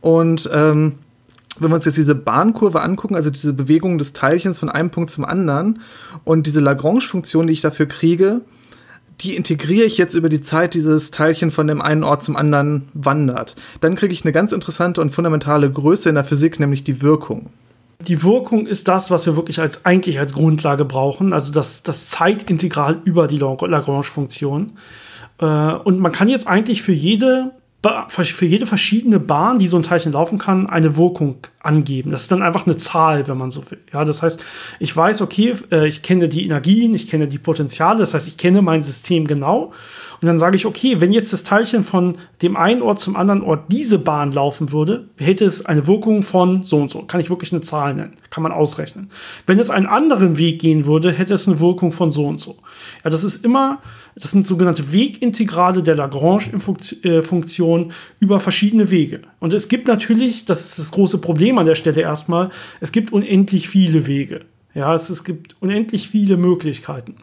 Und 0.00 0.50
ähm, 0.52 0.94
wenn 1.60 1.70
wir 1.70 1.76
uns 1.76 1.84
jetzt 1.84 1.96
diese 1.96 2.14
Bahnkurve 2.14 2.82
angucken, 2.82 3.14
also 3.14 3.30
diese 3.30 3.52
Bewegung 3.52 3.98
des 3.98 4.12
Teilchens 4.12 4.58
von 4.58 4.68
einem 4.68 4.90
Punkt 4.90 5.10
zum 5.10 5.24
anderen 5.24 5.80
und 6.24 6.46
diese 6.46 6.60
Lagrange-Funktion, 6.60 7.46
die 7.46 7.52
ich 7.52 7.60
dafür 7.60 7.86
kriege, 7.86 8.42
die 9.20 9.34
integriere 9.34 9.86
ich 9.86 9.98
jetzt 9.98 10.14
über 10.14 10.28
die 10.28 10.40
Zeit, 10.40 10.74
dieses 10.74 11.10
Teilchen 11.10 11.50
von 11.50 11.66
dem 11.66 11.80
einen 11.80 12.04
Ort 12.04 12.22
zum 12.22 12.36
anderen 12.36 12.88
wandert. 12.92 13.56
Dann 13.80 13.96
kriege 13.96 14.12
ich 14.12 14.24
eine 14.24 14.32
ganz 14.32 14.52
interessante 14.52 15.00
und 15.00 15.10
fundamentale 15.10 15.70
Größe 15.70 16.08
in 16.08 16.14
der 16.14 16.24
Physik, 16.24 16.60
nämlich 16.60 16.84
die 16.84 17.02
Wirkung. 17.02 17.50
Die 18.00 18.22
Wirkung 18.22 18.66
ist 18.66 18.88
das, 18.88 19.10
was 19.10 19.24
wir 19.24 19.36
wirklich 19.36 19.58
als 19.58 19.86
eigentlich 19.86 20.18
als 20.18 20.34
Grundlage 20.34 20.84
brauchen, 20.84 21.32
also 21.32 21.50
das, 21.50 21.82
das 21.82 22.10
Zeitintegral 22.10 23.00
über 23.04 23.26
die 23.26 23.38
Lagrange-Funktion. 23.38 24.72
Äh, 25.38 25.44
und 25.44 25.98
man 25.98 26.12
kann 26.12 26.28
jetzt 26.28 26.46
eigentlich 26.46 26.82
für 26.82 26.92
jede 26.92 27.52
für 28.08 28.46
jede 28.46 28.66
verschiedene 28.66 29.20
Bahn, 29.20 29.58
die 29.58 29.68
so 29.68 29.76
ein 29.76 29.82
Teilchen 29.82 30.12
laufen 30.12 30.38
kann, 30.38 30.68
eine 30.68 30.96
Wirkung 30.96 31.36
angeben. 31.60 32.10
Das 32.10 32.22
ist 32.22 32.32
dann 32.32 32.42
einfach 32.42 32.66
eine 32.66 32.76
Zahl, 32.76 33.28
wenn 33.28 33.38
man 33.38 33.50
so 33.50 33.62
will. 33.70 33.78
Ja, 33.92 34.04
das 34.04 34.22
heißt, 34.22 34.42
ich 34.80 34.96
weiß, 34.96 35.22
okay, 35.22 35.54
äh, 35.70 35.86
ich 35.86 36.02
kenne 36.02 36.28
die 36.28 36.44
Energien, 36.44 36.94
ich 36.94 37.08
kenne 37.08 37.28
die 37.28 37.38
Potenziale, 37.38 38.00
das 38.00 38.14
heißt, 38.14 38.26
ich 38.26 38.36
kenne 38.36 38.62
mein 38.62 38.82
System 38.82 39.26
genau. 39.26 39.72
Und 40.20 40.26
dann 40.26 40.38
sage 40.38 40.56
ich, 40.56 40.66
okay, 40.66 41.00
wenn 41.00 41.12
jetzt 41.12 41.32
das 41.32 41.44
Teilchen 41.44 41.84
von 41.84 42.16
dem 42.42 42.56
einen 42.56 42.82
Ort 42.82 43.00
zum 43.00 43.16
anderen 43.16 43.42
Ort 43.42 43.64
diese 43.70 43.98
Bahn 43.98 44.32
laufen 44.32 44.72
würde, 44.72 45.08
hätte 45.18 45.44
es 45.44 45.66
eine 45.66 45.86
Wirkung 45.86 46.22
von 46.22 46.62
so 46.62 46.78
und 46.78 46.90
so. 46.90 47.02
Kann 47.02 47.20
ich 47.20 47.30
wirklich 47.30 47.52
eine 47.52 47.60
Zahl 47.60 47.94
nennen. 47.94 48.14
Kann 48.30 48.42
man 48.42 48.52
ausrechnen. 48.52 49.10
Wenn 49.46 49.58
es 49.58 49.70
einen 49.70 49.86
anderen 49.86 50.38
Weg 50.38 50.60
gehen 50.60 50.86
würde, 50.86 51.12
hätte 51.12 51.34
es 51.34 51.46
eine 51.46 51.60
Wirkung 51.60 51.92
von 51.92 52.12
so 52.12 52.26
und 52.26 52.40
so. 52.40 52.56
Ja, 53.06 53.10
das 53.10 53.22
ist 53.22 53.44
immer 53.44 53.80
das 54.16 54.30
sind 54.30 54.46
sogenannte 54.46 54.92
Wegintegrale 54.92 55.82
der 55.82 55.94
Lagrange-Funktion 55.94 57.92
über 58.18 58.40
verschiedene 58.40 58.90
Wege. 58.90 59.20
Und 59.40 59.52
es 59.52 59.68
gibt 59.68 59.88
natürlich, 59.88 60.46
das 60.46 60.64
ist 60.64 60.78
das 60.78 60.90
große 60.90 61.20
Problem 61.20 61.58
an 61.58 61.66
der 61.66 61.74
Stelle 61.74 62.00
erstmal, 62.00 62.48
es 62.80 62.92
gibt 62.92 63.12
unendlich 63.12 63.68
viele 63.68 64.06
Wege. 64.06 64.46
Ja, 64.72 64.94
es, 64.94 65.08
es 65.08 65.24
gibt 65.24 65.56
unendlich 65.60 66.08
viele 66.08 66.36
Möglichkeiten. 66.36 67.16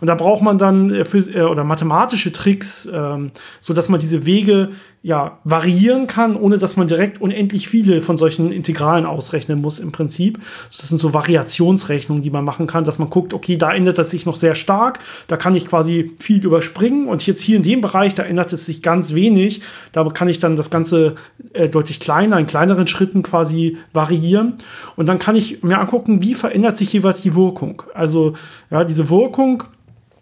Und 0.00 0.08
da 0.08 0.14
braucht 0.14 0.42
man 0.42 0.58
dann 0.58 0.90
äh, 0.90 1.02
äh, 1.02 1.42
oder 1.42 1.64
mathematische 1.64 2.32
Tricks, 2.32 2.88
ähm, 2.92 3.30
so 3.60 3.72
dass 3.72 3.88
man 3.88 3.98
diese 3.98 4.26
Wege 4.26 4.70
ja 5.02 5.38
variieren 5.44 6.06
kann, 6.06 6.36
ohne 6.36 6.58
dass 6.58 6.76
man 6.76 6.86
direkt 6.86 7.22
unendlich 7.22 7.68
viele 7.68 8.02
von 8.02 8.18
solchen 8.18 8.52
Integralen 8.52 9.06
ausrechnen 9.06 9.60
muss 9.60 9.78
im 9.78 9.92
Prinzip. 9.92 10.38
Das 10.66 10.88
sind 10.88 10.98
so 10.98 11.14
Variationsrechnungen, 11.14 12.22
die 12.22 12.28
man 12.28 12.44
machen 12.44 12.66
kann, 12.66 12.84
dass 12.84 12.98
man 12.98 13.08
guckt, 13.08 13.32
okay, 13.32 13.56
da 13.56 13.72
ändert 13.72 13.98
es 13.98 14.10
sich 14.10 14.26
noch 14.26 14.36
sehr 14.36 14.54
stark, 14.54 14.98
da 15.26 15.38
kann 15.38 15.54
ich 15.54 15.66
quasi 15.66 16.12
viel 16.18 16.44
überspringen 16.44 17.08
und 17.08 17.26
jetzt 17.26 17.40
hier 17.40 17.56
in 17.56 17.62
dem 17.62 17.80
Bereich, 17.80 18.14
da 18.14 18.24
ändert 18.24 18.52
es 18.52 18.66
sich 18.66 18.82
ganz 18.82 19.14
wenig, 19.14 19.62
da 19.92 20.04
kann 20.04 20.28
ich 20.28 20.38
dann 20.38 20.54
das 20.54 20.70
Ganze 20.70 21.14
äh, 21.54 21.70
deutlich 21.70 21.98
kleiner, 21.98 22.38
in 22.38 22.46
kleineren 22.46 22.86
Schritten 22.86 23.22
quasi 23.22 23.78
variieren 23.94 24.56
und 24.96 25.08
dann 25.08 25.18
kann 25.18 25.34
ich 25.34 25.62
mir 25.62 25.78
angucken, 25.78 26.20
wie 26.20 26.34
verändert 26.34 26.76
sich 26.76 26.92
jeweils 26.92 27.22
die 27.22 27.34
Wirkung. 27.34 27.82
Also 27.94 28.34
ja, 28.70 28.84
diese 28.84 29.08
Wirkung 29.08 29.64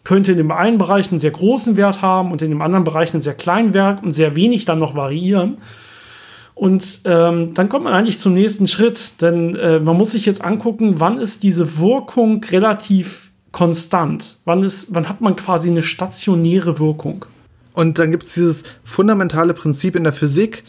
könnte 0.08 0.30
in 0.30 0.38
dem 0.38 0.52
einen 0.52 0.78
Bereich 0.78 1.10
einen 1.10 1.20
sehr 1.20 1.32
großen 1.32 1.76
Wert 1.76 2.00
haben 2.00 2.32
und 2.32 2.40
in 2.40 2.48
dem 2.48 2.62
anderen 2.62 2.82
Bereich 2.82 3.12
einen 3.12 3.20
sehr 3.20 3.34
kleinen 3.34 3.74
Wert 3.74 4.02
und 4.02 4.12
sehr 4.12 4.34
wenig 4.34 4.64
dann 4.64 4.78
noch 4.78 4.94
variieren. 4.94 5.58
Und 6.54 7.00
ähm, 7.04 7.52
dann 7.52 7.68
kommt 7.68 7.84
man 7.84 7.92
eigentlich 7.92 8.18
zum 8.18 8.32
nächsten 8.32 8.68
Schritt, 8.68 9.20
denn 9.20 9.54
äh, 9.54 9.80
man 9.80 9.98
muss 9.98 10.12
sich 10.12 10.24
jetzt 10.24 10.42
angucken, 10.42 10.94
wann 10.98 11.18
ist 11.18 11.42
diese 11.42 11.78
Wirkung 11.78 12.42
relativ 12.44 13.32
konstant? 13.52 14.38
Wann, 14.46 14.62
ist, 14.62 14.94
wann 14.94 15.10
hat 15.10 15.20
man 15.20 15.36
quasi 15.36 15.68
eine 15.68 15.82
stationäre 15.82 16.78
Wirkung? 16.78 17.26
Und 17.74 17.98
dann 17.98 18.10
gibt 18.10 18.22
es 18.22 18.32
dieses 18.32 18.64
fundamentale 18.84 19.52
Prinzip 19.52 19.94
in 19.94 20.04
der 20.04 20.14
Physik, 20.14 20.64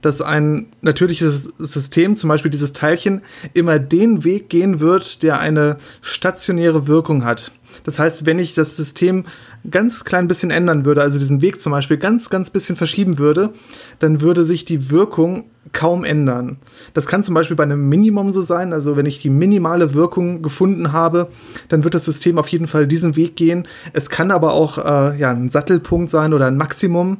dass 0.00 0.20
ein 0.20 0.66
natürliches 0.80 1.44
System, 1.58 2.16
zum 2.16 2.26
Beispiel 2.26 2.50
dieses 2.50 2.72
Teilchen, 2.72 3.20
immer 3.54 3.78
den 3.78 4.24
Weg 4.24 4.48
gehen 4.48 4.80
wird, 4.80 5.22
der 5.22 5.38
eine 5.38 5.76
stationäre 6.02 6.88
Wirkung 6.88 7.24
hat. 7.24 7.52
Das 7.84 7.98
heißt, 7.98 8.26
wenn 8.26 8.38
ich 8.38 8.54
das 8.54 8.76
System 8.76 9.24
ganz 9.70 10.04
klein 10.04 10.28
bisschen 10.28 10.50
ändern 10.50 10.84
würde, 10.84 11.02
also 11.02 11.18
diesen 11.18 11.42
Weg 11.42 11.60
zum 11.60 11.72
Beispiel 11.72 11.98
ganz, 11.98 12.30
ganz 12.30 12.50
bisschen 12.50 12.76
verschieben 12.76 13.18
würde, 13.18 13.50
dann 13.98 14.20
würde 14.20 14.44
sich 14.44 14.64
die 14.64 14.90
Wirkung 14.90 15.44
kaum 15.72 16.04
ändern. 16.04 16.56
Das 16.94 17.06
kann 17.06 17.22
zum 17.22 17.34
Beispiel 17.34 17.56
bei 17.56 17.62
einem 17.64 17.88
Minimum 17.88 18.32
so 18.32 18.40
sein. 18.40 18.72
Also 18.72 18.96
wenn 18.96 19.06
ich 19.06 19.20
die 19.20 19.30
minimale 19.30 19.94
Wirkung 19.94 20.42
gefunden 20.42 20.92
habe, 20.92 21.28
dann 21.68 21.84
wird 21.84 21.94
das 21.94 22.06
System 22.06 22.38
auf 22.38 22.48
jeden 22.48 22.66
Fall 22.66 22.86
diesen 22.86 23.16
Weg 23.16 23.36
gehen. 23.36 23.68
Es 23.92 24.10
kann 24.10 24.30
aber 24.30 24.52
auch 24.54 24.78
äh, 24.78 25.18
ja, 25.18 25.30
ein 25.30 25.50
Sattelpunkt 25.50 26.10
sein 26.10 26.32
oder 26.32 26.46
ein 26.46 26.56
Maximum. 26.56 27.18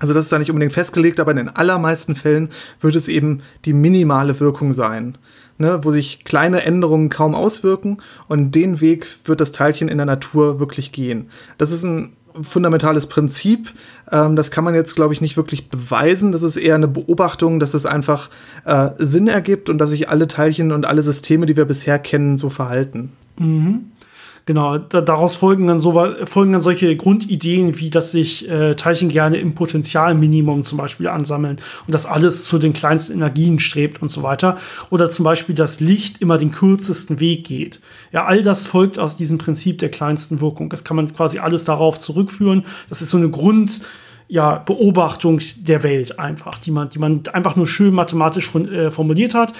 Also 0.00 0.12
das 0.12 0.24
ist 0.24 0.32
da 0.32 0.38
nicht 0.38 0.50
unbedingt 0.50 0.72
festgelegt, 0.72 1.20
aber 1.20 1.30
in 1.30 1.36
den 1.36 1.48
allermeisten 1.48 2.16
Fällen 2.16 2.50
wird 2.80 2.96
es 2.96 3.08
eben 3.08 3.42
die 3.64 3.72
minimale 3.72 4.40
Wirkung 4.40 4.72
sein 4.72 5.18
ne, 5.58 5.80
wo 5.82 5.90
sich 5.90 6.24
kleine 6.24 6.62
Änderungen 6.62 7.10
kaum 7.10 7.34
auswirken 7.34 7.98
und 8.28 8.54
den 8.54 8.80
Weg 8.80 9.06
wird 9.24 9.40
das 9.40 9.52
Teilchen 9.52 9.88
in 9.88 9.98
der 9.98 10.06
Natur 10.06 10.60
wirklich 10.60 10.92
gehen. 10.92 11.28
Das 11.58 11.72
ist 11.72 11.84
ein 11.84 12.16
fundamentales 12.42 13.06
Prinzip. 13.06 13.72
Ähm, 14.10 14.34
das 14.34 14.50
kann 14.50 14.64
man 14.64 14.74
jetzt, 14.74 14.96
glaube 14.96 15.14
ich, 15.14 15.20
nicht 15.20 15.36
wirklich 15.36 15.68
beweisen. 15.68 16.32
Das 16.32 16.42
ist 16.42 16.56
eher 16.56 16.74
eine 16.74 16.88
Beobachtung, 16.88 17.60
dass 17.60 17.74
es 17.74 17.86
einfach 17.86 18.28
äh, 18.64 18.90
Sinn 18.98 19.28
ergibt 19.28 19.70
und 19.70 19.78
dass 19.78 19.90
sich 19.90 20.08
alle 20.08 20.26
Teilchen 20.26 20.72
und 20.72 20.84
alle 20.84 21.02
Systeme, 21.02 21.46
die 21.46 21.56
wir 21.56 21.64
bisher 21.64 21.98
kennen, 22.00 22.36
so 22.36 22.50
verhalten. 22.50 23.12
Mhm. 23.38 23.92
Genau, 24.46 24.76
da, 24.76 25.00
daraus 25.00 25.36
folgen 25.36 25.66
dann, 25.68 25.80
so, 25.80 25.92
folgen 26.26 26.52
dann 26.52 26.60
solche 26.60 26.94
Grundideen, 26.96 27.78
wie 27.78 27.88
dass 27.88 28.12
sich 28.12 28.48
äh, 28.50 28.74
Teilchen 28.74 29.08
gerne 29.08 29.38
im 29.38 29.54
Potenzialminimum 29.54 30.62
zum 30.62 30.76
Beispiel 30.76 31.08
ansammeln 31.08 31.56
und 31.86 31.94
dass 31.94 32.04
alles 32.04 32.44
zu 32.44 32.58
den 32.58 32.74
kleinsten 32.74 33.14
Energien 33.14 33.58
strebt 33.58 34.02
und 34.02 34.10
so 34.10 34.22
weiter. 34.22 34.58
Oder 34.90 35.08
zum 35.08 35.24
Beispiel, 35.24 35.54
dass 35.54 35.80
Licht 35.80 36.20
immer 36.20 36.36
den 36.36 36.50
kürzesten 36.50 37.20
Weg 37.20 37.44
geht. 37.44 37.80
Ja, 38.12 38.26
all 38.26 38.42
das 38.42 38.66
folgt 38.66 38.98
aus 38.98 39.16
diesem 39.16 39.38
Prinzip 39.38 39.78
der 39.78 39.90
kleinsten 39.90 40.42
Wirkung. 40.42 40.68
Das 40.68 40.84
kann 40.84 40.96
man 40.96 41.14
quasi 41.14 41.38
alles 41.38 41.64
darauf 41.64 41.98
zurückführen. 41.98 42.66
Das 42.90 43.00
ist 43.00 43.10
so 43.10 43.16
eine 43.16 43.30
Grund, 43.30 43.80
ja, 44.28 44.56
Beobachtung 44.56 45.40
der 45.58 45.82
Welt 45.82 46.18
einfach, 46.18 46.58
die 46.58 46.70
man, 46.70 46.88
die 46.88 46.98
man 46.98 47.22
einfach 47.32 47.56
nur 47.56 47.66
schön 47.66 47.94
mathematisch 47.94 48.46
von, 48.46 48.70
äh, 48.72 48.90
formuliert 48.90 49.34
hat. 49.34 49.52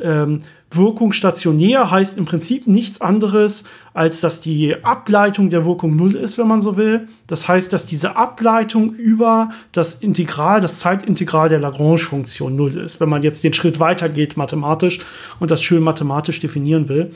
Ähm, 0.00 0.40
Wirkung 0.70 1.12
stationär 1.12 1.90
heißt 1.90 2.16
im 2.16 2.24
Prinzip 2.24 2.66
nichts 2.66 3.00
anderes, 3.00 3.64
als 3.92 4.20
dass 4.20 4.40
die 4.40 4.74
Ableitung 4.82 5.50
der 5.50 5.66
Wirkung 5.66 5.96
null 5.96 6.14
ist, 6.14 6.38
wenn 6.38 6.48
man 6.48 6.62
so 6.62 6.76
will. 6.76 7.08
Das 7.26 7.46
heißt, 7.46 7.72
dass 7.72 7.84
diese 7.84 8.16
Ableitung 8.16 8.94
über 8.94 9.50
das 9.72 9.94
Integral, 9.96 10.60
das 10.60 10.78
Zeitintegral 10.78 11.48
der 11.48 11.60
Lagrange-Funktion 11.60 12.56
null 12.56 12.78
ist, 12.78 13.00
wenn 13.00 13.08
man 13.08 13.22
jetzt 13.22 13.44
den 13.44 13.52
Schritt 13.52 13.80
weitergeht 13.80 14.36
mathematisch 14.36 15.00
und 15.40 15.50
das 15.50 15.62
schön 15.62 15.82
mathematisch 15.82 16.40
definieren 16.40 16.88
will. 16.88 17.12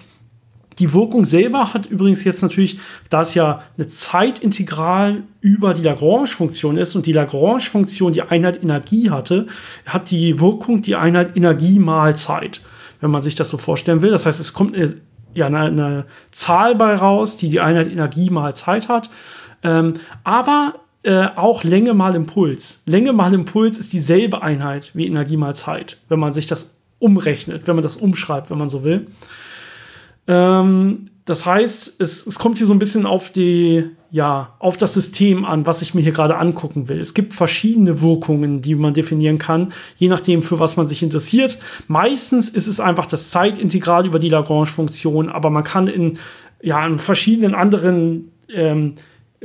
Die 0.78 0.92
Wirkung 0.92 1.24
selber 1.24 1.72
hat 1.72 1.86
übrigens 1.86 2.22
jetzt 2.24 2.42
natürlich, 2.42 2.78
da 3.08 3.22
es 3.22 3.34
ja 3.34 3.62
eine 3.78 3.88
Zeitintegral 3.88 5.22
über 5.40 5.72
die 5.72 5.82
Lagrange-Funktion 5.82 6.76
ist 6.76 6.94
und 6.94 7.06
die 7.06 7.12
Lagrange-Funktion 7.12 8.12
die 8.12 8.22
Einheit 8.22 8.62
Energie 8.62 9.10
hatte, 9.10 9.46
hat 9.86 10.10
die 10.10 10.38
Wirkung 10.38 10.82
die 10.82 10.96
Einheit 10.96 11.36
Energie 11.36 11.78
mal 11.78 12.14
Zeit, 12.14 12.60
wenn 13.00 13.10
man 13.10 13.22
sich 13.22 13.34
das 13.34 13.48
so 13.48 13.56
vorstellen 13.56 14.02
will. 14.02 14.10
Das 14.10 14.26
heißt, 14.26 14.38
es 14.38 14.52
kommt 14.52 14.74
eine, 14.74 14.96
ja, 15.34 15.46
eine, 15.46 15.60
eine 15.60 16.04
Zahl 16.30 16.74
bei 16.74 16.94
raus, 16.94 17.38
die 17.38 17.48
die 17.48 17.60
Einheit 17.60 17.88
Energie 17.88 18.28
mal 18.28 18.54
Zeit 18.54 18.88
hat. 18.88 19.08
Ähm, 19.62 19.94
aber 20.24 20.74
äh, 21.04 21.28
auch 21.36 21.64
Länge 21.64 21.94
mal 21.94 22.14
Impuls. 22.14 22.82
Länge 22.84 23.14
mal 23.14 23.32
Impuls 23.32 23.78
ist 23.78 23.92
dieselbe 23.92 24.42
Einheit 24.42 24.90
wie 24.92 25.06
Energie 25.06 25.36
mal 25.38 25.54
Zeit, 25.54 25.98
wenn 26.08 26.18
man 26.18 26.34
sich 26.34 26.46
das 26.46 26.76
umrechnet, 26.98 27.66
wenn 27.66 27.76
man 27.76 27.82
das 27.82 27.96
umschreibt, 27.96 28.50
wenn 28.50 28.58
man 28.58 28.68
so 28.68 28.84
will. 28.84 29.06
Ähm, 30.28 31.06
das 31.26 31.44
heißt, 31.44 32.00
es, 32.00 32.24
es 32.24 32.38
kommt 32.38 32.58
hier 32.58 32.68
so 32.68 32.72
ein 32.72 32.78
bisschen 32.78 33.04
auf 33.04 33.30
die, 33.30 33.84
ja, 34.12 34.54
auf 34.60 34.76
das 34.76 34.94
System 34.94 35.44
an, 35.44 35.66
was 35.66 35.82
ich 35.82 35.92
mir 35.92 36.00
hier 36.00 36.12
gerade 36.12 36.36
angucken 36.36 36.88
will. 36.88 37.00
Es 37.00 37.14
gibt 37.14 37.34
verschiedene 37.34 38.00
Wirkungen, 38.00 38.60
die 38.60 38.76
man 38.76 38.94
definieren 38.94 39.38
kann, 39.38 39.72
je 39.96 40.08
nachdem, 40.08 40.44
für 40.44 40.60
was 40.60 40.76
man 40.76 40.86
sich 40.86 41.02
interessiert. 41.02 41.58
Meistens 41.88 42.48
ist 42.48 42.68
es 42.68 42.78
einfach 42.78 43.06
das 43.06 43.30
Zeitintegral 43.30 44.06
über 44.06 44.20
die 44.20 44.28
Lagrange-Funktion, 44.28 45.28
aber 45.28 45.50
man 45.50 45.64
kann 45.64 45.88
in, 45.88 46.18
ja, 46.62 46.86
in 46.86 46.98
verschiedenen 46.98 47.56
anderen 47.56 48.30
ähm, 48.48 48.94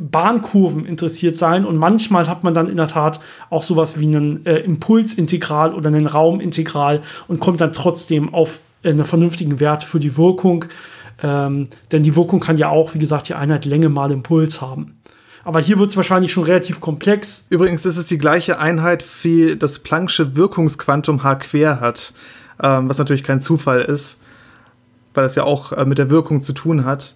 Bahnkurven 0.10 0.86
interessiert 0.86 1.36
sein 1.36 1.66
und 1.66 1.78
manchmal 1.78 2.28
hat 2.28 2.44
man 2.44 2.54
dann 2.54 2.68
in 2.68 2.78
der 2.78 2.88
Tat 2.88 3.20
auch 3.50 3.62
sowas 3.62 4.00
wie 4.00 4.08
ein 4.08 4.46
äh, 4.46 4.58
Impulsintegral 4.58 5.76
oder 5.76 5.90
ein 5.92 6.08
Raumintegral 6.08 7.02
und 7.28 7.40
kommt 7.40 7.62
dann 7.62 7.72
trotzdem 7.72 8.34
auf 8.34 8.62
einen 8.84 9.06
vernünftigen 9.06 9.60
Wert 9.60 9.84
für 9.84 10.00
die 10.00 10.18
Wirkung. 10.18 10.66
Ähm, 11.22 11.68
denn 11.92 12.02
die 12.02 12.16
Wirkung 12.16 12.40
kann 12.40 12.58
ja 12.58 12.70
auch, 12.70 12.96
wie 12.96 13.00
gesagt, 13.00 13.30
die 13.30 13.36
Einheit 13.36 13.66
Länge 13.66 13.90
mal 13.90 14.12
Impuls 14.12 14.60
haben. 14.60 14.98
Aber 15.44 15.60
hier 15.60 15.78
wird 15.78 15.90
es 15.90 15.98
wahrscheinlich 15.98 16.32
schon 16.32 16.44
relativ 16.44 16.80
komplex. 16.82 17.46
Übrigens 17.50 17.86
ist 17.86 17.98
es 17.98 18.08
die 18.08 18.18
gleiche 18.18 18.60
Einheit, 18.60 19.06
wie 19.24 19.56
das 19.56 19.84
Planck'sche 19.84 20.36
Wirkungsquantum 20.36 21.24
H 21.24 21.36
quer 21.36 21.80
hat, 21.80 22.14
ähm, 22.62 22.90
was 22.90 22.98
natürlich 22.98 23.24
kein 23.24 23.42
Zufall 23.42 23.82
ist, 23.82 24.22
weil 25.14 25.26
es 25.26 25.36
ja 25.36 25.44
auch 25.44 25.74
äh, 25.74 25.86
mit 25.86 26.00
der 26.00 26.10
Wirkung 26.10 26.42
zu 26.42 26.54
tun 26.54 26.86
hat. 26.86 27.16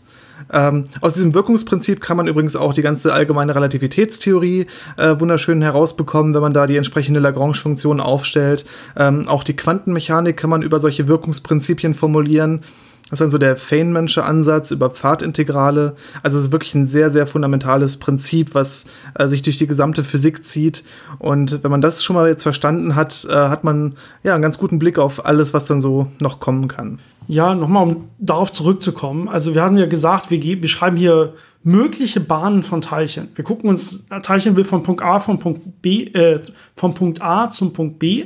Ähm, 0.52 0.86
aus 1.02 1.16
diesem 1.16 1.34
Wirkungsprinzip 1.34 2.02
kann 2.02 2.18
man 2.18 2.28
übrigens 2.28 2.56
auch 2.56 2.74
die 2.74 2.82
ganze 2.82 3.14
allgemeine 3.14 3.56
Relativitätstheorie 3.56 4.68
äh, 4.98 5.20
wunderschön 5.20 5.62
herausbekommen, 5.62 6.34
wenn 6.34 6.42
man 6.42 6.54
da 6.54 6.68
die 6.68 6.78
entsprechende 6.78 7.20
Lagrange-Funktion 7.20 8.00
aufstellt. 8.00 8.66
Ähm, 8.96 9.28
auch 9.28 9.44
die 9.44 9.56
Quantenmechanik 9.56 10.38
kann 10.38 10.50
man 10.50 10.62
über 10.62 10.80
solche 10.80 11.08
Wirkungsprinzipien 11.08 11.96
formulieren. 11.96 12.62
Das 13.10 13.18
ist 13.18 13.22
dann 13.22 13.32
so 13.32 13.38
der 13.38 13.56
Feynmansche 13.56 14.24
Ansatz 14.24 14.72
über 14.72 14.90
Pfadintegrale. 14.90 15.96
Also 16.24 16.38
es 16.40 16.46
ist 16.46 16.52
wirklich 16.52 16.74
ein 16.74 16.88
sehr, 16.88 17.12
sehr 17.12 17.28
fundamentales 17.28 17.98
Prinzip, 17.98 18.56
was 18.56 18.86
äh, 19.14 19.28
sich 19.28 19.44
durch 19.44 19.58
die 19.58 19.68
gesamte 19.68 20.04
Physik 20.04 20.44
zieht. 20.44 20.84
Und 21.20 21.64
wenn 21.64 21.70
man 21.70 21.82
das 21.82 22.04
schon 22.04 22.16
mal 22.16 22.28
jetzt 22.28 22.44
verstanden 22.44 22.96
hat, 22.96 23.28
äh, 23.30 23.34
hat 23.34 23.64
man 23.64 23.96
ja 24.24 24.34
einen 24.34 24.42
ganz 24.42 24.58
guten 24.58 24.80
Blick 24.80 24.98
auf 24.98 25.24
alles, 25.26 25.54
was 25.54 25.68
dann 25.68 25.82
so 25.82 26.08
noch 26.20 26.40
kommen 26.40 26.68
kann. 26.68 27.00
Ja, 27.28 27.56
nochmal, 27.56 27.88
um 27.88 28.10
darauf 28.20 28.52
zurückzukommen. 28.52 29.28
Also 29.28 29.56
wir 29.56 29.64
haben 29.64 29.78
ja 29.78 29.88
gesagt, 29.88 30.30
wir 30.30 30.62
beschreiben 30.62 30.98
hier 30.98 31.34
mögliche 31.64 32.20
Bahnen 32.20 32.62
von 32.62 32.82
Teilchen. 32.82 33.30
Wir 33.34 33.44
gucken 33.44 33.70
uns, 33.70 34.06
Teilchen 34.22 34.56
will 34.56 34.66
von 34.66 34.84
Punkt 34.84 35.02
A 35.02 35.20
von 35.20 35.40
Punkt 35.40 35.82
B, 35.82 36.04
äh, 36.06 36.40
vom 36.76 36.94
Punkt 36.94 37.22
A 37.22 37.50
zum 37.50 37.74
Punkt 37.74 37.98
B. 37.98 38.26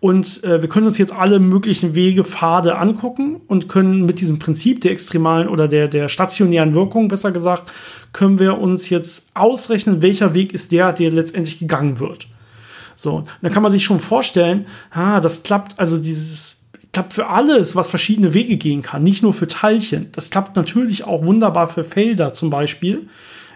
Und 0.00 0.42
äh, 0.44 0.62
wir 0.62 0.68
können 0.70 0.86
uns 0.86 0.96
jetzt 0.96 1.12
alle 1.12 1.38
möglichen 1.38 1.94
Wege, 1.94 2.24
Pfade 2.24 2.78
angucken 2.78 3.42
und 3.46 3.68
können 3.68 4.06
mit 4.06 4.22
diesem 4.22 4.38
Prinzip 4.38 4.80
der 4.80 4.92
extremalen 4.92 5.46
oder 5.46 5.68
der, 5.68 5.88
der 5.88 6.08
stationären 6.08 6.74
Wirkung, 6.74 7.08
besser 7.08 7.32
gesagt, 7.32 7.70
können 8.14 8.38
wir 8.38 8.58
uns 8.58 8.88
jetzt 8.88 9.30
ausrechnen, 9.34 10.00
welcher 10.00 10.32
Weg 10.32 10.54
ist 10.54 10.72
der, 10.72 10.94
der 10.94 11.10
letztendlich 11.10 11.58
gegangen 11.58 12.00
wird. 12.00 12.28
So, 12.96 13.24
dann 13.42 13.52
kann 13.52 13.62
man 13.62 13.72
sich 13.72 13.84
schon 13.84 14.00
vorstellen, 14.00 14.66
ah, 14.90 15.20
das 15.20 15.42
klappt, 15.42 15.78
also 15.78 15.98
dieses 15.98 16.59
klappt 16.92 17.14
für 17.14 17.28
alles, 17.28 17.76
was 17.76 17.90
verschiedene 17.90 18.34
Wege 18.34 18.56
gehen 18.56 18.82
kann, 18.82 19.02
nicht 19.02 19.22
nur 19.22 19.34
für 19.34 19.48
Teilchen. 19.48 20.08
Das 20.12 20.30
klappt 20.30 20.56
natürlich 20.56 21.04
auch 21.04 21.24
wunderbar 21.24 21.68
für 21.68 21.84
Felder 21.84 22.32
zum 22.32 22.50
Beispiel. 22.50 23.08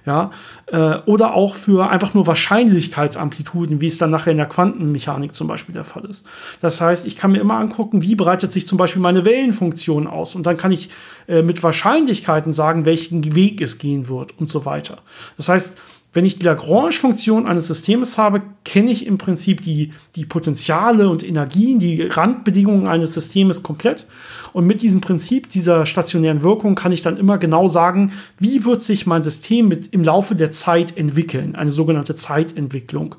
Ja, 0.07 0.33
äh, 0.67 0.97
oder 1.07 1.33
auch 1.33 1.55
für 1.55 1.89
einfach 1.89 2.13
nur 2.13 2.27
Wahrscheinlichkeitsamplituden, 2.27 3.81
wie 3.81 3.87
es 3.87 3.97
dann 3.97 4.11
nachher 4.11 4.33
in 4.33 4.37
der 4.37 4.45
Quantenmechanik 4.45 5.35
zum 5.35 5.49
Beispiel 5.49 5.73
der 5.73 5.85
Fall 5.85 6.05
ist. 6.05 6.27
Das 6.61 6.83
heißt, 6.83 7.07
ich 7.07 7.17
kann 7.17 7.33
mir 7.33 7.41
immer 7.41 7.57
angucken, 7.57 8.03
wie 8.03 8.15
breitet 8.15 8.53
sich 8.53 8.67
zum 8.67 8.77
Beispiel 8.77 9.01
meine 9.01 9.25
Wellenfunktion 9.25 10.07
aus 10.07 10.35
und 10.35 10.45
dann 10.45 10.59
kann 10.59 10.73
ich 10.73 10.91
äh, 11.27 11.41
mit 11.41 11.63
Wahrscheinlichkeiten 11.63 12.53
sagen, 12.53 12.85
welchen 12.85 13.35
Weg 13.35 13.63
es 13.63 13.79
gehen 13.79 14.07
wird 14.07 14.39
und 14.39 14.51
so 14.51 14.67
weiter. 14.67 14.99
Das 15.39 15.49
heißt, 15.49 15.79
wenn 16.15 16.25
ich 16.25 16.39
die 16.39 16.47
Lagrange-Funktion 16.47 17.47
eines 17.47 17.67
Systems 17.67 18.17
habe, 18.17 18.41
kenne 18.65 18.93
ich 18.93 19.05
im 19.05 19.19
Prinzip 19.19 19.61
die, 19.61 19.93
die 20.15 20.25
Potenziale 20.25 21.09
und 21.09 21.27
Energien, 21.27 21.81
die 21.81 22.03
Randbedingungen 22.03 22.87
eines 22.87 23.13
Systems 23.13 23.65
komplett. 23.65 24.07
Und 24.53 24.67
mit 24.67 24.81
diesem 24.81 25.01
Prinzip 25.01 25.49
dieser 25.49 25.85
stationären 25.85 26.45
Wirkung 26.45 26.77
kann 26.77 26.93
ich 26.93 27.03
dann 27.03 27.17
immer 27.17 27.37
genau 27.37 27.67
sagen, 27.67 28.13
wie 28.39 28.65
wird 28.65 28.81
sich 28.81 29.07
mein 29.07 29.25
System 29.25 29.67
mit, 29.67 29.93
im 29.93 30.05
Laufe 30.05 30.37
der 30.37 30.53
Zeit 30.53 30.97
entwickeln, 30.97 31.57
eine 31.57 31.71
sogenannte 31.71 32.15
Zeitentwicklung. 32.15 33.17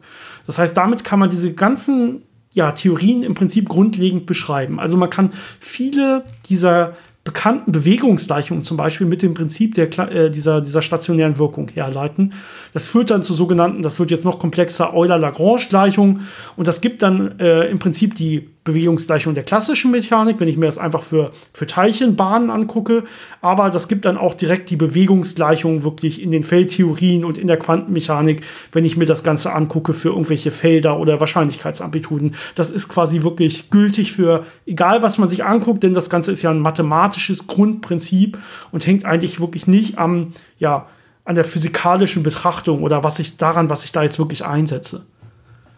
Das 0.48 0.58
heißt, 0.58 0.76
damit 0.78 1.04
kann 1.04 1.20
man 1.20 1.30
diese 1.30 1.54
ganzen 1.54 2.22
ja, 2.54 2.72
Theorien 2.72 3.24
im 3.24 3.36
Prinzip 3.36 3.68
grundlegend 3.68 4.26
beschreiben. 4.26 4.80
Also 4.80 4.96
man 4.96 5.10
kann 5.10 5.32
viele 5.60 6.24
dieser 6.48 6.96
bekannten 7.26 7.72
Bewegungsgleichungen 7.72 8.64
zum 8.64 8.78
Beispiel 8.78 9.08
mit 9.08 9.24
dem 9.24 9.34
Prinzip 9.34 9.74
der, 9.74 9.90
äh, 10.12 10.30
dieser, 10.30 10.62
dieser 10.62 10.84
stationären 10.84 11.38
Wirkung 11.40 11.70
herleiten. 11.70 12.34
Das 12.76 12.90
führt 12.90 13.10
dann 13.10 13.24
zu 13.24 13.34
sogenannten, 13.34 13.84
das 13.84 14.02
wird 14.02 14.12
jetzt 14.12 14.26
noch 14.26 14.38
komplexer, 14.38 14.94
Euler-Lagrange-Gleichungen 14.94 16.28
und 16.58 16.68
das 16.68 16.82
gibt 16.82 17.04
dann 17.04 17.40
äh, 17.40 17.70
im 17.70 17.80
Prinzip 17.80 18.16
die 18.16 18.50
Bewegungsgleichung 18.66 19.34
der 19.34 19.44
klassischen 19.44 19.92
Mechanik, 19.92 20.42
wenn 20.42 20.50
ich 20.50 20.58
mir 20.58 20.66
das 20.66 20.78
einfach 20.78 21.02
für, 21.02 21.32
für 21.54 21.68
Teilchenbahnen 21.68 22.50
angucke. 22.50 23.06
Aber 23.40 23.70
das 23.70 23.88
gibt 23.88 24.04
dann 24.04 24.18
auch 24.18 24.34
direkt 24.34 24.70
die 24.72 24.76
Bewegungsgleichung 24.76 25.86
wirklich 25.86 26.22
in 26.22 26.32
den 26.32 26.44
Feldtheorien 26.44 27.24
und 27.24 27.38
in 27.38 27.48
der 27.48 27.56
Quantenmechanik, 27.56 28.42
wenn 28.74 28.84
ich 28.84 28.98
mir 28.98 29.06
das 29.06 29.24
Ganze 29.24 29.54
angucke 29.54 29.94
für 29.94 30.10
irgendwelche 30.10 30.52
Felder 30.52 31.00
oder 31.00 31.22
Wahrscheinlichkeitsamplituden. 31.22 32.36
Das 32.56 32.72
ist 32.72 32.90
quasi 32.90 33.24
wirklich 33.24 33.70
gültig 33.70 34.12
für 34.12 34.46
egal, 34.66 35.02
was 35.02 35.18
man 35.18 35.30
sich 35.30 35.46
anguckt, 35.46 35.82
denn 35.82 35.94
das 35.94 36.10
Ganze 36.10 36.34
ist 36.34 36.42
ja 36.42 36.52
ein 36.52 36.60
mathematisches 36.60 37.48
Grundprinzip 37.48 38.38
und 38.74 38.86
hängt 38.86 39.06
eigentlich 39.06 39.40
wirklich 39.40 39.66
nicht 39.66 39.98
am, 39.98 40.34
ja, 40.60 40.88
an 41.26 41.36
der 41.36 41.44
physikalischen 41.44 42.24
Betrachtung 42.24 42.84
oder 42.84 43.04
was 43.04 43.20
ich 43.20 43.38
daran, 43.38 43.70
was 43.70 43.84
ich 43.84 43.92
da 43.92 44.04
jetzt 44.04 44.20
wirklich 44.20 44.46
einsetze 44.46 45.06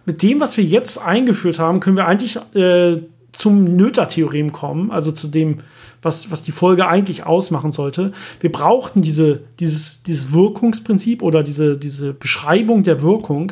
mit 0.07 0.23
dem, 0.23 0.39
was 0.39 0.55
wir 0.55 0.63
jetzt 0.63 0.99
eingeführt 0.99 1.59
haben, 1.59 1.81
können 1.81 1.97
wir 1.97 2.07
eigentlich 2.07 2.39
äh, 2.55 3.01
zum 3.33 3.75
Noether-Theorem 3.75 4.53
kommen, 4.53 4.89
also 4.89 5.11
zu 5.11 5.27
dem, 5.27 5.57
was, 6.01 6.31
was 6.31 6.43
die 6.43 6.53
Folge 6.53 6.87
eigentlich 6.87 7.25
ausmachen 7.25 7.73
sollte. 7.73 8.13
Wir 8.39 8.49
brauchten 8.49 9.01
diese, 9.01 9.41
dieses, 9.59 10.03
dieses 10.03 10.31
Wirkungsprinzip 10.31 11.21
oder 11.21 11.43
diese, 11.43 11.75
diese 11.75 12.13
Beschreibung 12.13 12.83
der 12.83 13.01
Wirkung, 13.01 13.51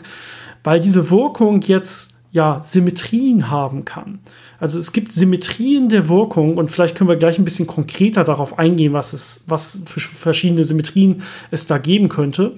weil 0.63 0.79
diese 0.79 1.11
Wirkung 1.11 1.59
jetzt 1.59 2.13
ja 2.31 2.61
Symmetrien 2.63 3.51
haben 3.51 3.83
kann. 3.83 4.19
Also 4.59 4.79
es 4.79 4.93
gibt 4.93 5.11
Symmetrien 5.11 5.89
der 5.89 6.09
Wirkung 6.09 6.57
und 6.57 6.71
vielleicht 6.71 6.95
können 6.95 7.09
wir 7.09 7.17
gleich 7.17 7.37
ein 7.37 7.45
bisschen 7.45 7.67
konkreter 7.67 8.23
darauf 8.23 8.57
eingehen, 8.57 8.93
was 8.93 9.13
es, 9.13 9.43
was 9.47 9.83
für 9.85 9.99
verschiedene 9.99 10.63
Symmetrien 10.63 11.23
es 11.51 11.67
da 11.67 11.77
geben 11.77 12.09
könnte. 12.09 12.53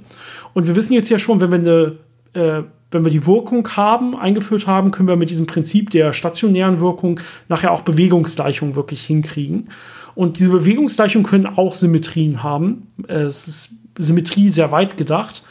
Und 0.54 0.68
wir 0.68 0.76
wissen 0.76 0.94
jetzt 0.94 1.10
ja 1.10 1.20
schon, 1.20 1.42
wenn 1.42 1.52
wir 1.52 1.60
eine 1.60 1.98
äh, 2.34 2.64
wenn 2.92 3.04
wir 3.04 3.12
die 3.12 3.26
Wirkung 3.26 3.68
haben, 3.76 4.16
eingeführt 4.16 4.66
haben, 4.66 4.92
können 4.92 5.10
wir 5.10 5.18
mit 5.18 5.30
diesem 5.30 5.46
Prinzip 5.46 5.90
der 5.90 6.14
stationären 6.14 6.80
Wirkung 6.80 7.20
nachher 7.50 7.72
auch 7.72 7.82
Bewegungsgleichungen 7.82 8.76
wirklich 8.76 9.04
hinkriegen. 9.04 9.70
Und 10.16 10.40
diese 10.40 10.50
Bewegungsgleichungen 10.50 11.28
können 11.28 11.46
auch 11.46 11.74
Symmetrien 11.74 12.44
haben. 12.44 12.88
Es 13.08 13.48
ist 13.48 13.70
Symmetrie 13.98 14.50
sehr 14.50 14.72
weit 14.72 14.96
gedacht. 14.96 15.44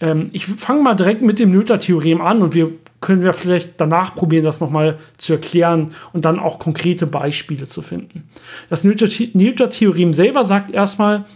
Ähm, 0.00 0.28
ich 0.32 0.46
fange 0.46 0.82
mal 0.82 0.94
direkt 0.94 1.22
mit 1.22 1.38
dem 1.38 1.52
Noether-Theorem 1.52 2.20
an 2.20 2.42
und 2.42 2.54
wir 2.54 2.70
können 3.02 3.22
wir 3.22 3.34
vielleicht 3.34 3.74
danach 3.76 4.14
probieren, 4.14 4.44
das 4.44 4.60
nochmal 4.60 4.98
zu 5.18 5.34
erklären 5.34 5.94
und 6.14 6.24
dann 6.24 6.38
auch 6.38 6.58
konkrete 6.58 7.06
Beispiele 7.06 7.66
zu 7.66 7.82
finden. 7.82 8.30
Das 8.70 8.84
Noether-Theorem 8.84 10.14
selber 10.14 10.44
sagt 10.44 10.70
erstmal, 10.70 11.26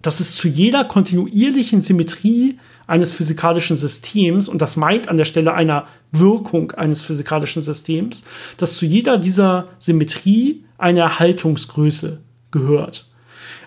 dass 0.00 0.18
es 0.18 0.34
zu 0.34 0.48
jeder 0.48 0.84
kontinuierlichen 0.84 1.80
Symmetrie 1.80 2.58
eines 2.88 3.12
physikalischen 3.12 3.76
Systems, 3.76 4.48
und 4.48 4.60
das 4.60 4.76
meint 4.76 5.08
an 5.08 5.16
der 5.16 5.24
Stelle 5.24 5.54
einer 5.54 5.86
Wirkung 6.10 6.72
eines 6.72 7.02
physikalischen 7.02 7.62
Systems, 7.62 8.24
dass 8.56 8.76
zu 8.76 8.84
jeder 8.84 9.18
dieser 9.18 9.68
Symmetrie 9.78 10.64
eine 10.78 11.00
Erhaltungsgröße 11.00 12.20
gehört. 12.50 13.06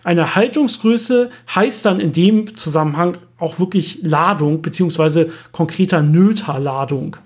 Eine 0.03 0.35
Haltungsgröße 0.35 1.29
heißt 1.55 1.85
dann 1.85 1.99
in 1.99 2.11
dem 2.11 2.55
Zusammenhang 2.57 3.17
auch 3.37 3.59
wirklich 3.59 3.99
Ladung 4.01 4.61
beziehungsweise 4.61 5.31
konkreter 5.51 6.01
Nöter-Ladung. 6.01 7.17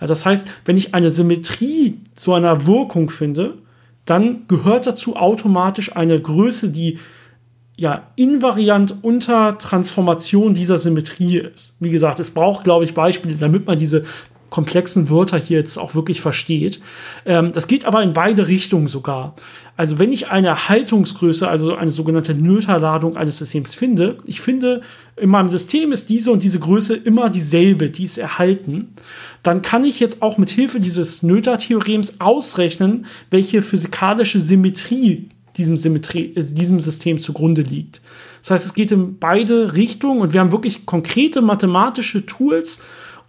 Das 0.00 0.26
heißt, 0.26 0.48
wenn 0.64 0.76
ich 0.76 0.94
eine 0.94 1.10
Symmetrie 1.10 1.98
zu 2.14 2.34
einer 2.34 2.66
Wirkung 2.66 3.10
finde, 3.10 3.58
dann 4.04 4.46
gehört 4.48 4.86
dazu 4.86 5.16
automatisch 5.16 5.96
eine 5.96 6.20
Größe, 6.20 6.70
die 6.70 6.98
ja 7.76 8.08
invariant 8.16 8.96
unter 9.02 9.58
Transformation 9.58 10.54
dieser 10.54 10.78
Symmetrie 10.78 11.38
ist. 11.38 11.76
Wie 11.80 11.90
gesagt, 11.90 12.20
es 12.20 12.32
braucht, 12.32 12.64
glaube 12.64 12.84
ich, 12.84 12.94
Beispiele, 12.94 13.34
damit 13.34 13.66
man 13.66 13.78
diese 13.78 14.04
komplexen 14.54 15.10
Wörter 15.10 15.36
hier 15.36 15.58
jetzt 15.58 15.76
auch 15.76 15.96
wirklich 15.96 16.20
versteht. 16.20 16.80
Ähm, 17.26 17.50
das 17.52 17.66
geht 17.66 17.86
aber 17.86 18.04
in 18.04 18.12
beide 18.12 18.46
Richtungen 18.46 18.86
sogar. 18.86 19.34
Also 19.76 19.98
wenn 19.98 20.12
ich 20.12 20.28
eine 20.28 20.68
Haltungsgröße, 20.68 21.48
also 21.48 21.74
eine 21.74 21.90
sogenannte 21.90 22.36
Noether-Ladung 22.36 23.16
eines 23.16 23.38
Systems 23.38 23.74
finde, 23.74 24.18
ich 24.26 24.40
finde, 24.40 24.82
in 25.16 25.28
meinem 25.28 25.48
System 25.48 25.90
ist 25.90 26.08
diese 26.08 26.30
und 26.30 26.44
diese 26.44 26.60
Größe 26.60 26.94
immer 26.94 27.30
dieselbe, 27.30 27.90
die 27.90 28.04
ist 28.04 28.16
erhalten, 28.16 28.94
dann 29.42 29.60
kann 29.60 29.84
ich 29.84 29.98
jetzt 29.98 30.22
auch 30.22 30.38
mit 30.38 30.50
Hilfe 30.50 30.78
dieses 30.78 31.24
Noether-Theorems 31.24 32.20
ausrechnen, 32.20 33.06
welche 33.30 33.60
physikalische 33.60 34.40
Symmetrie 34.40 35.30
diesem, 35.56 35.76
Symmetrie, 35.76 36.32
äh, 36.36 36.44
diesem 36.44 36.78
System 36.78 37.18
zugrunde 37.18 37.62
liegt. 37.62 38.00
Das 38.42 38.52
heißt, 38.52 38.66
es 38.66 38.74
geht 38.74 38.92
in 38.92 39.18
beide 39.18 39.74
Richtungen 39.74 40.20
und 40.20 40.32
wir 40.32 40.38
haben 40.38 40.52
wirklich 40.52 40.86
konkrete 40.86 41.42
mathematische 41.42 42.24
Tools, 42.24 42.80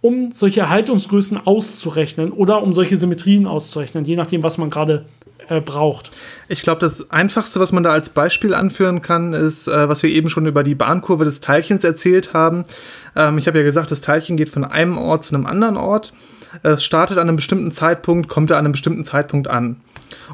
um 0.06 0.30
solche 0.30 0.60
Erhaltungsgrößen 0.60 1.48
auszurechnen 1.48 2.30
oder 2.30 2.62
um 2.62 2.72
solche 2.72 2.96
Symmetrien 2.96 3.48
auszurechnen, 3.48 4.04
je 4.04 4.14
nachdem, 4.14 4.44
was 4.44 4.56
man 4.56 4.70
gerade 4.70 5.04
äh, 5.48 5.60
braucht. 5.60 6.16
Ich 6.46 6.62
glaube, 6.62 6.78
das 6.78 7.10
Einfachste, 7.10 7.58
was 7.58 7.72
man 7.72 7.82
da 7.82 7.90
als 7.90 8.10
Beispiel 8.10 8.54
anführen 8.54 9.02
kann, 9.02 9.32
ist, 9.32 9.66
äh, 9.66 9.88
was 9.88 10.04
wir 10.04 10.10
eben 10.10 10.28
schon 10.28 10.46
über 10.46 10.62
die 10.62 10.76
Bahnkurve 10.76 11.24
des 11.24 11.40
Teilchens 11.40 11.82
erzählt 11.82 12.34
haben. 12.34 12.66
Ähm, 13.16 13.36
ich 13.38 13.48
habe 13.48 13.58
ja 13.58 13.64
gesagt, 13.64 13.90
das 13.90 14.00
Teilchen 14.00 14.36
geht 14.36 14.48
von 14.48 14.62
einem 14.62 14.96
Ort 14.96 15.24
zu 15.24 15.34
einem 15.34 15.44
anderen 15.44 15.76
Ort. 15.76 16.12
Es 16.62 16.84
startet 16.84 17.18
an 17.18 17.28
einem 17.28 17.36
bestimmten 17.36 17.72
Zeitpunkt, 17.72 18.28
kommt 18.28 18.52
er 18.52 18.58
an 18.58 18.64
einem 18.64 18.72
bestimmten 18.72 19.04
Zeitpunkt 19.04 19.48
an. 19.48 19.80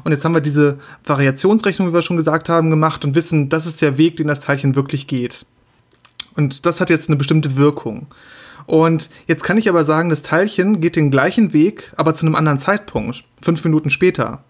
Und 0.03 0.11
jetzt 0.11 0.23
haben 0.23 0.35
wir 0.35 0.41
diese 0.41 0.77
Variationsrechnung, 1.03 1.89
wie 1.89 1.93
wir 1.93 2.03
schon 2.03 2.15
gesagt 2.15 2.47
haben, 2.47 2.69
gemacht 2.69 3.03
und 3.03 3.15
wissen, 3.15 3.49
das 3.49 3.65
ist 3.65 3.81
der 3.81 3.97
Weg, 3.97 4.17
den 4.17 4.27
das 4.27 4.39
Teilchen 4.39 4.75
wirklich 4.75 5.07
geht. 5.07 5.47
Und 6.35 6.67
das 6.67 6.79
hat 6.79 6.91
jetzt 6.91 7.09
eine 7.09 7.17
bestimmte 7.17 7.57
Wirkung. 7.57 8.07
Und 8.65 9.09
jetzt 9.27 9.43
kann 9.43 9.57
ich 9.57 9.69
aber 9.69 9.83
sagen, 9.83 10.09
das 10.09 10.21
Teilchen 10.21 10.81
geht 10.81 10.95
den 10.95 11.11
gleichen 11.11 11.53
Weg, 11.53 11.91
aber 11.95 12.13
zu 12.13 12.25
einem 12.25 12.35
anderen 12.35 12.59
Zeitpunkt, 12.59 13.23
fünf 13.41 13.63
Minuten 13.63 13.89
später. 13.89 14.43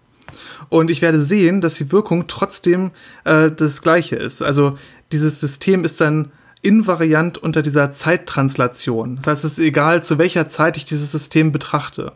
Und 0.68 0.90
ich 0.90 1.02
werde 1.02 1.20
sehen, 1.20 1.60
dass 1.60 1.74
die 1.74 1.92
Wirkung 1.92 2.26
trotzdem 2.26 2.90
äh, 3.24 3.50
das 3.50 3.82
gleiche 3.82 4.16
ist. 4.16 4.42
Also 4.42 4.78
dieses 5.12 5.40
System 5.40 5.84
ist 5.84 6.00
dann 6.00 6.32
invariant 6.62 7.36
unter 7.38 7.60
dieser 7.60 7.92
Zeittranslation. 7.92 9.16
Das 9.16 9.26
heißt, 9.26 9.44
es 9.44 9.52
ist 9.52 9.58
egal, 9.58 10.02
zu 10.02 10.16
welcher 10.18 10.48
Zeit 10.48 10.76
ich 10.76 10.86
dieses 10.86 11.12
System 11.12 11.52
betrachte. 11.52 12.12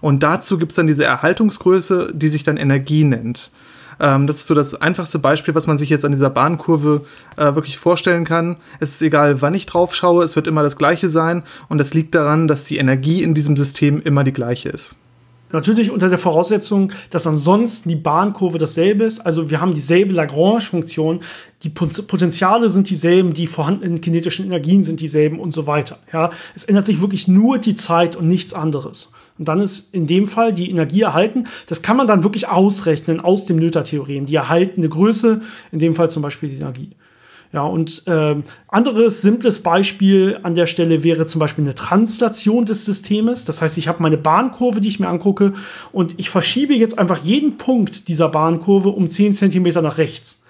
Und 0.00 0.22
dazu 0.22 0.58
gibt 0.58 0.72
es 0.72 0.76
dann 0.76 0.88
diese 0.88 1.04
Erhaltungsgröße, 1.04 2.12
die 2.12 2.28
sich 2.28 2.42
dann 2.42 2.56
Energie 2.56 3.04
nennt. 3.04 3.52
Ähm, 4.00 4.26
das 4.26 4.36
ist 4.36 4.46
so 4.46 4.54
das 4.54 4.74
einfachste 4.74 5.18
Beispiel, 5.18 5.54
was 5.54 5.66
man 5.66 5.78
sich 5.78 5.88
jetzt 5.90 6.04
an 6.04 6.12
dieser 6.12 6.30
Bahnkurve 6.30 7.02
äh, 7.36 7.54
wirklich 7.54 7.78
vorstellen 7.78 8.24
kann. 8.24 8.56
Es 8.80 8.90
ist 8.90 9.02
egal, 9.02 9.42
wann 9.42 9.54
ich 9.54 9.66
drauf 9.66 9.94
schaue, 9.94 10.24
es 10.24 10.36
wird 10.36 10.46
immer 10.46 10.62
das 10.62 10.76
gleiche 10.76 11.08
sein. 11.08 11.42
Und 11.68 11.78
das 11.78 11.94
liegt 11.94 12.14
daran, 12.14 12.48
dass 12.48 12.64
die 12.64 12.78
Energie 12.78 13.22
in 13.22 13.34
diesem 13.34 13.56
System 13.56 14.00
immer 14.02 14.24
die 14.24 14.32
gleiche 14.32 14.68
ist. 14.68 14.96
Natürlich 15.54 15.92
unter 15.92 16.08
der 16.08 16.18
Voraussetzung, 16.18 16.90
dass 17.10 17.28
ansonsten 17.28 17.88
die 17.88 17.96
Bahnkurve 17.96 18.58
dasselbe 18.58 19.04
ist. 19.04 19.20
Also 19.20 19.50
wir 19.50 19.60
haben 19.60 19.72
dieselbe 19.72 20.12
Lagrange-Funktion. 20.12 21.20
Die 21.62 21.70
Potenziale 21.70 22.68
sind 22.68 22.90
dieselben, 22.90 23.32
die 23.34 23.46
vorhandenen 23.46 24.00
kinetischen 24.00 24.46
Energien 24.46 24.82
sind 24.82 25.00
dieselben 25.00 25.38
und 25.38 25.54
so 25.54 25.68
weiter. 25.68 25.98
Ja, 26.12 26.30
es 26.56 26.64
ändert 26.64 26.86
sich 26.86 27.00
wirklich 27.00 27.28
nur 27.28 27.58
die 27.58 27.76
Zeit 27.76 28.16
und 28.16 28.26
nichts 28.26 28.52
anderes. 28.52 29.12
Und 29.38 29.48
dann 29.48 29.60
ist 29.60 29.92
in 29.92 30.06
dem 30.06 30.28
Fall 30.28 30.52
die 30.52 30.70
Energie 30.70 31.02
erhalten. 31.02 31.48
Das 31.66 31.82
kann 31.82 31.96
man 31.96 32.06
dann 32.06 32.22
wirklich 32.22 32.48
ausrechnen 32.48 33.20
aus 33.20 33.46
dem 33.46 33.56
Noether-Theorem. 33.56 34.26
Die 34.26 34.36
erhaltene 34.36 34.88
Größe, 34.88 35.40
in 35.72 35.78
dem 35.78 35.96
Fall 35.96 36.10
zum 36.10 36.22
Beispiel 36.22 36.50
die 36.50 36.56
Energie. 36.56 36.90
Ja, 37.54 37.62
und 37.62 38.02
äh, 38.08 38.34
anderes 38.66 39.22
simples 39.22 39.62
Beispiel 39.62 40.40
an 40.42 40.56
der 40.56 40.66
Stelle 40.66 41.04
wäre 41.04 41.24
zum 41.24 41.38
Beispiel 41.38 41.62
eine 41.62 41.76
Translation 41.76 42.64
des 42.64 42.84
Systems. 42.84 43.44
Das 43.44 43.62
heißt, 43.62 43.78
ich 43.78 43.86
habe 43.86 44.02
meine 44.02 44.16
Bahnkurve, 44.16 44.80
die 44.80 44.88
ich 44.88 44.98
mir 44.98 45.06
angucke, 45.08 45.52
und 45.92 46.18
ich 46.18 46.30
verschiebe 46.30 46.74
jetzt 46.74 46.98
einfach 46.98 47.18
jeden 47.18 47.56
Punkt 47.56 48.08
dieser 48.08 48.28
Bahnkurve 48.28 48.88
um 48.88 49.08
10 49.08 49.34
cm 49.34 49.68
nach 49.82 49.98
rechts. 49.98 50.42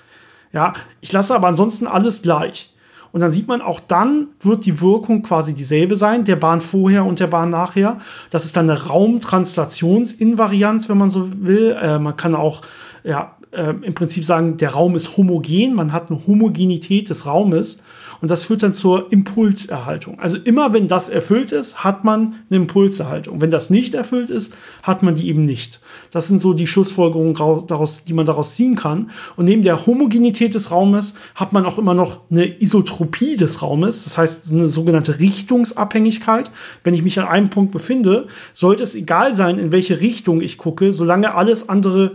Ja, 0.54 0.72
ich 1.02 1.12
lasse 1.12 1.34
aber 1.34 1.48
ansonsten 1.48 1.86
alles 1.86 2.22
gleich. 2.22 2.73
Und 3.14 3.20
dann 3.20 3.30
sieht 3.30 3.46
man, 3.46 3.62
auch 3.62 3.78
dann 3.78 4.26
wird 4.40 4.66
die 4.66 4.80
Wirkung 4.80 5.22
quasi 5.22 5.54
dieselbe 5.54 5.94
sein, 5.94 6.24
der 6.24 6.34
Bahn 6.34 6.60
vorher 6.60 7.04
und 7.04 7.20
der 7.20 7.28
Bahn 7.28 7.48
nachher. 7.48 8.00
Das 8.30 8.44
ist 8.44 8.56
dann 8.56 8.68
eine 8.68 8.88
Raumtranslationsinvarianz, 8.88 10.88
wenn 10.88 10.98
man 10.98 11.10
so 11.10 11.28
will. 11.32 11.78
Äh, 11.80 12.00
man 12.00 12.16
kann 12.16 12.34
auch 12.34 12.62
ja, 13.04 13.36
äh, 13.52 13.72
im 13.82 13.94
Prinzip 13.94 14.24
sagen, 14.24 14.56
der 14.56 14.70
Raum 14.70 14.96
ist 14.96 15.16
homogen, 15.16 15.74
man 15.74 15.92
hat 15.92 16.10
eine 16.10 16.26
Homogenität 16.26 17.08
des 17.08 17.24
Raumes. 17.24 17.84
Und 18.24 18.30
das 18.30 18.44
führt 18.44 18.62
dann 18.62 18.72
zur 18.72 19.12
Impulserhaltung. 19.12 20.18
Also 20.18 20.38
immer 20.38 20.72
wenn 20.72 20.88
das 20.88 21.10
erfüllt 21.10 21.52
ist, 21.52 21.84
hat 21.84 22.04
man 22.04 22.36
eine 22.48 22.56
Impulserhaltung. 22.56 23.42
Wenn 23.42 23.50
das 23.50 23.68
nicht 23.68 23.92
erfüllt 23.92 24.30
ist, 24.30 24.56
hat 24.82 25.02
man 25.02 25.14
die 25.14 25.28
eben 25.28 25.44
nicht. 25.44 25.78
Das 26.10 26.28
sind 26.28 26.38
so 26.38 26.54
die 26.54 26.66
Schlussfolgerungen, 26.66 27.34
daraus, 27.66 28.04
die 28.04 28.14
man 28.14 28.24
daraus 28.24 28.54
ziehen 28.54 28.76
kann. 28.76 29.10
Und 29.36 29.44
neben 29.44 29.62
der 29.62 29.84
Homogenität 29.84 30.54
des 30.54 30.70
Raumes 30.70 31.16
hat 31.34 31.52
man 31.52 31.66
auch 31.66 31.76
immer 31.76 31.92
noch 31.92 32.22
eine 32.30 32.46
Isotropie 32.62 33.36
des 33.36 33.60
Raumes. 33.60 34.04
Das 34.04 34.16
heißt, 34.16 34.50
eine 34.50 34.68
sogenannte 34.68 35.20
Richtungsabhängigkeit. 35.20 36.50
Wenn 36.82 36.94
ich 36.94 37.02
mich 37.02 37.20
an 37.20 37.28
einem 37.28 37.50
Punkt 37.50 37.72
befinde, 37.72 38.28
sollte 38.54 38.84
es 38.84 38.94
egal 38.94 39.34
sein, 39.34 39.58
in 39.58 39.70
welche 39.70 40.00
Richtung 40.00 40.40
ich 40.40 40.56
gucke, 40.56 40.94
solange 40.94 41.34
alles 41.34 41.68
andere 41.68 42.12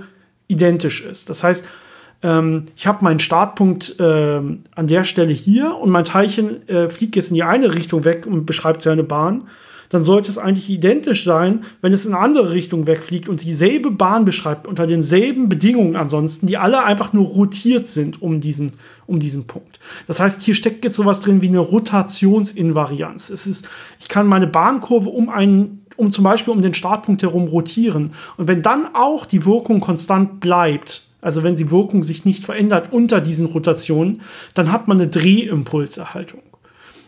identisch 0.47 1.05
ist. 1.05 1.29
Das 1.29 1.43
heißt, 1.43 1.67
ähm, 2.21 2.65
ich 2.75 2.87
habe 2.87 3.03
meinen 3.03 3.19
Startpunkt 3.19 3.95
ähm, 3.99 4.63
an 4.75 4.87
der 4.87 5.05
Stelle 5.05 5.33
hier 5.33 5.75
und 5.75 5.89
mein 5.89 6.03
Teilchen 6.03 6.67
äh, 6.67 6.89
fliegt 6.89 7.15
jetzt 7.15 7.29
in 7.29 7.35
die 7.35 7.43
eine 7.43 7.73
Richtung 7.75 8.05
weg 8.05 8.27
und 8.27 8.45
beschreibt 8.45 8.81
seine 8.81 9.03
Bahn, 9.03 9.45
dann 9.89 10.03
sollte 10.03 10.29
es 10.29 10.37
eigentlich 10.37 10.69
identisch 10.69 11.23
sein, 11.23 11.63
wenn 11.81 11.93
es 11.93 12.05
in 12.05 12.13
eine 12.13 12.23
andere 12.23 12.51
Richtung 12.51 12.85
wegfliegt 12.85 13.27
und 13.27 13.43
dieselbe 13.43 13.89
Bahn 13.89 14.23
beschreibt, 14.23 14.67
unter 14.67 14.85
denselben 14.85 15.49
Bedingungen 15.49 15.95
ansonsten, 15.95 16.45
die 16.45 16.57
alle 16.57 16.83
einfach 16.83 17.11
nur 17.11 17.25
rotiert 17.25 17.87
sind 17.87 18.21
um 18.21 18.39
diesen, 18.39 18.73
um 19.07 19.19
diesen 19.19 19.47
Punkt. 19.47 19.79
Das 20.07 20.19
heißt, 20.19 20.41
hier 20.41 20.53
steckt 20.53 20.85
jetzt 20.85 20.95
sowas 20.95 21.21
drin 21.21 21.41
wie 21.41 21.47
eine 21.47 21.59
Rotationsinvarianz. 21.59 23.31
Es 23.31 23.47
ist, 23.47 23.67
ich 23.99 24.07
kann 24.07 24.27
meine 24.27 24.47
Bahnkurve 24.47 25.09
um 25.09 25.29
einen, 25.29 25.85
um 25.97 26.11
zum 26.11 26.23
Beispiel 26.23 26.53
um 26.53 26.61
den 26.61 26.75
Startpunkt 26.75 27.23
herum 27.23 27.47
rotieren. 27.47 28.13
Und 28.37 28.47
wenn 28.47 28.61
dann 28.61 28.89
auch 28.93 29.25
die 29.25 29.43
Wirkung 29.43 29.79
konstant 29.79 30.39
bleibt, 30.39 31.08
also 31.21 31.43
wenn 31.43 31.55
die 31.55 31.71
Wirkung 31.71 32.03
sich 32.03 32.25
nicht 32.25 32.45
verändert 32.45 32.91
unter 32.91 33.21
diesen 33.21 33.47
Rotationen, 33.47 34.21
dann 34.53 34.71
hat 34.71 34.87
man 34.87 34.99
eine 34.99 35.09
Drehimpulserhaltung. 35.09 36.41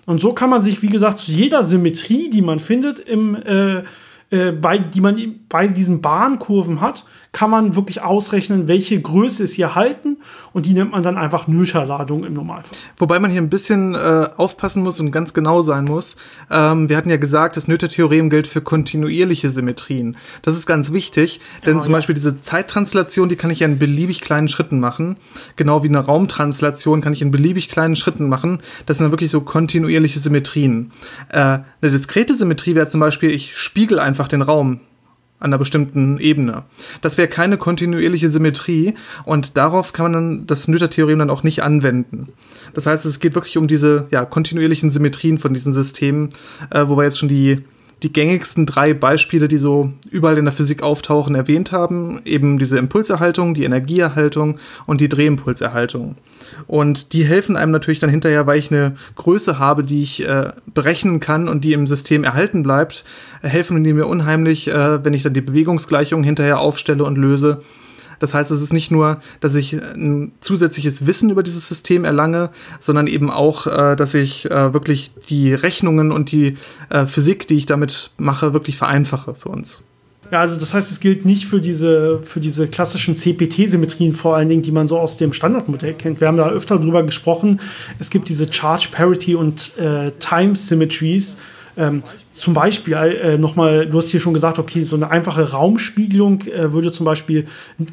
Und 0.05 0.19
so 0.19 0.33
kann 0.33 0.49
man 0.49 0.61
sich, 0.61 0.81
wie 0.81 0.89
gesagt, 0.89 1.19
zu 1.19 1.31
jeder 1.31 1.63
Symmetrie, 1.63 2.29
die 2.29 2.41
man 2.41 2.59
findet, 2.59 2.99
im, 2.99 3.35
äh, 3.35 3.83
äh, 4.31 4.51
bei, 4.51 4.77
die 4.77 5.01
man 5.01 5.39
bei 5.47 5.67
diesen 5.67 6.01
Bahnkurven 6.01 6.81
hat, 6.81 7.05
kann 7.33 7.49
man 7.49 7.75
wirklich 7.75 8.01
ausrechnen, 8.01 8.67
welche 8.67 8.99
Größe 8.99 9.43
ist 9.43 9.53
hier 9.53 9.73
halten 9.73 10.17
und 10.51 10.65
die 10.65 10.73
nimmt 10.73 10.91
man 10.91 11.01
dann 11.01 11.17
einfach 11.17 11.47
Nöterladung 11.47 12.25
im 12.25 12.33
Normalfall. 12.33 12.77
Wobei 12.97 13.19
man 13.19 13.31
hier 13.31 13.41
ein 13.41 13.49
bisschen 13.49 13.95
äh, 13.95 14.27
aufpassen 14.35 14.83
muss 14.83 14.99
und 14.99 15.11
ganz 15.11 15.33
genau 15.33 15.61
sein 15.61 15.85
muss. 15.85 16.17
Ähm, 16.49 16.89
wir 16.89 16.97
hatten 16.97 17.09
ja 17.09 17.15
gesagt, 17.15 17.55
das 17.55 17.69
Noether-Theorem 17.69 18.29
gilt 18.29 18.47
für 18.47 18.61
kontinuierliche 18.61 19.49
Symmetrien. 19.49 20.17
Das 20.41 20.57
ist 20.57 20.65
ganz 20.65 20.91
wichtig, 20.91 21.39
denn 21.65 21.77
ja, 21.77 21.81
zum 21.81 21.93
ja. 21.93 21.99
Beispiel 21.99 22.15
diese 22.15 22.41
Zeittranslation, 22.41 23.29
die 23.29 23.37
kann 23.37 23.49
ich 23.49 23.61
ja 23.61 23.67
in 23.67 23.79
beliebig 23.79 24.19
kleinen 24.19 24.49
Schritten 24.49 24.81
machen. 24.81 25.15
Genau 25.55 25.83
wie 25.83 25.89
eine 25.89 25.99
Raumtranslation 25.99 26.99
kann 26.99 27.13
ich 27.13 27.21
in 27.21 27.31
beliebig 27.31 27.69
kleinen 27.69 27.95
Schritten 27.95 28.27
machen. 28.27 28.59
Das 28.85 28.97
sind 28.97 29.05
dann 29.05 29.11
wirklich 29.11 29.31
so 29.31 29.39
kontinuierliche 29.39 30.19
Symmetrien. 30.19 30.91
Äh, 31.29 31.39
eine 31.39 31.63
diskrete 31.81 32.35
Symmetrie 32.35 32.75
wäre 32.75 32.87
zum 32.87 32.99
Beispiel, 32.99 33.31
ich 33.31 33.57
spiegel 33.57 33.99
einfach 33.99 34.27
den 34.27 34.41
Raum 34.41 34.81
an 35.41 35.49
einer 35.49 35.57
bestimmten 35.57 36.19
Ebene. 36.19 36.63
Das 37.01 37.17
wäre 37.17 37.27
keine 37.27 37.57
kontinuierliche 37.57 38.29
Symmetrie 38.29 38.93
und 39.25 39.57
darauf 39.57 39.91
kann 39.91 40.11
man 40.11 40.13
dann 40.13 40.47
das 40.47 40.67
Noether-Theorem 40.67 41.19
dann 41.19 41.29
auch 41.29 41.43
nicht 41.43 41.63
anwenden. 41.63 42.29
Das 42.73 42.85
heißt, 42.85 43.05
es 43.05 43.19
geht 43.19 43.35
wirklich 43.35 43.57
um 43.57 43.67
diese 43.67 44.07
ja, 44.11 44.23
kontinuierlichen 44.23 44.91
Symmetrien 44.91 45.39
von 45.39 45.53
diesen 45.53 45.73
Systemen, 45.73 46.29
äh, 46.69 46.87
wo 46.87 46.95
wir 46.95 47.03
jetzt 47.03 47.19
schon 47.19 47.27
die 47.27 47.63
die 48.03 48.11
gängigsten 48.11 48.65
drei 48.65 48.93
Beispiele, 48.93 49.47
die 49.47 49.59
so 49.59 49.93
überall 50.09 50.37
in 50.37 50.45
der 50.45 50.53
Physik 50.53 50.81
auftauchen, 50.81 51.35
erwähnt 51.35 51.71
haben. 51.71 52.21
Eben 52.25 52.57
diese 52.57 52.79
Impulserhaltung, 52.79 53.53
die 53.53 53.63
Energieerhaltung 53.63 54.57
und 54.87 55.01
die 55.01 55.09
Drehimpulserhaltung. 55.09 56.15
Und 56.65 57.13
die 57.13 57.25
helfen 57.25 57.55
einem 57.55 57.71
natürlich 57.71 57.99
dann 57.99 58.09
hinterher, 58.09 58.47
weil 58.47 58.57
ich 58.57 58.71
eine 58.71 58.95
Größe 59.15 59.59
habe, 59.59 59.83
die 59.83 60.01
ich 60.01 60.27
äh, 60.27 60.51
berechnen 60.73 61.19
kann 61.19 61.47
und 61.47 61.63
die 61.63 61.73
im 61.73 61.85
System 61.85 62.23
erhalten 62.23 62.63
bleibt, 62.63 63.05
helfen 63.41 63.83
die 63.83 63.93
mir 63.93 64.07
unheimlich, 64.07 64.67
äh, 64.67 65.03
wenn 65.03 65.13
ich 65.13 65.23
dann 65.23 65.33
die 65.33 65.41
Bewegungsgleichung 65.41 66.23
hinterher 66.23 66.59
aufstelle 66.59 67.03
und 67.03 67.17
löse 67.17 67.61
das 68.21 68.35
heißt, 68.35 68.51
es 68.51 68.61
ist 68.61 68.71
nicht 68.71 68.91
nur, 68.91 69.19
dass 69.39 69.55
ich 69.55 69.73
ein 69.73 70.31
zusätzliches 70.41 71.07
Wissen 71.07 71.31
über 71.31 71.41
dieses 71.41 71.67
System 71.67 72.05
erlange, 72.05 72.51
sondern 72.79 73.07
eben 73.07 73.31
auch, 73.31 73.65
äh, 73.65 73.95
dass 73.95 74.13
ich 74.13 74.49
äh, 74.49 74.73
wirklich 74.73 75.11
die 75.29 75.53
Rechnungen 75.53 76.11
und 76.11 76.31
die 76.31 76.57
äh, 76.89 77.07
Physik, 77.07 77.47
die 77.47 77.55
ich 77.55 77.65
damit 77.65 78.11
mache, 78.17 78.53
wirklich 78.53 78.77
vereinfache 78.77 79.33
für 79.33 79.49
uns. 79.49 79.83
Ja, 80.31 80.39
also 80.39 80.55
das 80.55 80.73
heißt, 80.73 80.91
es 80.91 80.99
gilt 80.99 81.25
nicht 81.25 81.45
für 81.45 81.59
diese, 81.59 82.19
für 82.19 82.39
diese 82.39 82.67
klassischen 82.67 83.15
CPT-Symmetrien 83.15 84.13
vor 84.13 84.37
allen 84.37 84.47
Dingen, 84.47 84.61
die 84.61 84.71
man 84.71 84.87
so 84.87 84.97
aus 84.97 85.17
dem 85.17 85.33
Standardmodell 85.33 85.93
kennt. 85.93 86.21
Wir 86.21 86.27
haben 86.27 86.37
da 86.37 86.47
öfter 86.49 86.77
drüber 86.77 87.03
gesprochen. 87.03 87.59
Es 87.99 88.11
gibt 88.11 88.29
diese 88.29 88.51
Charge 88.51 88.89
Parity 88.91 89.35
und 89.35 89.77
äh, 89.77 90.11
Time 90.19 90.55
Symmetries. 90.55 91.37
Ähm, 91.77 92.03
zum 92.31 92.53
Beispiel 92.53 92.93
äh, 92.93 93.37
nochmal, 93.37 93.87
du 93.87 93.97
hast 93.97 94.09
hier 94.09 94.19
schon 94.19 94.33
gesagt, 94.33 94.59
okay, 94.59 94.83
so 94.83 94.95
eine 94.95 95.09
einfache 95.09 95.51
Raumspiegelung 95.51 96.41
äh, 96.41 96.73
würde 96.73 96.91
zum 96.91 97.05
Beispiel 97.05 97.45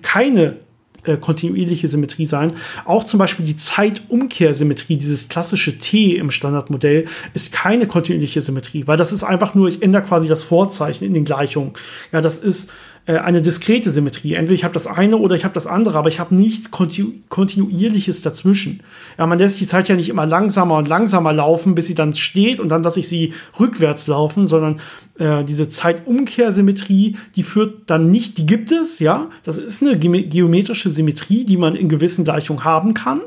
keine 0.02 0.56
äh, 1.04 1.16
kontinuierliche 1.16 1.88
Symmetrie 1.88 2.26
sein. 2.26 2.52
Auch 2.84 3.04
zum 3.04 3.18
Beispiel 3.18 3.46
die 3.46 3.56
Zeitumkehrsymmetrie, 3.56 4.96
dieses 4.96 5.28
klassische 5.28 5.78
T 5.78 6.16
im 6.16 6.30
Standardmodell, 6.30 7.06
ist 7.34 7.52
keine 7.52 7.86
kontinuierliche 7.86 8.42
Symmetrie, 8.42 8.86
weil 8.86 8.96
das 8.96 9.12
ist 9.12 9.24
einfach 9.24 9.54
nur, 9.54 9.68
ich 9.68 9.82
ändere 9.82 10.02
quasi 10.02 10.28
das 10.28 10.42
Vorzeichen 10.42 11.04
in 11.04 11.14
den 11.14 11.24
Gleichungen. 11.24 11.72
Ja, 12.12 12.20
das 12.20 12.38
ist 12.38 12.72
eine 13.14 13.40
diskrete 13.40 13.90
Symmetrie. 13.90 14.34
Entweder 14.34 14.54
ich 14.54 14.64
habe 14.64 14.74
das 14.74 14.86
eine 14.86 15.16
oder 15.16 15.34
ich 15.34 15.44
habe 15.44 15.54
das 15.54 15.66
andere, 15.66 15.98
aber 15.98 16.08
ich 16.08 16.20
habe 16.20 16.34
nichts 16.34 16.70
Kontinu 16.70 17.12
Kontinuierliches 17.30 18.20
dazwischen. 18.22 18.80
Ja, 19.16 19.26
man 19.26 19.38
lässt 19.38 19.60
die 19.60 19.66
Zeit 19.66 19.88
ja 19.88 19.96
nicht 19.96 20.08
immer 20.10 20.26
langsamer 20.26 20.76
und 20.76 20.88
langsamer 20.88 21.32
laufen, 21.32 21.74
bis 21.74 21.86
sie 21.86 21.94
dann 21.94 22.12
steht 22.12 22.60
und 22.60 22.68
dann 22.68 22.82
lasse 22.82 23.00
ich 23.00 23.08
sie 23.08 23.32
rückwärts 23.58 24.06
laufen, 24.08 24.46
sondern 24.46 24.80
äh, 25.18 25.42
diese 25.44 25.68
Zeitumkehrsymmetrie, 25.68 27.16
die 27.34 27.42
führt 27.42 27.88
dann 27.90 28.10
nicht, 28.10 28.36
die 28.38 28.46
gibt 28.46 28.72
es, 28.72 28.98
ja, 28.98 29.28
das 29.42 29.56
ist 29.56 29.82
eine 29.82 29.98
ge 29.98 30.22
geometrische 30.22 30.90
Symmetrie, 30.90 31.44
die 31.44 31.56
man 31.56 31.76
in 31.76 31.88
gewissen 31.88 32.24
Gleichungen 32.24 32.64
haben 32.64 32.94
kann, 32.94 33.20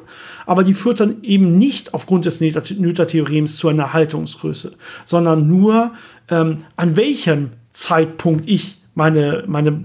aber 0.46 0.64
die 0.64 0.74
führt 0.74 1.00
dann 1.00 1.24
eben 1.24 1.58
nicht 1.58 1.94
aufgrund 1.94 2.26
des 2.26 2.40
Noether-Theorems 2.42 3.58
zu 3.58 3.68
einer 3.68 3.94
Haltungsgröße, 3.94 4.74
sondern 5.06 5.48
nur 5.48 5.92
ähm, 6.30 6.58
an 6.76 6.96
welchem 6.96 7.52
Zeitpunkt 7.72 8.48
ich 8.48 8.81
meine, 8.94 9.44
meine, 9.48 9.84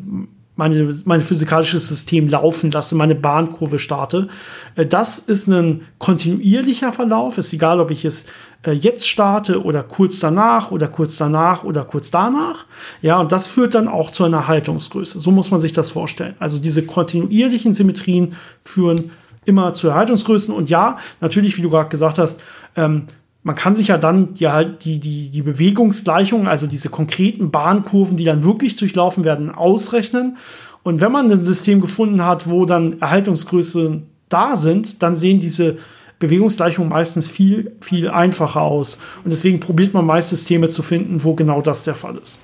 meine, 0.56 0.94
mein 1.04 1.20
physikalisches 1.20 1.88
System 1.88 2.28
laufen 2.28 2.70
lasse, 2.70 2.94
meine 2.94 3.14
Bahnkurve 3.14 3.78
starte. 3.78 4.28
Äh, 4.74 4.86
das 4.86 5.18
ist 5.18 5.46
ein 5.48 5.82
kontinuierlicher 5.98 6.92
Verlauf. 6.92 7.38
Ist 7.38 7.52
egal, 7.52 7.80
ob 7.80 7.90
ich 7.90 8.04
es 8.04 8.26
äh, 8.64 8.72
jetzt 8.72 9.08
starte 9.08 9.62
oder 9.62 9.82
kurz 9.82 10.18
danach 10.18 10.70
oder 10.70 10.88
kurz 10.88 11.16
danach 11.18 11.62
oder 11.62 11.84
kurz 11.84 12.10
danach. 12.10 12.64
Ja, 13.02 13.18
und 13.20 13.32
das 13.32 13.48
führt 13.48 13.74
dann 13.74 13.86
auch 13.86 14.10
zu 14.10 14.24
einer 14.24 14.48
Haltungsgröße. 14.48 15.20
So 15.20 15.30
muss 15.30 15.50
man 15.50 15.60
sich 15.60 15.72
das 15.72 15.90
vorstellen. 15.90 16.34
Also 16.38 16.58
diese 16.58 16.84
kontinuierlichen 16.84 17.74
Symmetrien 17.74 18.34
führen 18.64 19.10
immer 19.44 19.74
zu 19.74 19.88
Erhaltungsgrößen. 19.88 20.52
Und 20.54 20.68
ja, 20.70 20.98
natürlich, 21.20 21.56
wie 21.56 21.62
du 21.62 21.70
gerade 21.70 21.88
gesagt 21.88 22.18
hast, 22.18 22.42
ähm, 22.76 23.04
man 23.46 23.54
kann 23.54 23.76
sich 23.76 23.86
ja 23.86 23.96
dann 23.96 24.34
die, 24.34 24.48
halt 24.48 24.84
die, 24.84 24.98
die, 24.98 25.30
die 25.30 25.42
Bewegungsgleichungen, 25.42 26.48
also 26.48 26.66
diese 26.66 26.88
konkreten 26.88 27.52
Bahnkurven, 27.52 28.16
die 28.16 28.24
dann 28.24 28.42
wirklich 28.42 28.74
durchlaufen 28.74 29.22
werden, 29.22 29.54
ausrechnen. 29.54 30.36
Und 30.82 31.00
wenn 31.00 31.12
man 31.12 31.30
ein 31.30 31.44
System 31.44 31.80
gefunden 31.80 32.24
hat, 32.24 32.50
wo 32.50 32.66
dann 32.66 33.00
Erhaltungsgrößen 33.00 34.04
da 34.28 34.56
sind, 34.56 35.00
dann 35.04 35.14
sehen 35.14 35.38
diese 35.38 35.78
Bewegungsgleichungen 36.18 36.90
meistens 36.90 37.28
viel, 37.30 37.70
viel 37.80 38.10
einfacher 38.10 38.62
aus. 38.62 38.98
Und 39.22 39.30
deswegen 39.30 39.60
probiert 39.60 39.94
man 39.94 40.04
meist 40.04 40.30
Systeme 40.30 40.68
zu 40.68 40.82
finden, 40.82 41.22
wo 41.22 41.34
genau 41.34 41.62
das 41.62 41.84
der 41.84 41.94
Fall 41.94 42.16
ist. 42.16 42.42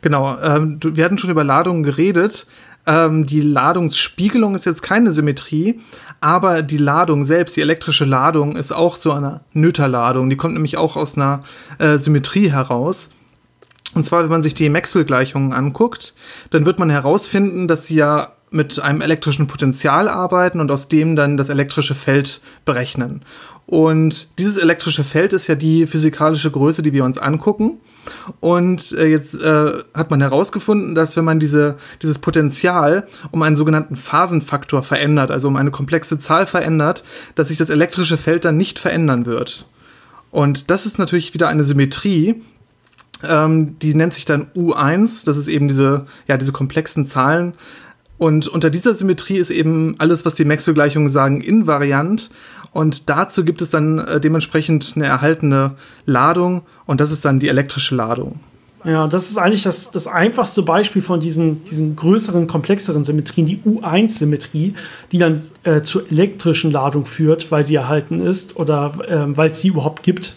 Genau, 0.00 0.38
ähm, 0.42 0.80
wir 0.82 1.04
hatten 1.04 1.18
schon 1.18 1.30
über 1.30 1.44
Ladungen 1.44 1.82
geredet. 1.82 2.46
Ähm, 2.86 3.26
die 3.26 3.40
Ladungsspiegelung 3.40 4.54
ist 4.54 4.66
jetzt 4.66 4.82
keine 4.82 5.12
Symmetrie, 5.12 5.80
aber 6.20 6.62
die 6.62 6.78
Ladung 6.78 7.24
selbst, 7.24 7.56
die 7.56 7.60
elektrische 7.60 8.04
Ladung, 8.04 8.56
ist 8.56 8.72
auch 8.72 8.96
so 8.96 9.12
eine 9.12 9.40
Noether-Ladung. 9.52 10.28
Die 10.28 10.36
kommt 10.36 10.54
nämlich 10.54 10.76
auch 10.76 10.96
aus 10.96 11.16
einer 11.16 11.40
äh, 11.78 11.98
Symmetrie 11.98 12.50
heraus. 12.50 13.10
Und 13.94 14.04
zwar, 14.04 14.22
wenn 14.22 14.30
man 14.30 14.42
sich 14.42 14.54
die 14.54 14.68
Maxwell-Gleichungen 14.68 15.52
anguckt, 15.52 16.14
dann 16.50 16.66
wird 16.66 16.78
man 16.78 16.90
herausfinden, 16.90 17.68
dass 17.68 17.86
sie 17.86 17.94
ja 17.94 18.32
mit 18.50 18.78
einem 18.80 19.00
elektrischen 19.00 19.46
Potential 19.48 20.08
arbeiten 20.08 20.60
und 20.60 20.70
aus 20.70 20.88
dem 20.88 21.16
dann 21.16 21.36
das 21.36 21.48
elektrische 21.48 21.94
Feld 21.94 22.40
berechnen. 22.64 23.22
Und 23.66 24.38
dieses 24.38 24.58
elektrische 24.58 25.04
Feld 25.04 25.32
ist 25.32 25.46
ja 25.46 25.54
die 25.54 25.86
physikalische 25.86 26.50
Größe, 26.50 26.82
die 26.82 26.92
wir 26.92 27.04
uns 27.04 27.16
angucken. 27.16 27.78
Und 28.40 28.92
äh, 28.92 29.06
jetzt 29.06 29.40
äh, 29.40 29.72
hat 29.94 30.10
man 30.10 30.20
herausgefunden, 30.20 30.94
dass 30.94 31.16
wenn 31.16 31.24
man 31.24 31.40
diese, 31.40 31.76
dieses 32.02 32.18
Potenzial 32.18 33.06
um 33.30 33.42
einen 33.42 33.56
sogenannten 33.56 33.96
Phasenfaktor 33.96 34.82
verändert, 34.82 35.30
also 35.30 35.48
um 35.48 35.56
eine 35.56 35.70
komplexe 35.70 36.18
Zahl 36.18 36.46
verändert, 36.46 37.04
dass 37.34 37.48
sich 37.48 37.56
das 37.56 37.70
elektrische 37.70 38.18
Feld 38.18 38.44
dann 38.44 38.58
nicht 38.58 38.78
verändern 38.78 39.24
wird. 39.24 39.66
Und 40.30 40.70
das 40.70 40.84
ist 40.84 40.98
natürlich 40.98 41.32
wieder 41.32 41.48
eine 41.48 41.64
Symmetrie, 41.64 42.42
ähm, 43.28 43.78
die 43.78 43.94
nennt 43.94 44.14
sich 44.14 44.24
dann 44.24 44.48
U1. 44.54 45.24
Das 45.24 45.36
ist 45.36 45.48
eben 45.48 45.68
diese, 45.68 46.06
ja, 46.26 46.36
diese 46.36 46.52
komplexen 46.52 47.06
Zahlen. 47.06 47.54
Und 48.18 48.46
unter 48.48 48.70
dieser 48.70 48.94
Symmetrie 48.94 49.38
ist 49.38 49.50
eben 49.50 49.96
alles, 49.98 50.24
was 50.24 50.34
die 50.34 50.44
Maxwell-Gleichungen 50.44 51.08
sagen, 51.08 51.40
invariant. 51.40 52.30
Und 52.74 53.08
dazu 53.08 53.44
gibt 53.44 53.62
es 53.62 53.70
dann 53.70 54.00
äh, 54.00 54.20
dementsprechend 54.20 54.94
eine 54.96 55.06
erhaltene 55.06 55.76
Ladung 56.06 56.62
und 56.86 57.00
das 57.00 57.12
ist 57.12 57.24
dann 57.24 57.38
die 57.38 57.48
elektrische 57.48 57.94
Ladung. 57.94 58.40
Ja, 58.84 59.06
das 59.06 59.30
ist 59.30 59.38
eigentlich 59.38 59.62
das, 59.62 59.92
das 59.92 60.08
einfachste 60.08 60.60
Beispiel 60.62 61.00
von 61.00 61.20
diesen, 61.20 61.64
diesen 61.64 61.94
größeren, 61.94 62.48
komplexeren 62.48 63.04
Symmetrien, 63.04 63.46
die 63.46 63.58
U1-Symmetrie, 63.58 64.74
die 65.12 65.18
dann 65.18 65.46
äh, 65.62 65.82
zur 65.82 66.10
elektrischen 66.10 66.72
Ladung 66.72 67.06
führt, 67.06 67.50
weil 67.52 67.64
sie 67.64 67.76
erhalten 67.76 68.20
ist 68.20 68.56
oder 68.56 68.92
äh, 69.08 69.36
weil 69.36 69.50
es 69.50 69.60
sie 69.60 69.68
überhaupt 69.68 70.02
gibt. 70.02 70.34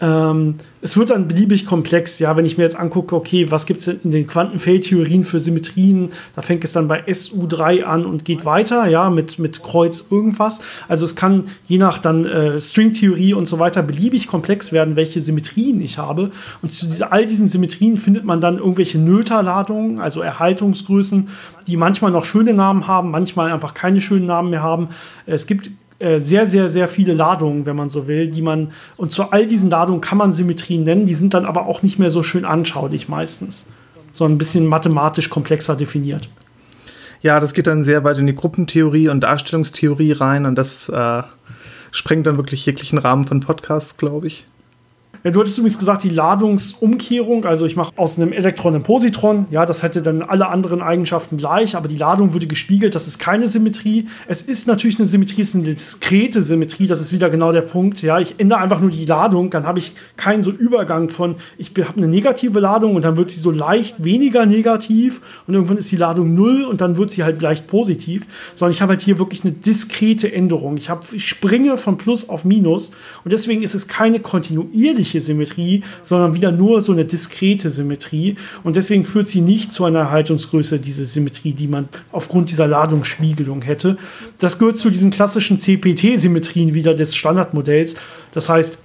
Ähm, 0.00 0.54
es 0.80 0.96
wird 0.96 1.10
dann 1.10 1.26
beliebig 1.26 1.66
komplex, 1.66 2.20
ja, 2.20 2.36
wenn 2.36 2.44
ich 2.44 2.56
mir 2.56 2.62
jetzt 2.62 2.76
angucke, 2.76 3.16
okay, 3.16 3.50
was 3.50 3.66
gibt 3.66 3.80
es 3.80 3.88
in 3.88 4.12
den 4.12 4.28
Quantenfeldtheorien 4.28 5.24
für 5.24 5.40
Symmetrien? 5.40 6.12
Da 6.36 6.42
fängt 6.42 6.62
es 6.62 6.72
dann 6.72 6.86
bei 6.86 7.04
SU3 7.04 7.82
an 7.82 8.06
und 8.06 8.24
geht 8.24 8.44
weiter, 8.44 8.86
ja, 8.86 9.10
mit, 9.10 9.40
mit 9.40 9.62
Kreuz 9.62 10.06
irgendwas. 10.10 10.60
Also 10.86 11.04
es 11.04 11.16
kann 11.16 11.48
je 11.66 11.78
nach 11.78 11.98
dann 11.98 12.24
äh, 12.24 12.60
Stringtheorie 12.60 13.34
und 13.34 13.48
so 13.48 13.58
weiter 13.58 13.82
beliebig 13.82 14.28
komplex 14.28 14.72
werden, 14.72 14.94
welche 14.94 15.20
Symmetrien 15.20 15.80
ich 15.80 15.98
habe. 15.98 16.30
Und 16.62 16.72
zu 16.72 16.86
diese, 16.86 17.10
all 17.10 17.26
diesen 17.26 17.48
Symmetrien 17.48 17.96
findet 17.96 18.24
man 18.24 18.40
dann 18.40 18.58
irgendwelche 18.58 18.98
Noether-Ladungen, 18.98 19.98
also 19.98 20.20
Erhaltungsgrößen, 20.20 21.28
die 21.66 21.76
manchmal 21.76 22.12
noch 22.12 22.24
schöne 22.24 22.54
Namen 22.54 22.86
haben, 22.86 23.10
manchmal 23.10 23.52
einfach 23.52 23.74
keine 23.74 24.00
schönen 24.00 24.26
Namen 24.26 24.50
mehr 24.50 24.62
haben. 24.62 24.90
Es 25.26 25.48
gibt 25.48 25.70
äh, 25.98 26.20
sehr, 26.20 26.46
sehr, 26.46 26.68
sehr 26.68 26.86
viele 26.86 27.14
Ladungen, 27.14 27.66
wenn 27.66 27.74
man 27.74 27.90
so 27.90 28.06
will, 28.06 28.28
die 28.28 28.42
man, 28.42 28.70
und 28.96 29.10
zu 29.10 29.32
all 29.32 29.46
diesen 29.46 29.68
Ladungen 29.68 30.00
kann 30.00 30.18
man 30.18 30.32
Symmetrien 30.32 30.84
nennen, 30.84 31.06
die 31.06 31.14
sind 31.14 31.34
dann 31.34 31.44
aber 31.44 31.66
auch 31.66 31.82
nicht 31.82 31.98
mehr 31.98 32.10
so 32.10 32.22
schön 32.22 32.44
anschaulich 32.44 33.08
meistens, 33.08 33.66
sondern 34.12 34.36
ein 34.36 34.38
bisschen 34.38 34.66
mathematisch 34.66 35.28
komplexer 35.28 35.74
definiert. 35.74 36.28
Ja, 37.20 37.40
das 37.40 37.52
geht 37.52 37.66
dann 37.66 37.82
sehr 37.82 38.04
weit 38.04 38.18
in 38.18 38.28
die 38.28 38.34
Gruppentheorie 38.34 39.08
und 39.08 39.22
Darstellungstheorie 39.22 40.12
rein 40.12 40.46
und 40.46 40.54
das 40.54 40.88
äh, 40.88 41.22
sprengt 41.90 42.28
dann 42.28 42.36
wirklich 42.36 42.64
jeglichen 42.64 42.98
Rahmen 42.98 43.26
von 43.26 43.40
Podcasts, 43.40 43.96
glaube 43.96 44.28
ich. 44.28 44.44
Du 45.24 45.40
hattest 45.40 45.58
übrigens 45.58 45.78
gesagt, 45.78 46.04
die 46.04 46.10
Ladungsumkehrung, 46.10 47.44
also 47.44 47.66
ich 47.66 47.74
mache 47.74 47.92
aus 47.96 48.18
einem 48.18 48.32
Elektron 48.32 48.76
ein 48.76 48.84
Positron, 48.84 49.46
ja, 49.50 49.66
das 49.66 49.82
hätte 49.82 50.00
dann 50.00 50.22
alle 50.22 50.48
anderen 50.48 50.80
Eigenschaften 50.80 51.36
gleich, 51.36 51.74
aber 51.74 51.88
die 51.88 51.96
Ladung 51.96 52.34
würde 52.34 52.46
gespiegelt, 52.46 52.94
das 52.94 53.08
ist 53.08 53.18
keine 53.18 53.48
Symmetrie. 53.48 54.06
Es 54.28 54.42
ist 54.42 54.68
natürlich 54.68 54.98
eine 54.98 55.06
Symmetrie, 55.06 55.42
es 55.42 55.48
ist 55.48 55.54
eine 55.56 55.64
diskrete 55.64 56.40
Symmetrie, 56.42 56.86
das 56.86 57.00
ist 57.00 57.12
wieder 57.12 57.30
genau 57.30 57.50
der 57.50 57.62
Punkt, 57.62 58.00
ja, 58.02 58.20
ich 58.20 58.36
ändere 58.38 58.60
einfach 58.60 58.80
nur 58.80 58.90
die 58.90 59.06
Ladung, 59.06 59.50
dann 59.50 59.66
habe 59.66 59.80
ich 59.80 59.92
keinen 60.16 60.44
so 60.44 60.52
Übergang 60.52 61.08
von, 61.08 61.34
ich 61.58 61.72
habe 61.76 61.96
eine 61.96 62.06
negative 62.08 62.60
Ladung 62.60 62.94
und 62.94 63.04
dann 63.04 63.16
wird 63.16 63.30
sie 63.30 63.40
so 63.40 63.50
leicht 63.50 64.04
weniger 64.04 64.46
negativ 64.46 65.20
und 65.48 65.54
irgendwann 65.54 65.78
ist 65.78 65.90
die 65.90 65.96
Ladung 65.96 66.34
null 66.34 66.62
und 66.62 66.80
dann 66.80 66.96
wird 66.96 67.10
sie 67.10 67.24
halt 67.24 67.42
leicht 67.42 67.66
positiv, 67.66 68.24
sondern 68.54 68.72
ich 68.72 68.82
habe 68.82 68.90
halt 68.90 69.02
hier 69.02 69.18
wirklich 69.18 69.44
eine 69.44 69.52
diskrete 69.52 70.32
Änderung. 70.32 70.76
Ich, 70.76 70.88
hab, 70.88 71.12
ich 71.12 71.28
springe 71.28 71.76
von 71.76 71.98
Plus 71.98 72.28
auf 72.28 72.44
Minus 72.44 72.92
und 73.24 73.32
deswegen 73.32 73.62
ist 73.62 73.74
es 73.74 73.88
keine 73.88 74.20
kontinuierliche 74.20 75.17
natürliche 75.18 75.20
Symmetrie, 75.20 75.82
sondern 76.02 76.34
wieder 76.34 76.52
nur 76.52 76.80
so 76.80 76.92
eine 76.92 77.04
diskrete 77.04 77.70
Symmetrie. 77.70 78.36
Und 78.64 78.76
deswegen 78.76 79.04
führt 79.04 79.28
sie 79.28 79.40
nicht 79.40 79.72
zu 79.72 79.84
einer 79.84 80.00
Erhaltungsgröße, 80.00 80.78
diese 80.78 81.04
Symmetrie, 81.04 81.52
die 81.52 81.68
man 81.68 81.88
aufgrund 82.12 82.50
dieser 82.50 82.66
Ladungsspiegelung 82.66 83.62
hätte. 83.62 83.98
Das 84.38 84.58
gehört 84.58 84.78
zu 84.78 84.90
diesen 84.90 85.10
klassischen 85.10 85.58
CPT-Symmetrien 85.58 86.74
wieder 86.74 86.94
des 86.94 87.14
Standardmodells. 87.14 87.96
Das 88.32 88.48
heißt, 88.48 88.78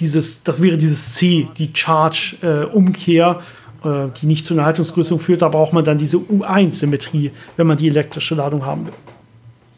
dieses, 0.00 0.42
das 0.42 0.60
wäre 0.62 0.76
dieses 0.76 1.14
C, 1.14 1.48
die 1.58 1.70
Charge-Umkehr, 1.72 3.40
äh, 3.84 3.88
die 4.20 4.26
nicht 4.26 4.44
zu 4.44 4.54
einer 4.54 4.64
Haltungsgröße 4.64 5.18
führt. 5.18 5.42
Da 5.42 5.48
braucht 5.48 5.72
man 5.72 5.84
dann 5.84 5.98
diese 5.98 6.16
U1-Symmetrie, 6.16 7.30
wenn 7.56 7.66
man 7.66 7.76
die 7.76 7.88
elektrische 7.88 8.34
Ladung 8.34 8.64
haben 8.64 8.86
will. 8.86 8.94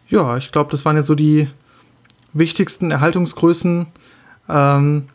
Ja, 0.09 0.37
ich 0.37 0.53
glaube, 0.53 0.70
das 0.70 0.85
waren 0.85 0.97
jetzt 0.97 1.07
so 1.07 1.14
die 1.14 1.49
wichtigsten 2.33 2.91
Erhaltungsgrößen, 2.91 3.87
ähm, 4.49 5.09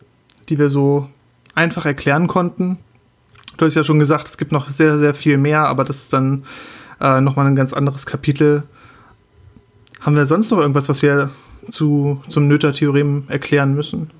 die 0.49 0.59
wir 0.59 0.69
so 0.69 1.07
einfach 1.55 1.85
erklären 1.85 2.27
konnten. 2.27 2.77
Du 3.57 3.65
hast 3.65 3.75
ja 3.75 3.83
schon 3.83 3.99
gesagt, 3.99 4.27
es 4.27 4.37
gibt 4.37 4.51
noch 4.51 4.69
sehr, 4.69 4.97
sehr 4.97 5.13
viel 5.13 5.37
mehr, 5.37 5.67
aber 5.67 5.83
das 5.83 5.97
ist 5.97 6.13
dann 6.13 6.43
äh, 7.01 7.21
nochmal 7.21 7.47
ein 7.47 7.55
ganz 7.55 7.73
anderes 7.73 8.05
Kapitel. 8.05 8.63
Haben 9.99 10.15
wir 10.15 10.25
sonst 10.25 10.49
noch 10.51 10.59
irgendwas, 10.59 10.87
was 10.87 11.01
wir 11.01 11.29
zu, 11.69 12.21
zum 12.29 12.47
Noether-Theorem 12.47 13.25
erklären 13.27 13.73
müssen? 13.75 14.11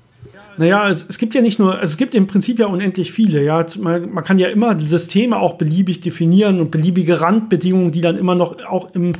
Naja, 0.56 0.90
es, 0.90 1.06
es 1.08 1.16
gibt 1.16 1.34
ja 1.34 1.40
nicht 1.40 1.58
nur, 1.58 1.82
es 1.82 1.96
gibt 1.96 2.14
im 2.14 2.26
Prinzip 2.26 2.58
ja 2.58 2.66
unendlich 2.66 3.12
viele. 3.12 3.42
Ja, 3.42 3.64
man, 3.78 4.12
man 4.12 4.24
kann 4.24 4.38
ja 4.38 4.48
immer 4.48 4.74
die 4.74 4.86
Systeme 4.86 5.38
auch 5.38 5.54
beliebig 5.54 6.00
definieren 6.00 6.60
und 6.60 6.70
beliebige 6.70 7.22
Randbedingungen, 7.22 7.92
die 7.92 8.02
dann 8.02 8.16
immer 8.16 8.34
noch 8.34 8.62
auch 8.66 8.94
im, 8.94 9.12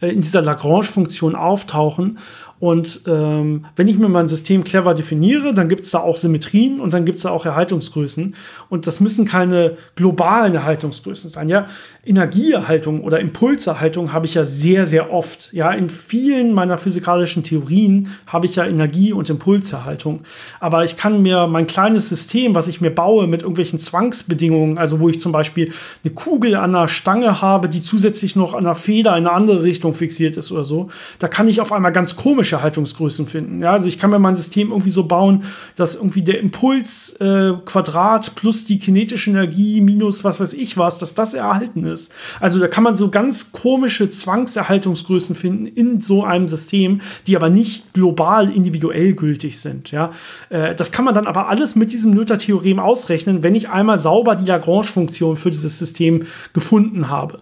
äh, 0.00 0.08
in 0.08 0.22
dieser 0.22 0.42
Lagrange-Funktion 0.42 1.36
auftauchen. 1.36 2.18
Und 2.60 3.02
ähm, 3.06 3.66
wenn 3.76 3.86
ich 3.86 3.98
mir 3.98 4.08
mein 4.08 4.26
System 4.26 4.64
clever 4.64 4.94
definiere, 4.94 5.54
dann 5.54 5.68
gibt 5.68 5.84
es 5.84 5.90
da 5.90 6.00
auch 6.00 6.16
Symmetrien 6.16 6.80
und 6.80 6.92
dann 6.92 7.04
gibt 7.04 7.18
es 7.18 7.22
da 7.22 7.30
auch 7.30 7.46
Erhaltungsgrößen. 7.46 8.34
Und 8.68 8.86
das 8.86 9.00
müssen 9.00 9.24
keine 9.24 9.76
globalen 9.94 10.54
Erhaltungsgrößen 10.54 11.30
sein. 11.30 11.48
Ja, 11.48 11.68
Energieerhaltung 12.04 13.02
oder 13.02 13.20
Impulserhaltung 13.20 14.12
habe 14.12 14.26
ich 14.26 14.34
ja 14.34 14.44
sehr, 14.44 14.86
sehr 14.86 15.12
oft. 15.12 15.52
Ja, 15.52 15.70
in 15.72 15.88
vielen 15.88 16.54
meiner 16.54 16.78
physikalischen 16.78 17.44
Theorien 17.44 18.14
habe 18.26 18.46
ich 18.46 18.56
ja 18.56 18.66
Energie- 18.66 19.12
und 19.12 19.28
Impulserhaltung. 19.28 20.20
Aber 20.58 20.84
ich 20.84 20.96
kann 20.96 21.22
mir 21.22 21.46
mein 21.46 21.66
kleines 21.66 22.08
System, 22.08 22.54
was 22.54 22.66
ich 22.66 22.80
mir 22.80 22.90
baue, 22.90 23.26
mit 23.26 23.42
irgendwelchen 23.42 23.78
Zwangsbedingungen, 23.78 24.78
also 24.78 25.00
wo 25.00 25.08
ich 25.08 25.20
zum 25.20 25.32
Beispiel 25.32 25.72
eine 26.02 26.14
Kugel 26.14 26.54
an 26.54 26.74
einer 26.74 26.88
Stange 26.88 27.40
habe, 27.42 27.68
die 27.68 27.82
zusätzlich 27.82 28.34
noch 28.34 28.54
an 28.54 28.64
einer 28.64 28.74
Feder 28.74 29.10
in 29.10 29.26
eine 29.26 29.32
andere 29.32 29.62
Richtung 29.62 29.94
fixiert 29.94 30.36
ist 30.36 30.50
oder 30.50 30.64
so, 30.64 30.88
da 31.18 31.28
kann 31.28 31.46
ich 31.46 31.60
auf 31.60 31.72
einmal 31.72 31.92
ganz 31.92 32.16
komische 32.48 32.62
Haltungsgrößen 32.62 33.26
finden. 33.26 33.60
Ja, 33.60 33.72
also 33.72 33.86
ich 33.86 33.98
kann 33.98 34.10
mir 34.10 34.18
mein 34.18 34.36
System 34.36 34.70
irgendwie 34.70 34.90
so 34.90 35.04
bauen, 35.04 35.44
dass 35.76 35.94
irgendwie 35.94 36.22
der 36.22 36.40
Impuls 36.40 37.12
äh, 37.20 37.52
Quadrat 37.64 38.34
plus 38.34 38.64
die 38.64 38.78
kinetische 38.78 39.30
Energie 39.30 39.80
minus 39.80 40.24
was 40.24 40.40
weiß 40.40 40.54
ich 40.54 40.76
was, 40.78 40.98
dass 40.98 41.14
das 41.14 41.34
erhalten 41.34 41.84
ist 41.84 41.98
ist. 41.98 42.14
Also 42.40 42.58
da 42.60 42.68
kann 42.68 42.84
man 42.84 42.94
so 42.94 43.10
ganz 43.10 43.52
komische 43.52 44.08
Zwangserhaltungsgrößen 44.08 45.36
finden 45.36 45.66
in 45.66 46.00
so 46.00 46.24
einem 46.24 46.48
System, 46.48 47.00
die 47.26 47.36
aber 47.36 47.50
nicht 47.50 47.92
global 47.92 48.50
individuell 48.50 49.14
gültig 49.14 49.58
sind. 49.60 49.90
Ja, 49.90 50.12
äh, 50.48 50.74
das 50.74 50.92
kann 50.92 51.04
man 51.04 51.14
dann 51.14 51.26
aber 51.26 51.48
alles 51.48 51.74
mit 51.74 51.92
diesem 51.92 52.12
Noether-Theorem 52.12 52.78
ausrechnen, 52.78 53.42
wenn 53.42 53.54
ich 53.54 53.68
einmal 53.68 53.98
sauber 53.98 54.36
die 54.36 54.46
Lagrange-Funktion 54.46 55.36
für 55.36 55.50
dieses 55.50 55.78
System 55.78 56.26
gefunden 56.52 57.08
habe. 57.08 57.40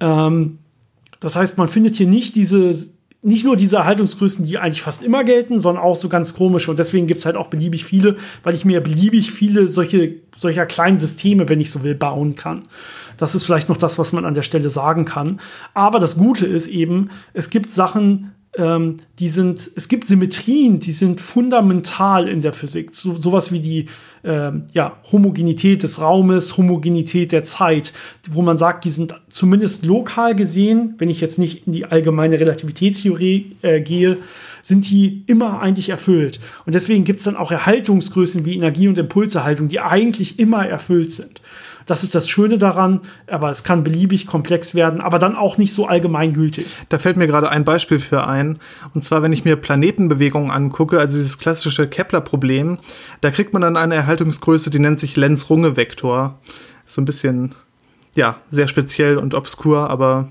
Ähm, 0.00 0.58
das 1.18 1.36
heißt, 1.36 1.58
man 1.58 1.68
findet 1.68 1.96
hier 1.96 2.06
nicht 2.06 2.34
diese 2.36 2.72
nicht 3.22 3.44
nur 3.44 3.56
diese 3.56 3.76
Erhaltungsgrößen, 3.76 4.46
die 4.46 4.58
eigentlich 4.58 4.82
fast 4.82 5.02
immer 5.02 5.24
gelten, 5.24 5.60
sondern 5.60 5.84
auch 5.84 5.96
so 5.96 6.08
ganz 6.08 6.34
komische. 6.34 6.70
Und 6.70 6.78
deswegen 6.78 7.06
gibt 7.06 7.20
es 7.20 7.26
halt 7.26 7.36
auch 7.36 7.48
beliebig 7.48 7.84
viele, 7.84 8.16
weil 8.42 8.54
ich 8.54 8.64
mir 8.64 8.80
beliebig 8.80 9.30
viele 9.30 9.68
solche, 9.68 10.16
solcher 10.36 10.64
kleinen 10.64 10.96
Systeme, 10.96 11.48
wenn 11.48 11.60
ich 11.60 11.70
so 11.70 11.82
will, 11.82 11.94
bauen 11.94 12.34
kann. 12.34 12.62
Das 13.18 13.34
ist 13.34 13.44
vielleicht 13.44 13.68
noch 13.68 13.76
das, 13.76 13.98
was 13.98 14.12
man 14.12 14.24
an 14.24 14.34
der 14.34 14.42
Stelle 14.42 14.70
sagen 14.70 15.04
kann. 15.04 15.40
Aber 15.74 15.98
das 15.98 16.16
Gute 16.16 16.46
ist 16.46 16.68
eben, 16.68 17.10
es 17.34 17.50
gibt 17.50 17.68
Sachen, 17.68 18.32
ähm, 18.56 18.96
die 19.18 19.28
sind, 19.28 19.58
es 19.76 19.88
gibt 19.88 20.06
Symmetrien, 20.06 20.80
die 20.80 20.92
sind 20.92 21.20
fundamental 21.20 22.26
in 22.26 22.40
der 22.40 22.54
Physik. 22.54 22.94
So, 22.94 23.14
sowas 23.14 23.52
wie 23.52 23.60
die 23.60 23.86
ähm, 24.24 24.64
ja, 24.72 24.96
Homogenität 25.10 25.82
des 25.82 26.00
Raumes, 26.00 26.56
Homogenität 26.56 27.32
der 27.32 27.42
Zeit, 27.42 27.92
wo 28.30 28.42
man 28.42 28.56
sagt, 28.56 28.84
die 28.84 28.90
sind 28.90 29.14
zumindest 29.28 29.84
lokal 29.84 30.34
gesehen, 30.34 30.94
wenn 30.98 31.08
ich 31.08 31.20
jetzt 31.20 31.38
nicht 31.38 31.66
in 31.66 31.72
die 31.72 31.84
allgemeine 31.86 32.38
Relativitätstheorie 32.38 33.56
äh, 33.62 33.80
gehe, 33.80 34.18
sind 34.62 34.90
die 34.90 35.24
immer 35.26 35.60
eigentlich 35.60 35.88
erfüllt. 35.88 36.40
Und 36.66 36.74
deswegen 36.74 37.04
gibt 37.04 37.20
es 37.20 37.24
dann 37.24 37.36
auch 37.36 37.50
Erhaltungsgrößen 37.50 38.44
wie 38.44 38.54
Energie- 38.54 38.88
und 38.88 38.98
Impulserhaltung, 38.98 39.68
die 39.68 39.80
eigentlich 39.80 40.38
immer 40.38 40.66
erfüllt 40.66 41.12
sind. 41.12 41.40
Das 41.90 42.04
ist 42.04 42.14
das 42.14 42.30
Schöne 42.30 42.56
daran, 42.56 43.00
aber 43.26 43.50
es 43.50 43.64
kann 43.64 43.82
beliebig 43.82 44.28
komplex 44.28 44.76
werden, 44.76 45.00
aber 45.00 45.18
dann 45.18 45.34
auch 45.34 45.58
nicht 45.58 45.74
so 45.74 45.88
allgemeingültig. 45.88 46.66
Da 46.88 47.00
fällt 47.00 47.16
mir 47.16 47.26
gerade 47.26 47.50
ein 47.50 47.64
Beispiel 47.64 47.98
für 47.98 48.28
ein. 48.28 48.60
Und 48.94 49.02
zwar, 49.02 49.24
wenn 49.24 49.32
ich 49.32 49.44
mir 49.44 49.56
Planetenbewegungen 49.56 50.52
angucke, 50.52 51.00
also 51.00 51.16
dieses 51.16 51.38
klassische 51.38 51.88
Kepler-Problem, 51.88 52.78
da 53.22 53.32
kriegt 53.32 53.52
man 53.52 53.62
dann 53.62 53.76
eine 53.76 53.96
Erhaltungsgröße, 53.96 54.70
die 54.70 54.78
nennt 54.78 55.00
sich 55.00 55.16
Lenz-Runge-Vektor. 55.16 56.38
So 56.86 57.02
ein 57.02 57.06
bisschen, 57.06 57.56
ja, 58.14 58.36
sehr 58.48 58.68
speziell 58.68 59.18
und 59.18 59.34
obskur, 59.34 59.90
aber 59.90 60.28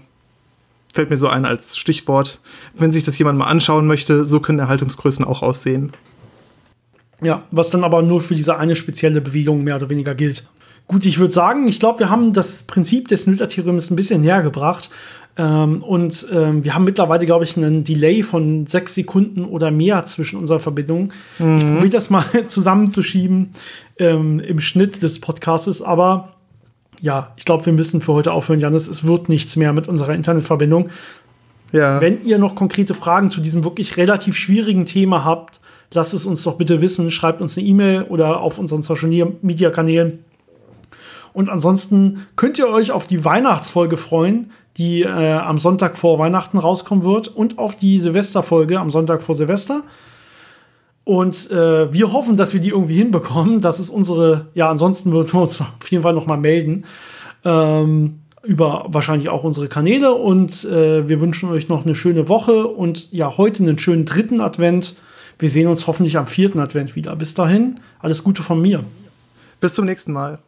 fällt 0.94 1.10
mir 1.10 1.18
so 1.18 1.28
ein 1.28 1.44
als 1.44 1.76
Stichwort. 1.76 2.40
Wenn 2.74 2.94
sich 2.94 3.04
das 3.04 3.18
jemand 3.18 3.38
mal 3.38 3.48
anschauen 3.48 3.86
möchte, 3.86 4.24
so 4.24 4.40
können 4.40 4.60
Erhaltungsgrößen 4.60 5.26
auch 5.26 5.42
aussehen. 5.42 5.92
Ja, 7.22 7.44
was 7.52 7.70
dann 7.70 7.84
aber 7.84 8.02
nur 8.02 8.22
für 8.22 8.36
diese 8.36 8.56
eine 8.56 8.78
spezielle 8.78 9.20
Bewegung 9.20 9.66
mehr 9.66 9.76
oder 9.76 9.90
weniger 9.90 10.16
gilt. 10.16 10.48
Gut, 10.90 11.06
ich 11.06 11.20
würde 11.20 11.32
sagen, 11.32 11.68
ich 11.68 11.80
glaube, 11.80 12.00
wir 12.00 12.10
haben 12.10 12.34
das 12.34 12.64
Prinzip 12.64 13.10
des 13.10 13.28
Noether-Theorems 13.28 13.92
ein 13.92 13.96
bisschen 13.96 14.22
näher 14.22 14.42
gebracht. 14.42 14.90
Ähm, 15.38 15.84
und 15.84 16.26
ähm, 16.34 16.64
wir 16.64 16.74
haben 16.74 16.84
mittlerweile, 16.84 17.28
glaube 17.28 17.44
ich, 17.44 17.56
einen 17.56 17.84
Delay 17.84 18.24
von 18.24 18.66
sechs 18.66 18.96
Sekunden 18.96 19.46
oder 19.46 19.70
mehr 19.70 20.08
zwischen 20.08 20.40
unseren 20.40 20.60
Verbindungen. 20.60 21.14
Mhm. 21.38 21.58
Ich 21.60 21.64
probiere 21.64 21.90
das 21.90 22.10
mal 22.10 22.26
zusammenzuschieben 22.48 23.52
ähm, 24.00 24.40
im 24.40 24.60
Schnitt 24.60 25.04
des 25.04 25.22
Podcastes, 25.22 25.84
aber 25.84 26.34
ja, 27.02 27.34
ich 27.38 27.46
glaube, 27.46 27.68
wir 27.68 27.74
müssen 27.74 28.02
für 28.02 28.14
heute 28.14 28.32
aufhören, 28.32 28.60
Janis. 28.60 28.88
Es 28.88 29.06
wird 29.06 29.30
nichts 29.30 29.56
mehr 29.58 29.74
mit 29.74 29.88
unserer 29.88 30.16
Internetverbindung. 30.16 30.90
Ja. 31.72 32.02
Wenn 32.02 32.26
ihr 32.26 32.40
noch 32.40 32.56
konkrete 32.56 32.96
Fragen 32.96 33.30
zu 33.30 33.42
diesem 33.42 33.64
wirklich 33.64 33.96
relativ 33.98 34.36
schwierigen 34.36 34.86
Thema 34.86 35.24
habt, 35.24 35.60
lasst 35.94 36.16
es 36.16 36.26
uns 36.26 36.42
doch 36.42 36.58
bitte 36.58 36.82
wissen. 36.82 37.12
Schreibt 37.12 37.42
uns 37.42 37.56
eine 37.56 37.68
E-Mail 37.68 38.04
oder 38.10 38.40
auf 38.40 38.58
unseren 38.58 38.82
Social 38.82 39.10
Media 39.44 39.70
Kanälen. 39.70 40.26
Und 41.34 41.50
ansonsten 41.50 42.28
könnt 42.36 42.58
ihr 42.60 42.68
euch 42.68 42.92
auf 42.92 43.06
die 43.06 43.24
Weihnachtsfolge 43.26 43.98
freuen, 43.98 44.52
die 44.78 45.04
äh, 45.04 45.34
am 45.34 45.58
Sonntag 45.58 45.98
vor 45.98 46.20
Weihnachten 46.20 46.58
rauskommen 46.58 47.04
wird 47.04 47.28
und 47.28 47.58
auf 47.58 47.76
die 47.76 48.00
Silvesterfolge 48.00 48.80
am 48.80 48.90
Sonntag 48.90 49.22
vor 49.22 49.36
Silvester. 49.36 49.84
Und 51.04 51.50
äh, 51.50 51.92
wir 51.92 52.14
hoffen, 52.14 52.38
dass 52.38 52.54
wir 52.54 52.62
die 52.62 52.70
irgendwie 52.70 52.96
hinbekommen. 52.96 53.62
Das 53.62 53.80
ist 53.80 53.90
unsere, 53.90 54.48
ja, 54.54 54.70
ansonsten 54.70 55.12
würden 55.12 55.34
wir 55.34 55.42
uns 55.42 55.60
auf 55.82 55.90
jeden 55.90 56.04
Fall 56.04 56.14
noch 56.14 56.28
mal 56.28 56.38
melden. 56.38 56.86
Ähm, 57.44 58.20
über 58.44 58.86
wahrscheinlich 58.88 59.30
auch 59.30 59.44
unsere 59.44 59.68
Kanäle. 59.68 60.14
Und 60.14 60.66
äh, 60.66 61.10
wir 61.10 61.20
wünschen 61.20 61.50
euch 61.50 61.68
noch 61.68 61.84
eine 61.84 61.96
schöne 61.96 62.30
Woche 62.30 62.68
und 62.68 63.12
ja, 63.12 63.38
heute 63.38 63.64
einen 63.64 63.78
schönen 63.80 64.06
dritten 64.06 64.40
Advent. 64.40 64.98
Wir 65.40 65.50
sehen 65.50 65.68
uns 65.68 65.88
hoffentlich 65.88 66.18
am 66.18 66.28
vierten 66.28 66.60
Advent 66.60 66.96
wieder. 66.96 67.16
Bis 67.16 67.34
dahin, 67.34 67.80
alles 68.00 68.24
Gute 68.24 68.44
von 68.44 68.62
mir. 68.62 68.84
Bis 69.60 69.76
zum 69.76 69.86
nächsten 69.86 70.14
Mal. 70.14 70.40